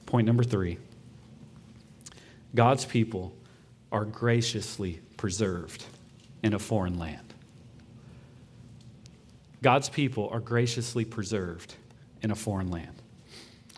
Point 0.08 0.26
number 0.26 0.44
three 0.44 0.80
God's 2.56 2.86
people 2.86 3.36
are 3.92 4.06
graciously 4.06 5.00
preserved 5.18 5.86
in 6.42 6.54
a 6.54 6.60
foreign 6.60 6.98
land. 6.98 7.34
God's 9.62 9.90
people 9.90 10.30
are 10.32 10.40
graciously 10.40 11.06
preserved 11.06 11.76
in 12.22 12.32
a 12.32 12.36
foreign 12.36 12.70
land. 12.70 13.02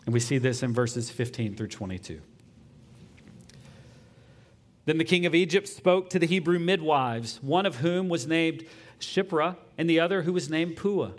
And 0.04 0.14
we 0.14 0.20
see 0.20 0.38
this 0.38 0.62
in 0.62 0.72
verses 0.72 1.10
15 1.10 1.56
through 1.56 1.68
22. 1.68 2.20
Then 4.86 4.98
the 4.98 5.04
king 5.04 5.26
of 5.26 5.34
Egypt 5.34 5.68
spoke 5.68 6.10
to 6.10 6.18
the 6.18 6.26
Hebrew 6.26 6.58
midwives, 6.58 7.38
one 7.42 7.66
of 7.66 7.76
whom 7.76 8.08
was 8.08 8.26
named 8.26 8.64
Shiphrah, 8.98 9.56
and 9.78 9.88
the 9.88 10.00
other 10.00 10.22
who 10.22 10.32
was 10.32 10.50
named 10.50 10.76
Puah. 10.76 11.12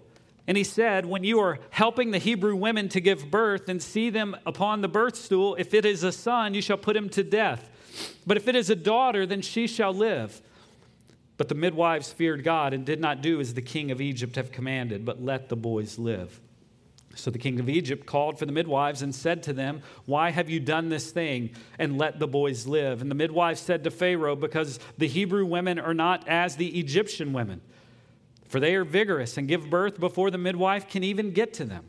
And 0.47 0.57
he 0.57 0.63
said, 0.63 1.05
When 1.05 1.23
you 1.23 1.39
are 1.39 1.59
helping 1.69 2.11
the 2.11 2.17
Hebrew 2.17 2.55
women 2.55 2.89
to 2.89 2.99
give 2.99 3.31
birth 3.31 3.69
and 3.69 3.81
see 3.81 4.09
them 4.09 4.35
upon 4.45 4.81
the 4.81 4.87
birth 4.87 5.15
stool, 5.15 5.55
if 5.55 5.73
it 5.73 5.85
is 5.85 6.03
a 6.03 6.11
son, 6.11 6.53
you 6.53 6.61
shall 6.61 6.77
put 6.77 6.95
him 6.95 7.07
to 7.09 7.23
death. 7.23 7.69
But 8.25 8.37
if 8.37 8.47
it 8.47 8.55
is 8.55 8.69
a 8.69 8.75
daughter, 8.75 9.25
then 9.25 9.41
she 9.41 9.67
shall 9.67 9.93
live. 9.93 10.41
But 11.37 11.47
the 11.47 11.55
midwives 11.55 12.11
feared 12.11 12.43
God 12.43 12.73
and 12.73 12.85
did 12.85 12.99
not 12.99 13.21
do 13.21 13.39
as 13.39 13.53
the 13.53 13.61
king 13.61 13.91
of 13.91 14.01
Egypt 14.01 14.35
had 14.35 14.51
commanded, 14.51 15.05
but 15.05 15.23
let 15.23 15.49
the 15.49 15.55
boys 15.55 15.97
live. 15.97 16.39
So 17.15 17.29
the 17.29 17.37
king 17.37 17.59
of 17.59 17.69
Egypt 17.69 18.05
called 18.05 18.39
for 18.39 18.45
the 18.45 18.51
midwives 18.51 19.01
and 19.01 19.13
said 19.13 19.43
to 19.43 19.53
them, 19.53 19.81
Why 20.05 20.31
have 20.31 20.49
you 20.49 20.59
done 20.59 20.89
this 20.89 21.11
thing 21.11 21.51
and 21.77 21.97
let 21.97 22.19
the 22.19 22.27
boys 22.27 22.67
live? 22.67 23.01
And 23.01 23.11
the 23.11 23.15
midwives 23.15 23.59
said 23.59 23.83
to 23.83 23.91
Pharaoh, 23.91 24.35
Because 24.35 24.79
the 24.97 25.07
Hebrew 25.07 25.45
women 25.45 25.79
are 25.79 25.93
not 25.93 26.27
as 26.27 26.55
the 26.55 26.79
Egyptian 26.79 27.33
women, 27.33 27.61
for 28.47 28.59
they 28.59 28.75
are 28.75 28.85
vigorous 28.85 29.37
and 29.37 29.47
give 29.47 29.69
birth 29.69 29.99
before 29.99 30.31
the 30.31 30.37
midwife 30.37 30.89
can 30.89 31.03
even 31.03 31.31
get 31.31 31.53
to 31.55 31.65
them. 31.65 31.85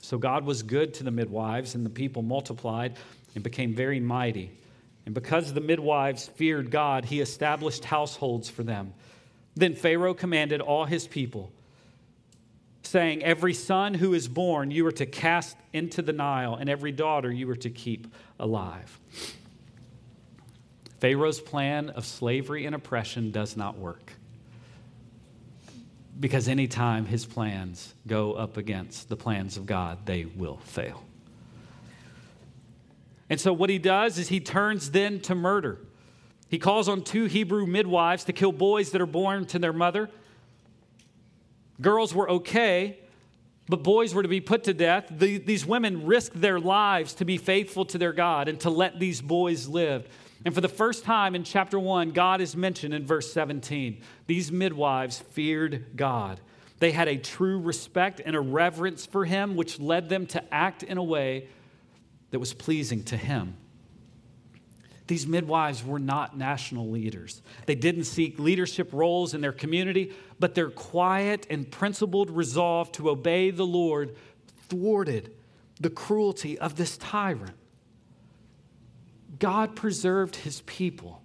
So 0.00 0.18
God 0.18 0.44
was 0.44 0.62
good 0.62 0.94
to 0.94 1.04
the 1.04 1.10
midwives, 1.10 1.74
and 1.74 1.86
the 1.86 1.90
people 1.90 2.22
multiplied 2.22 2.96
and 3.34 3.44
became 3.44 3.74
very 3.74 4.00
mighty. 4.00 4.50
And 5.06 5.14
because 5.14 5.52
the 5.52 5.60
midwives 5.60 6.26
feared 6.26 6.70
God, 6.70 7.04
he 7.04 7.20
established 7.20 7.84
households 7.84 8.50
for 8.50 8.62
them. 8.62 8.92
Then 9.54 9.74
Pharaoh 9.74 10.14
commanded 10.14 10.60
all 10.60 10.84
his 10.84 11.06
people 11.06 11.52
saying, 12.82 13.22
Every 13.22 13.54
son 13.54 13.94
who 13.94 14.14
is 14.14 14.28
born 14.28 14.70
you 14.70 14.86
are 14.86 14.92
to 14.92 15.06
cast 15.06 15.56
into 15.72 16.02
the 16.02 16.12
Nile, 16.12 16.54
and 16.54 16.68
every 16.68 16.92
daughter 16.92 17.30
you 17.30 17.48
are 17.50 17.56
to 17.56 17.70
keep 17.70 18.12
alive. 18.38 18.98
Pharaoh's 20.98 21.40
plan 21.40 21.90
of 21.90 22.04
slavery 22.04 22.66
and 22.66 22.74
oppression 22.74 23.30
does 23.30 23.56
not 23.56 23.78
work. 23.78 24.12
Because 26.18 26.48
anytime 26.48 27.06
his 27.06 27.24
plans 27.24 27.94
go 28.06 28.34
up 28.34 28.58
against 28.58 29.08
the 29.08 29.16
plans 29.16 29.56
of 29.56 29.64
God, 29.64 30.04
they 30.04 30.26
will 30.26 30.58
fail. 30.58 31.02
And 33.30 33.40
so, 33.40 33.52
what 33.52 33.70
he 33.70 33.78
does 33.78 34.18
is 34.18 34.28
he 34.28 34.40
turns 34.40 34.90
then 34.90 35.20
to 35.20 35.34
murder. 35.34 35.78
He 36.48 36.58
calls 36.58 36.88
on 36.88 37.02
two 37.02 37.26
Hebrew 37.26 37.64
midwives 37.64 38.24
to 38.24 38.32
kill 38.32 38.52
boys 38.52 38.90
that 38.90 39.00
are 39.00 39.06
born 39.06 39.46
to 39.46 39.58
their 39.58 39.72
mother 39.72 40.10
Girls 41.80 42.14
were 42.14 42.28
okay, 42.30 42.98
but 43.68 43.82
boys 43.82 44.12
were 44.12 44.22
to 44.22 44.28
be 44.28 44.40
put 44.40 44.64
to 44.64 44.74
death. 44.74 45.06
The, 45.10 45.38
these 45.38 45.64
women 45.64 46.06
risked 46.06 46.40
their 46.40 46.60
lives 46.60 47.14
to 47.14 47.24
be 47.24 47.38
faithful 47.38 47.84
to 47.86 47.98
their 47.98 48.12
God 48.12 48.48
and 48.48 48.58
to 48.60 48.70
let 48.70 48.98
these 48.98 49.20
boys 49.20 49.68
live. 49.68 50.08
And 50.44 50.54
for 50.54 50.60
the 50.60 50.68
first 50.68 51.04
time 51.04 51.34
in 51.34 51.44
chapter 51.44 51.78
1, 51.78 52.10
God 52.10 52.40
is 52.40 52.56
mentioned 52.56 52.94
in 52.94 53.06
verse 53.06 53.32
17. 53.32 54.02
These 54.26 54.50
midwives 54.50 55.18
feared 55.18 55.96
God. 55.96 56.40
They 56.78 56.92
had 56.92 57.08
a 57.08 57.18
true 57.18 57.60
respect 57.60 58.20
and 58.24 58.34
a 58.34 58.40
reverence 58.40 59.04
for 59.04 59.24
Him, 59.24 59.54
which 59.54 59.78
led 59.78 60.08
them 60.08 60.26
to 60.28 60.54
act 60.54 60.82
in 60.82 60.96
a 60.96 61.04
way 61.04 61.48
that 62.30 62.38
was 62.38 62.54
pleasing 62.54 63.04
to 63.04 63.16
Him. 63.16 63.54
These 65.10 65.26
midwives 65.26 65.84
were 65.84 65.98
not 65.98 66.38
national 66.38 66.88
leaders. 66.88 67.42
They 67.66 67.74
didn't 67.74 68.04
seek 68.04 68.38
leadership 68.38 68.92
roles 68.92 69.34
in 69.34 69.40
their 69.40 69.50
community, 69.50 70.12
but 70.38 70.54
their 70.54 70.70
quiet 70.70 71.48
and 71.50 71.68
principled 71.68 72.30
resolve 72.30 72.92
to 72.92 73.10
obey 73.10 73.50
the 73.50 73.66
Lord 73.66 74.14
thwarted 74.68 75.34
the 75.80 75.90
cruelty 75.90 76.56
of 76.60 76.76
this 76.76 76.96
tyrant. 76.96 77.56
God 79.40 79.74
preserved 79.74 80.36
his 80.36 80.60
people 80.60 81.22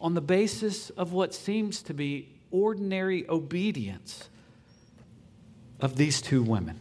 on 0.00 0.14
the 0.14 0.20
basis 0.20 0.90
of 0.90 1.12
what 1.12 1.32
seems 1.32 1.82
to 1.84 1.94
be 1.94 2.28
ordinary 2.50 3.30
obedience 3.30 4.28
of 5.78 5.94
these 5.94 6.20
two 6.20 6.42
women. 6.42 6.80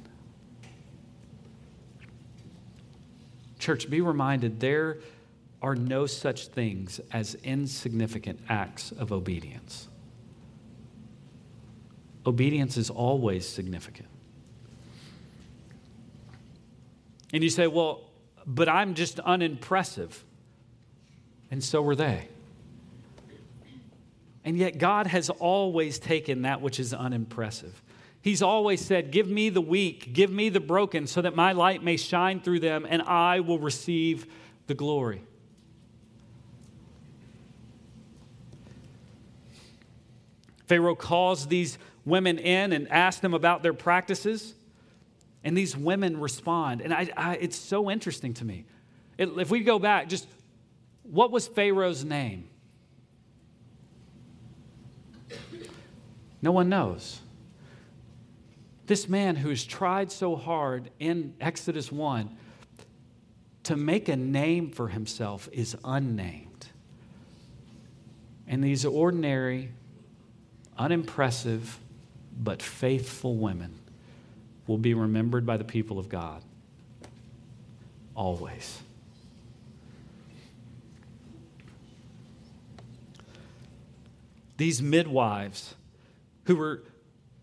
Church, 3.59 3.87
be 3.87 4.01
reminded 4.01 4.59
there 4.59 4.97
are 5.61 5.75
no 5.75 6.05
such 6.05 6.47
things 6.47 6.99
as 7.11 7.35
insignificant 7.43 8.39
acts 8.47 8.91
of 8.91 9.11
obedience. 9.11 9.87
Obedience 12.25 12.77
is 12.77 12.89
always 12.89 13.47
significant. 13.47 14.09
And 17.33 17.43
you 17.43 17.49
say, 17.49 17.67
well, 17.67 18.09
but 18.45 18.69
I'm 18.69 18.93
just 18.93 19.19
unimpressive. 19.19 20.23
And 21.51 21.63
so 21.63 21.81
were 21.81 21.95
they. 21.95 22.27
And 24.45 24.57
yet, 24.57 24.77
God 24.77 25.07
has 25.07 25.29
always 25.29 25.99
taken 25.99 26.43
that 26.43 26.61
which 26.61 26.79
is 26.79 26.93
unimpressive. 26.93 27.81
He's 28.21 28.41
always 28.41 28.79
said, 28.79 29.11
Give 29.11 29.27
me 29.27 29.49
the 29.49 29.59
weak, 29.59 30.13
give 30.13 30.31
me 30.31 30.47
the 30.47 30.61
broken, 30.61 31.05
so 31.05 31.21
that 31.21 31.35
my 31.35 31.51
light 31.51 31.83
may 31.83 31.97
shine 31.97 32.39
through 32.39 32.61
them 32.61 32.87
and 32.89 33.01
I 33.01 33.41
will 33.41 33.59
receive 33.59 34.25
the 34.67 34.73
glory. 34.73 35.23
Pharaoh 40.67 40.95
calls 40.95 41.47
these 41.47 41.77
women 42.05 42.37
in 42.37 42.73
and 42.73 42.89
asks 42.91 43.21
them 43.21 43.33
about 43.33 43.63
their 43.63 43.73
practices, 43.73 44.53
and 45.43 45.57
these 45.57 45.75
women 45.75 46.19
respond. 46.19 46.81
And 46.81 46.93
I, 46.93 47.09
I, 47.15 47.35
it's 47.35 47.57
so 47.57 47.89
interesting 47.89 48.33
to 48.35 48.45
me. 48.45 48.65
It, 49.17 49.29
if 49.37 49.49
we 49.49 49.61
go 49.61 49.79
back, 49.79 50.09
just 50.09 50.27
what 51.03 51.31
was 51.31 51.47
Pharaoh's 51.47 52.03
name? 52.03 52.49
No 56.41 56.51
one 56.51 56.69
knows. 56.69 57.19
This 58.85 59.09
man 59.09 59.35
who's 59.35 59.65
tried 59.65 60.11
so 60.11 60.35
hard 60.35 60.91
in 60.99 61.33
Exodus 61.41 61.91
1 61.91 62.35
to 63.63 63.75
make 63.75 64.07
a 64.07 64.15
name 64.15 64.71
for 64.71 64.87
himself 64.87 65.49
is 65.51 65.75
unnamed. 65.83 66.67
And 68.47 68.63
these 68.63 68.85
ordinary, 68.85 69.71
unimpressive, 70.77 71.79
but 72.37 72.61
faithful 72.61 73.35
women 73.35 73.79
will 74.67 74.77
be 74.77 74.93
remembered 74.93 75.45
by 75.45 75.57
the 75.57 75.63
people 75.63 75.97
of 75.97 76.09
God 76.09 76.43
always. 78.15 78.79
These 84.57 84.81
midwives 84.81 85.75
who 86.45 86.55
were 86.55 86.83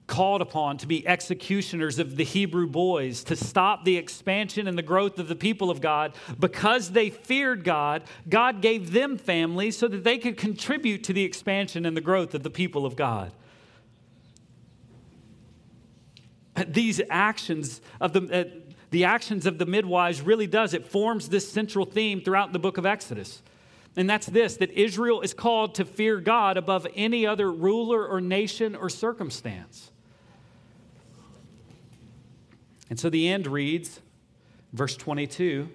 called 0.07 0.43
upon 0.43 0.77
to 0.79 0.87
be 0.87 1.07
executioners 1.07 1.99
of 1.99 2.17
the 2.17 2.25
Hebrew 2.25 2.67
boys, 2.67 3.25
to 3.25 3.37
stop 3.37 3.85
the 3.85 3.97
expansion 3.97 4.69
and 4.69 4.77
the 4.77 4.83
growth 4.83 5.19
of 5.19 5.29
the 5.29 5.35
people 5.35 5.71
of 5.71 5.81
God. 5.81 6.15
Because 6.39 6.91
they 6.91 7.11
feared 7.11 7.65
God, 7.65 8.03
God 8.29 8.61
gave 8.61 8.93
them 8.93 9.17
families 9.17 9.79
so 9.79 9.89
that 9.89 10.05
they 10.05 10.19
could 10.19 10.37
contribute 10.37 11.05
to 11.05 11.13
the 11.13 11.25
expansion 11.25 11.87
and 11.87 11.97
the 11.97 12.03
growth 12.03 12.35
of 12.35 12.43
the 12.43 12.51
people 12.51 12.85
of 12.85 12.97
God. 12.97 13.33
These 16.69 17.01
actions 17.11 17.81
of 18.01 18.13
the, 18.13 18.41
uh, 18.41 18.45
the 18.91 19.05
actions 19.05 19.47
of 19.47 19.59
the 19.59 19.67
midwives 19.67 20.21
really 20.21 20.47
does, 20.47 20.75
it 20.75 20.87
forms 20.87 21.29
this 21.29 21.51
central 21.51 21.85
theme 21.85 22.21
throughout 22.21 22.53
the 22.53 22.61
book 22.61 22.79
of 22.79 22.87
Exodus. 22.87 23.43
And 23.97 24.09
that's 24.09 24.27
this 24.27 24.57
that 24.59 24.71
Israel 24.71 25.21
is 25.23 25.35
called 25.35 25.77
to 25.77 25.85
fear 25.85 26.21
God 26.21 26.57
above 26.57 26.87
any 26.95 27.27
other 27.27 27.51
ruler 27.51 28.07
or 28.07 28.21
nation 28.21 28.77
or 28.77 28.89
circumstance. 28.89 29.91
And 32.91 32.99
so 32.99 33.09
the 33.11 33.29
end 33.29 33.47
reads, 33.47 34.01
verse 34.73 34.97
22 34.97 35.69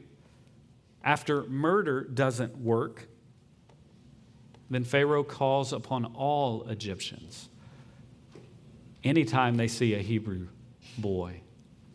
after 1.03 1.43
murder 1.43 2.03
doesn't 2.03 2.57
work, 2.57 3.07
then 4.69 4.83
Pharaoh 4.83 5.23
calls 5.23 5.73
upon 5.73 6.05
all 6.05 6.67
Egyptians 6.67 7.49
anytime 9.03 9.55
they 9.55 9.67
see 9.67 9.95
a 9.95 9.99
Hebrew 9.99 10.47
boy 10.97 11.41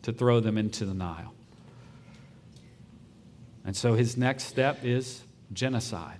to 0.01 0.11
throw 0.11 0.39
them 0.39 0.57
into 0.57 0.85
the 0.85 0.93
Nile. 0.93 1.33
And 3.63 3.75
so 3.75 3.93
his 3.93 4.17
next 4.17 4.45
step 4.45 4.83
is 4.83 5.23
genocide. 5.53 6.19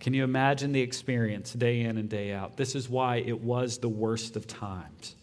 Can 0.00 0.14
you 0.14 0.22
imagine 0.22 0.72
the 0.72 0.80
experience 0.80 1.52
day 1.52 1.80
in 1.80 1.98
and 1.98 2.08
day 2.08 2.32
out? 2.32 2.56
This 2.56 2.74
is 2.74 2.88
why 2.88 3.16
it 3.16 3.40
was 3.40 3.78
the 3.78 3.88
worst 3.88 4.36
of 4.36 4.46
times. 4.46 5.16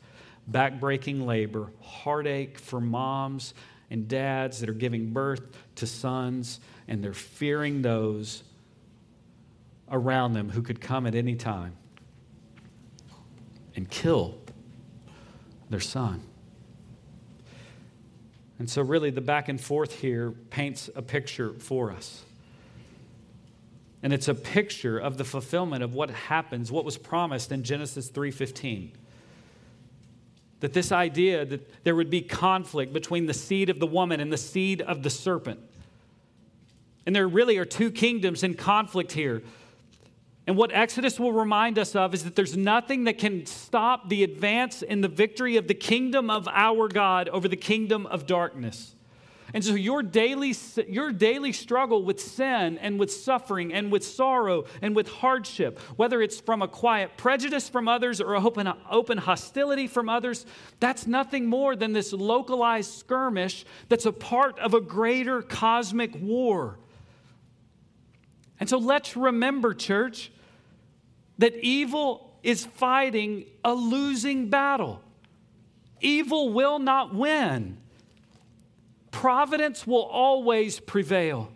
Backbreaking 0.51 1.25
labor, 1.25 1.71
heartache 1.81 2.59
for 2.59 2.81
moms 2.81 3.53
and 3.89 4.07
dads 4.07 4.59
that 4.59 4.69
are 4.69 4.73
giving 4.73 5.11
birth 5.11 5.41
to 5.75 5.87
sons, 5.87 6.59
and 6.87 7.03
they're 7.03 7.13
fearing 7.13 7.81
those 7.81 8.43
around 9.89 10.33
them 10.33 10.49
who 10.49 10.61
could 10.61 10.81
come 10.81 11.05
at 11.05 11.15
any 11.15 11.35
time 11.35 11.75
and 13.75 13.89
kill 13.89 14.39
their 15.69 15.79
son. 15.79 16.21
And 18.57 18.69
so, 18.69 18.81
really, 18.81 19.09
the 19.09 19.21
back 19.21 19.49
and 19.49 19.59
forth 19.59 19.99
here 19.99 20.31
paints 20.31 20.89
a 20.95 21.01
picture 21.01 21.53
for 21.59 21.91
us. 21.91 22.24
And 24.05 24.13
it's 24.13 24.27
a 24.27 24.35
picture 24.35 24.99
of 24.99 25.17
the 25.17 25.23
fulfillment 25.23 25.81
of 25.81 25.95
what 25.95 26.11
happens, 26.11 26.71
what 26.71 26.85
was 26.85 26.95
promised 26.95 27.51
in 27.51 27.63
Genesis 27.63 28.07
3:15. 28.07 28.91
That 30.59 30.73
this 30.73 30.91
idea 30.91 31.43
that 31.43 31.83
there 31.83 31.95
would 31.95 32.11
be 32.11 32.21
conflict 32.21 32.93
between 32.93 33.25
the 33.25 33.33
seed 33.33 33.67
of 33.67 33.79
the 33.79 33.87
woman 33.87 34.19
and 34.19 34.31
the 34.31 34.37
seed 34.37 34.83
of 34.83 35.01
the 35.01 35.09
serpent. 35.09 35.59
And 37.07 37.15
there 37.15 37.27
really 37.27 37.57
are 37.57 37.65
two 37.65 37.89
kingdoms 37.89 38.43
in 38.43 38.53
conflict 38.53 39.13
here. 39.13 39.41
And 40.45 40.55
what 40.55 40.71
Exodus 40.71 41.19
will 41.19 41.33
remind 41.33 41.79
us 41.79 41.95
of 41.95 42.13
is 42.13 42.25
that 42.25 42.35
there's 42.35 42.55
nothing 42.55 43.05
that 43.05 43.17
can 43.17 43.47
stop 43.47 44.09
the 44.09 44.23
advance 44.23 44.83
and 44.83 45.03
the 45.03 45.07
victory 45.07 45.57
of 45.57 45.67
the 45.67 45.73
kingdom 45.73 46.29
of 46.29 46.47
our 46.49 46.87
God 46.89 47.27
over 47.29 47.47
the 47.47 47.57
kingdom 47.57 48.05
of 48.05 48.27
darkness. 48.27 48.93
And 49.55 49.63
so 49.63 49.73
your 49.73 50.03
daily, 50.03 50.53
your 50.85 51.13
daily 51.13 51.53
struggle 51.53 52.03
with 52.03 52.19
sin 52.19 52.77
and 52.77 52.99
with 52.99 53.09
suffering 53.09 53.73
and 53.73 53.89
with 53.89 54.03
sorrow 54.03 54.65
and 54.81 54.93
with 54.93 55.07
hardship, 55.07 55.79
whether 55.95 56.21
it's 56.21 56.41
from 56.41 56.61
a 56.61 56.67
quiet 56.67 57.11
prejudice 57.15 57.69
from 57.69 57.87
others 57.87 58.19
or 58.19 58.35
open, 58.35 58.69
open 58.91 59.17
hostility 59.17 59.87
from 59.87 60.09
others, 60.09 60.45
that's 60.81 61.07
nothing 61.07 61.45
more 61.45 61.77
than 61.77 61.93
this 61.93 62.11
localized 62.11 62.99
skirmish 62.99 63.65
that's 63.87 64.05
a 64.05 64.11
part 64.11 64.59
of 64.59 64.73
a 64.73 64.81
greater 64.81 65.41
cosmic 65.41 66.13
war. 66.19 66.77
And 68.59 68.67
so 68.67 68.77
let's 68.77 69.15
remember, 69.15 69.73
church, 69.73 70.33
that 71.37 71.55
evil 71.55 72.37
is 72.43 72.65
fighting 72.65 73.45
a 73.63 73.73
losing 73.73 74.49
battle. 74.49 75.01
Evil 76.01 76.51
will 76.51 76.77
not 76.77 77.15
win. 77.15 77.77
Providence 79.15 79.87
will 79.87 80.03
always 80.03 80.81
prevail. 80.81 81.49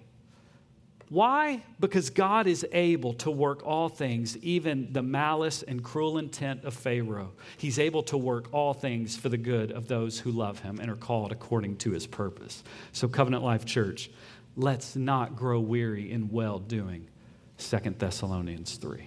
Why? 1.09 1.61
Because 1.77 2.09
God 2.09 2.47
is 2.47 2.65
able 2.71 3.13
to 3.15 3.29
work 3.29 3.65
all 3.65 3.89
things, 3.89 4.37
even 4.37 4.93
the 4.93 5.03
malice 5.03 5.61
and 5.63 5.83
cruel 5.83 6.19
intent 6.19 6.63
of 6.63 6.73
Pharaoh. 6.73 7.33
He's 7.57 7.77
able 7.77 8.01
to 8.03 8.17
work 8.17 8.47
all 8.53 8.73
things 8.73 9.17
for 9.17 9.27
the 9.27 9.37
good 9.37 9.73
of 9.73 9.89
those 9.89 10.19
who 10.19 10.31
love 10.31 10.59
him 10.59 10.79
and 10.79 10.89
are 10.89 10.95
called 10.95 11.33
according 11.33 11.75
to 11.79 11.91
his 11.91 12.07
purpose. 12.07 12.63
So, 12.93 13.09
Covenant 13.09 13.43
Life 13.43 13.65
Church, 13.65 14.09
let's 14.55 14.95
not 14.95 15.35
grow 15.35 15.59
weary 15.59 16.09
in 16.09 16.29
well 16.29 16.59
doing. 16.59 17.09
2 17.57 17.77
Thessalonians 17.97 18.75
3. 18.77 19.03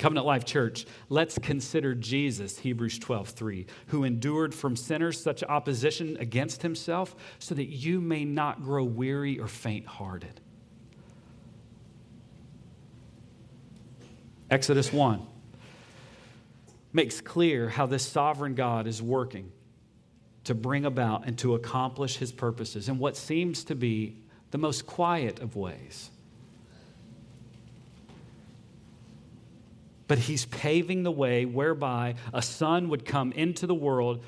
Covenant 0.00 0.26
Life 0.26 0.46
Church, 0.46 0.86
let's 1.10 1.38
consider 1.38 1.94
Jesus, 1.94 2.58
Hebrews 2.58 2.98
12, 2.98 3.28
3, 3.28 3.66
who 3.88 4.04
endured 4.04 4.54
from 4.54 4.74
sinners 4.74 5.22
such 5.22 5.44
opposition 5.44 6.16
against 6.18 6.62
himself, 6.62 7.14
so 7.38 7.54
that 7.54 7.66
you 7.66 8.00
may 8.00 8.24
not 8.24 8.62
grow 8.62 8.82
weary 8.82 9.38
or 9.38 9.46
faint 9.46 9.86
hearted. 9.86 10.40
Exodus 14.50 14.90
1 14.90 15.20
makes 16.94 17.20
clear 17.20 17.68
how 17.68 17.84
this 17.84 18.04
sovereign 18.04 18.54
God 18.54 18.86
is 18.86 19.02
working 19.02 19.52
to 20.44 20.54
bring 20.54 20.86
about 20.86 21.26
and 21.26 21.36
to 21.40 21.54
accomplish 21.54 22.16
his 22.16 22.32
purposes 22.32 22.88
in 22.88 22.98
what 22.98 23.18
seems 23.18 23.64
to 23.64 23.74
be 23.74 24.16
the 24.50 24.58
most 24.58 24.86
quiet 24.86 25.40
of 25.40 25.56
ways. 25.56 26.10
But 30.10 30.18
he's 30.18 30.44
paving 30.46 31.04
the 31.04 31.10
way 31.12 31.44
whereby 31.44 32.16
a 32.34 32.42
son 32.42 32.88
would 32.88 33.04
come 33.04 33.30
into 33.30 33.64
the 33.64 33.74
world 33.76 34.20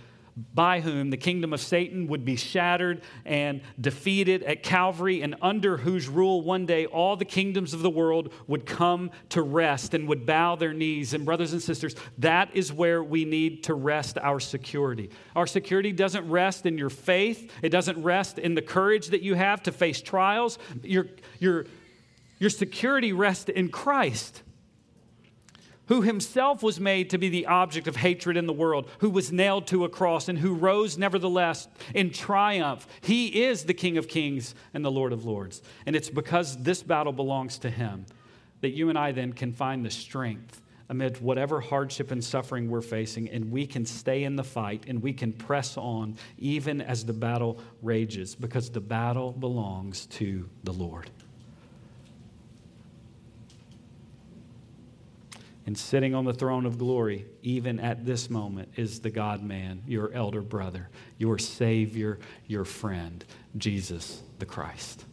by 0.54 0.78
whom 0.78 1.10
the 1.10 1.16
kingdom 1.16 1.52
of 1.52 1.60
Satan 1.60 2.06
would 2.06 2.24
be 2.24 2.36
shattered 2.36 3.02
and 3.24 3.60
defeated 3.80 4.44
at 4.44 4.62
Calvary, 4.62 5.22
and 5.22 5.34
under 5.42 5.76
whose 5.76 6.06
rule 6.06 6.40
one 6.40 6.66
day 6.66 6.86
all 6.86 7.16
the 7.16 7.24
kingdoms 7.24 7.74
of 7.74 7.82
the 7.82 7.90
world 7.90 8.32
would 8.46 8.64
come 8.64 9.10
to 9.30 9.42
rest 9.42 9.92
and 9.92 10.06
would 10.06 10.24
bow 10.24 10.54
their 10.54 10.72
knees. 10.72 11.14
And, 11.14 11.24
brothers 11.24 11.52
and 11.52 11.60
sisters, 11.60 11.96
that 12.18 12.54
is 12.54 12.72
where 12.72 13.02
we 13.02 13.24
need 13.24 13.64
to 13.64 13.74
rest 13.74 14.18
our 14.18 14.38
security. 14.38 15.10
Our 15.34 15.48
security 15.48 15.90
doesn't 15.90 16.30
rest 16.30 16.64
in 16.64 16.78
your 16.78 16.90
faith, 16.90 17.50
it 17.60 17.70
doesn't 17.70 18.00
rest 18.00 18.38
in 18.38 18.54
the 18.54 18.62
courage 18.62 19.08
that 19.08 19.22
you 19.22 19.34
have 19.34 19.64
to 19.64 19.72
face 19.72 20.00
trials. 20.00 20.60
Your, 20.84 21.08
your, 21.40 21.66
your 22.38 22.50
security 22.50 23.12
rests 23.12 23.48
in 23.48 23.68
Christ 23.68 24.44
who 25.86 26.02
himself 26.02 26.62
was 26.62 26.78
made 26.78 27.10
to 27.10 27.18
be 27.18 27.28
the 27.28 27.46
object 27.46 27.88
of 27.88 27.96
hatred 27.96 28.36
in 28.36 28.46
the 28.46 28.52
world, 28.52 28.88
who 28.98 29.10
was 29.10 29.32
nailed 29.32 29.66
to 29.66 29.84
a 29.84 29.88
cross, 29.88 30.28
and 30.28 30.38
who 30.38 30.54
rose 30.54 30.96
nevertheless 30.96 31.68
in 31.94 32.10
triumph. 32.10 32.86
He 33.00 33.44
is 33.44 33.64
the 33.64 33.74
King 33.74 33.98
of 33.98 34.08
kings 34.08 34.54
and 34.74 34.84
the 34.84 34.90
Lord 34.90 35.12
of 35.12 35.24
lords. 35.24 35.62
And 35.86 35.96
it's 35.96 36.10
because 36.10 36.62
this 36.62 36.82
battle 36.82 37.12
belongs 37.12 37.58
to 37.58 37.70
him 37.70 38.06
that 38.60 38.70
you 38.70 38.88
and 38.88 38.98
I 38.98 39.12
then 39.12 39.32
can 39.32 39.52
find 39.52 39.84
the 39.84 39.90
strength 39.90 40.60
amid 40.88 41.20
whatever 41.20 41.60
hardship 41.60 42.10
and 42.10 42.22
suffering 42.22 42.68
we're 42.68 42.82
facing, 42.82 43.28
and 43.30 43.50
we 43.50 43.66
can 43.66 43.86
stay 43.86 44.24
in 44.24 44.36
the 44.36 44.44
fight 44.44 44.84
and 44.88 45.02
we 45.02 45.12
can 45.12 45.32
press 45.32 45.76
on 45.78 46.16
even 46.38 46.82
as 46.82 47.04
the 47.04 47.12
battle 47.14 47.58
rages, 47.80 48.34
because 48.34 48.70
the 48.70 48.80
battle 48.80 49.32
belongs 49.32 50.06
to 50.06 50.48
the 50.64 50.72
Lord. 50.72 51.10
And 55.64 55.78
sitting 55.78 56.14
on 56.14 56.24
the 56.24 56.34
throne 56.34 56.66
of 56.66 56.76
glory, 56.76 57.26
even 57.42 57.78
at 57.78 58.04
this 58.04 58.28
moment, 58.28 58.70
is 58.76 59.00
the 59.00 59.10
God 59.10 59.42
man, 59.42 59.82
your 59.86 60.12
elder 60.12 60.42
brother, 60.42 60.88
your 61.18 61.38
Savior, 61.38 62.18
your 62.46 62.64
friend, 62.64 63.24
Jesus 63.56 64.22
the 64.38 64.46
Christ. 64.46 65.04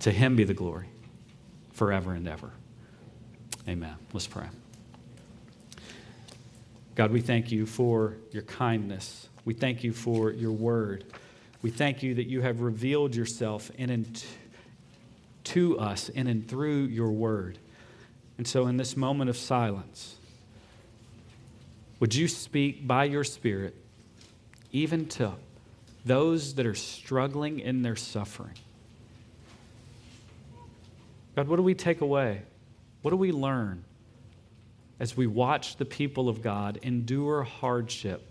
To 0.00 0.10
him 0.10 0.34
be 0.34 0.44
the 0.44 0.54
glory 0.54 0.88
forever 1.72 2.12
and 2.12 2.26
ever. 2.26 2.50
Amen. 3.68 3.94
Let's 4.12 4.26
pray. 4.26 4.48
God, 6.96 7.12
we 7.12 7.20
thank 7.20 7.52
you 7.52 7.66
for 7.66 8.16
your 8.32 8.42
kindness 8.42 9.28
We 9.44 9.54
thank 9.54 9.82
you 9.82 9.92
for 9.92 10.30
your 10.30 10.52
word. 10.52 11.04
We 11.62 11.70
thank 11.70 12.02
you 12.02 12.14
that 12.14 12.26
you 12.26 12.40
have 12.42 12.60
revealed 12.60 13.14
yourself 13.14 13.70
in 13.76 13.90
and 13.90 14.24
to 15.44 15.78
us 15.78 16.08
in 16.08 16.26
and 16.26 16.46
through 16.46 16.84
your 16.84 17.10
word. 17.10 17.58
And 18.40 18.48
so, 18.48 18.68
in 18.68 18.78
this 18.78 18.96
moment 18.96 19.28
of 19.28 19.36
silence, 19.36 20.16
would 21.98 22.14
you 22.14 22.26
speak 22.26 22.86
by 22.86 23.04
your 23.04 23.22
Spirit 23.22 23.76
even 24.72 25.06
to 25.08 25.32
those 26.06 26.54
that 26.54 26.64
are 26.64 26.74
struggling 26.74 27.60
in 27.60 27.82
their 27.82 27.96
suffering? 27.96 28.54
God, 31.36 31.48
what 31.48 31.56
do 31.56 31.62
we 31.62 31.74
take 31.74 32.00
away? 32.00 32.40
What 33.02 33.10
do 33.10 33.18
we 33.18 33.30
learn 33.30 33.84
as 34.98 35.18
we 35.18 35.26
watch 35.26 35.76
the 35.76 35.84
people 35.84 36.30
of 36.30 36.40
God 36.40 36.78
endure 36.82 37.42
hardship? 37.42 38.26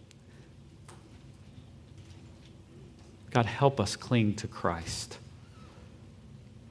God, 3.30 3.46
help 3.46 3.80
us 3.80 3.96
cling 3.96 4.38
to 4.38 4.48
Christ. 4.48 5.20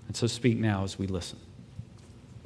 And 0.09 0.16
so 0.16 0.26
speak 0.26 0.59
now 0.59 0.82
as 0.82 0.99
we 0.99 1.07
listen. 1.07 1.39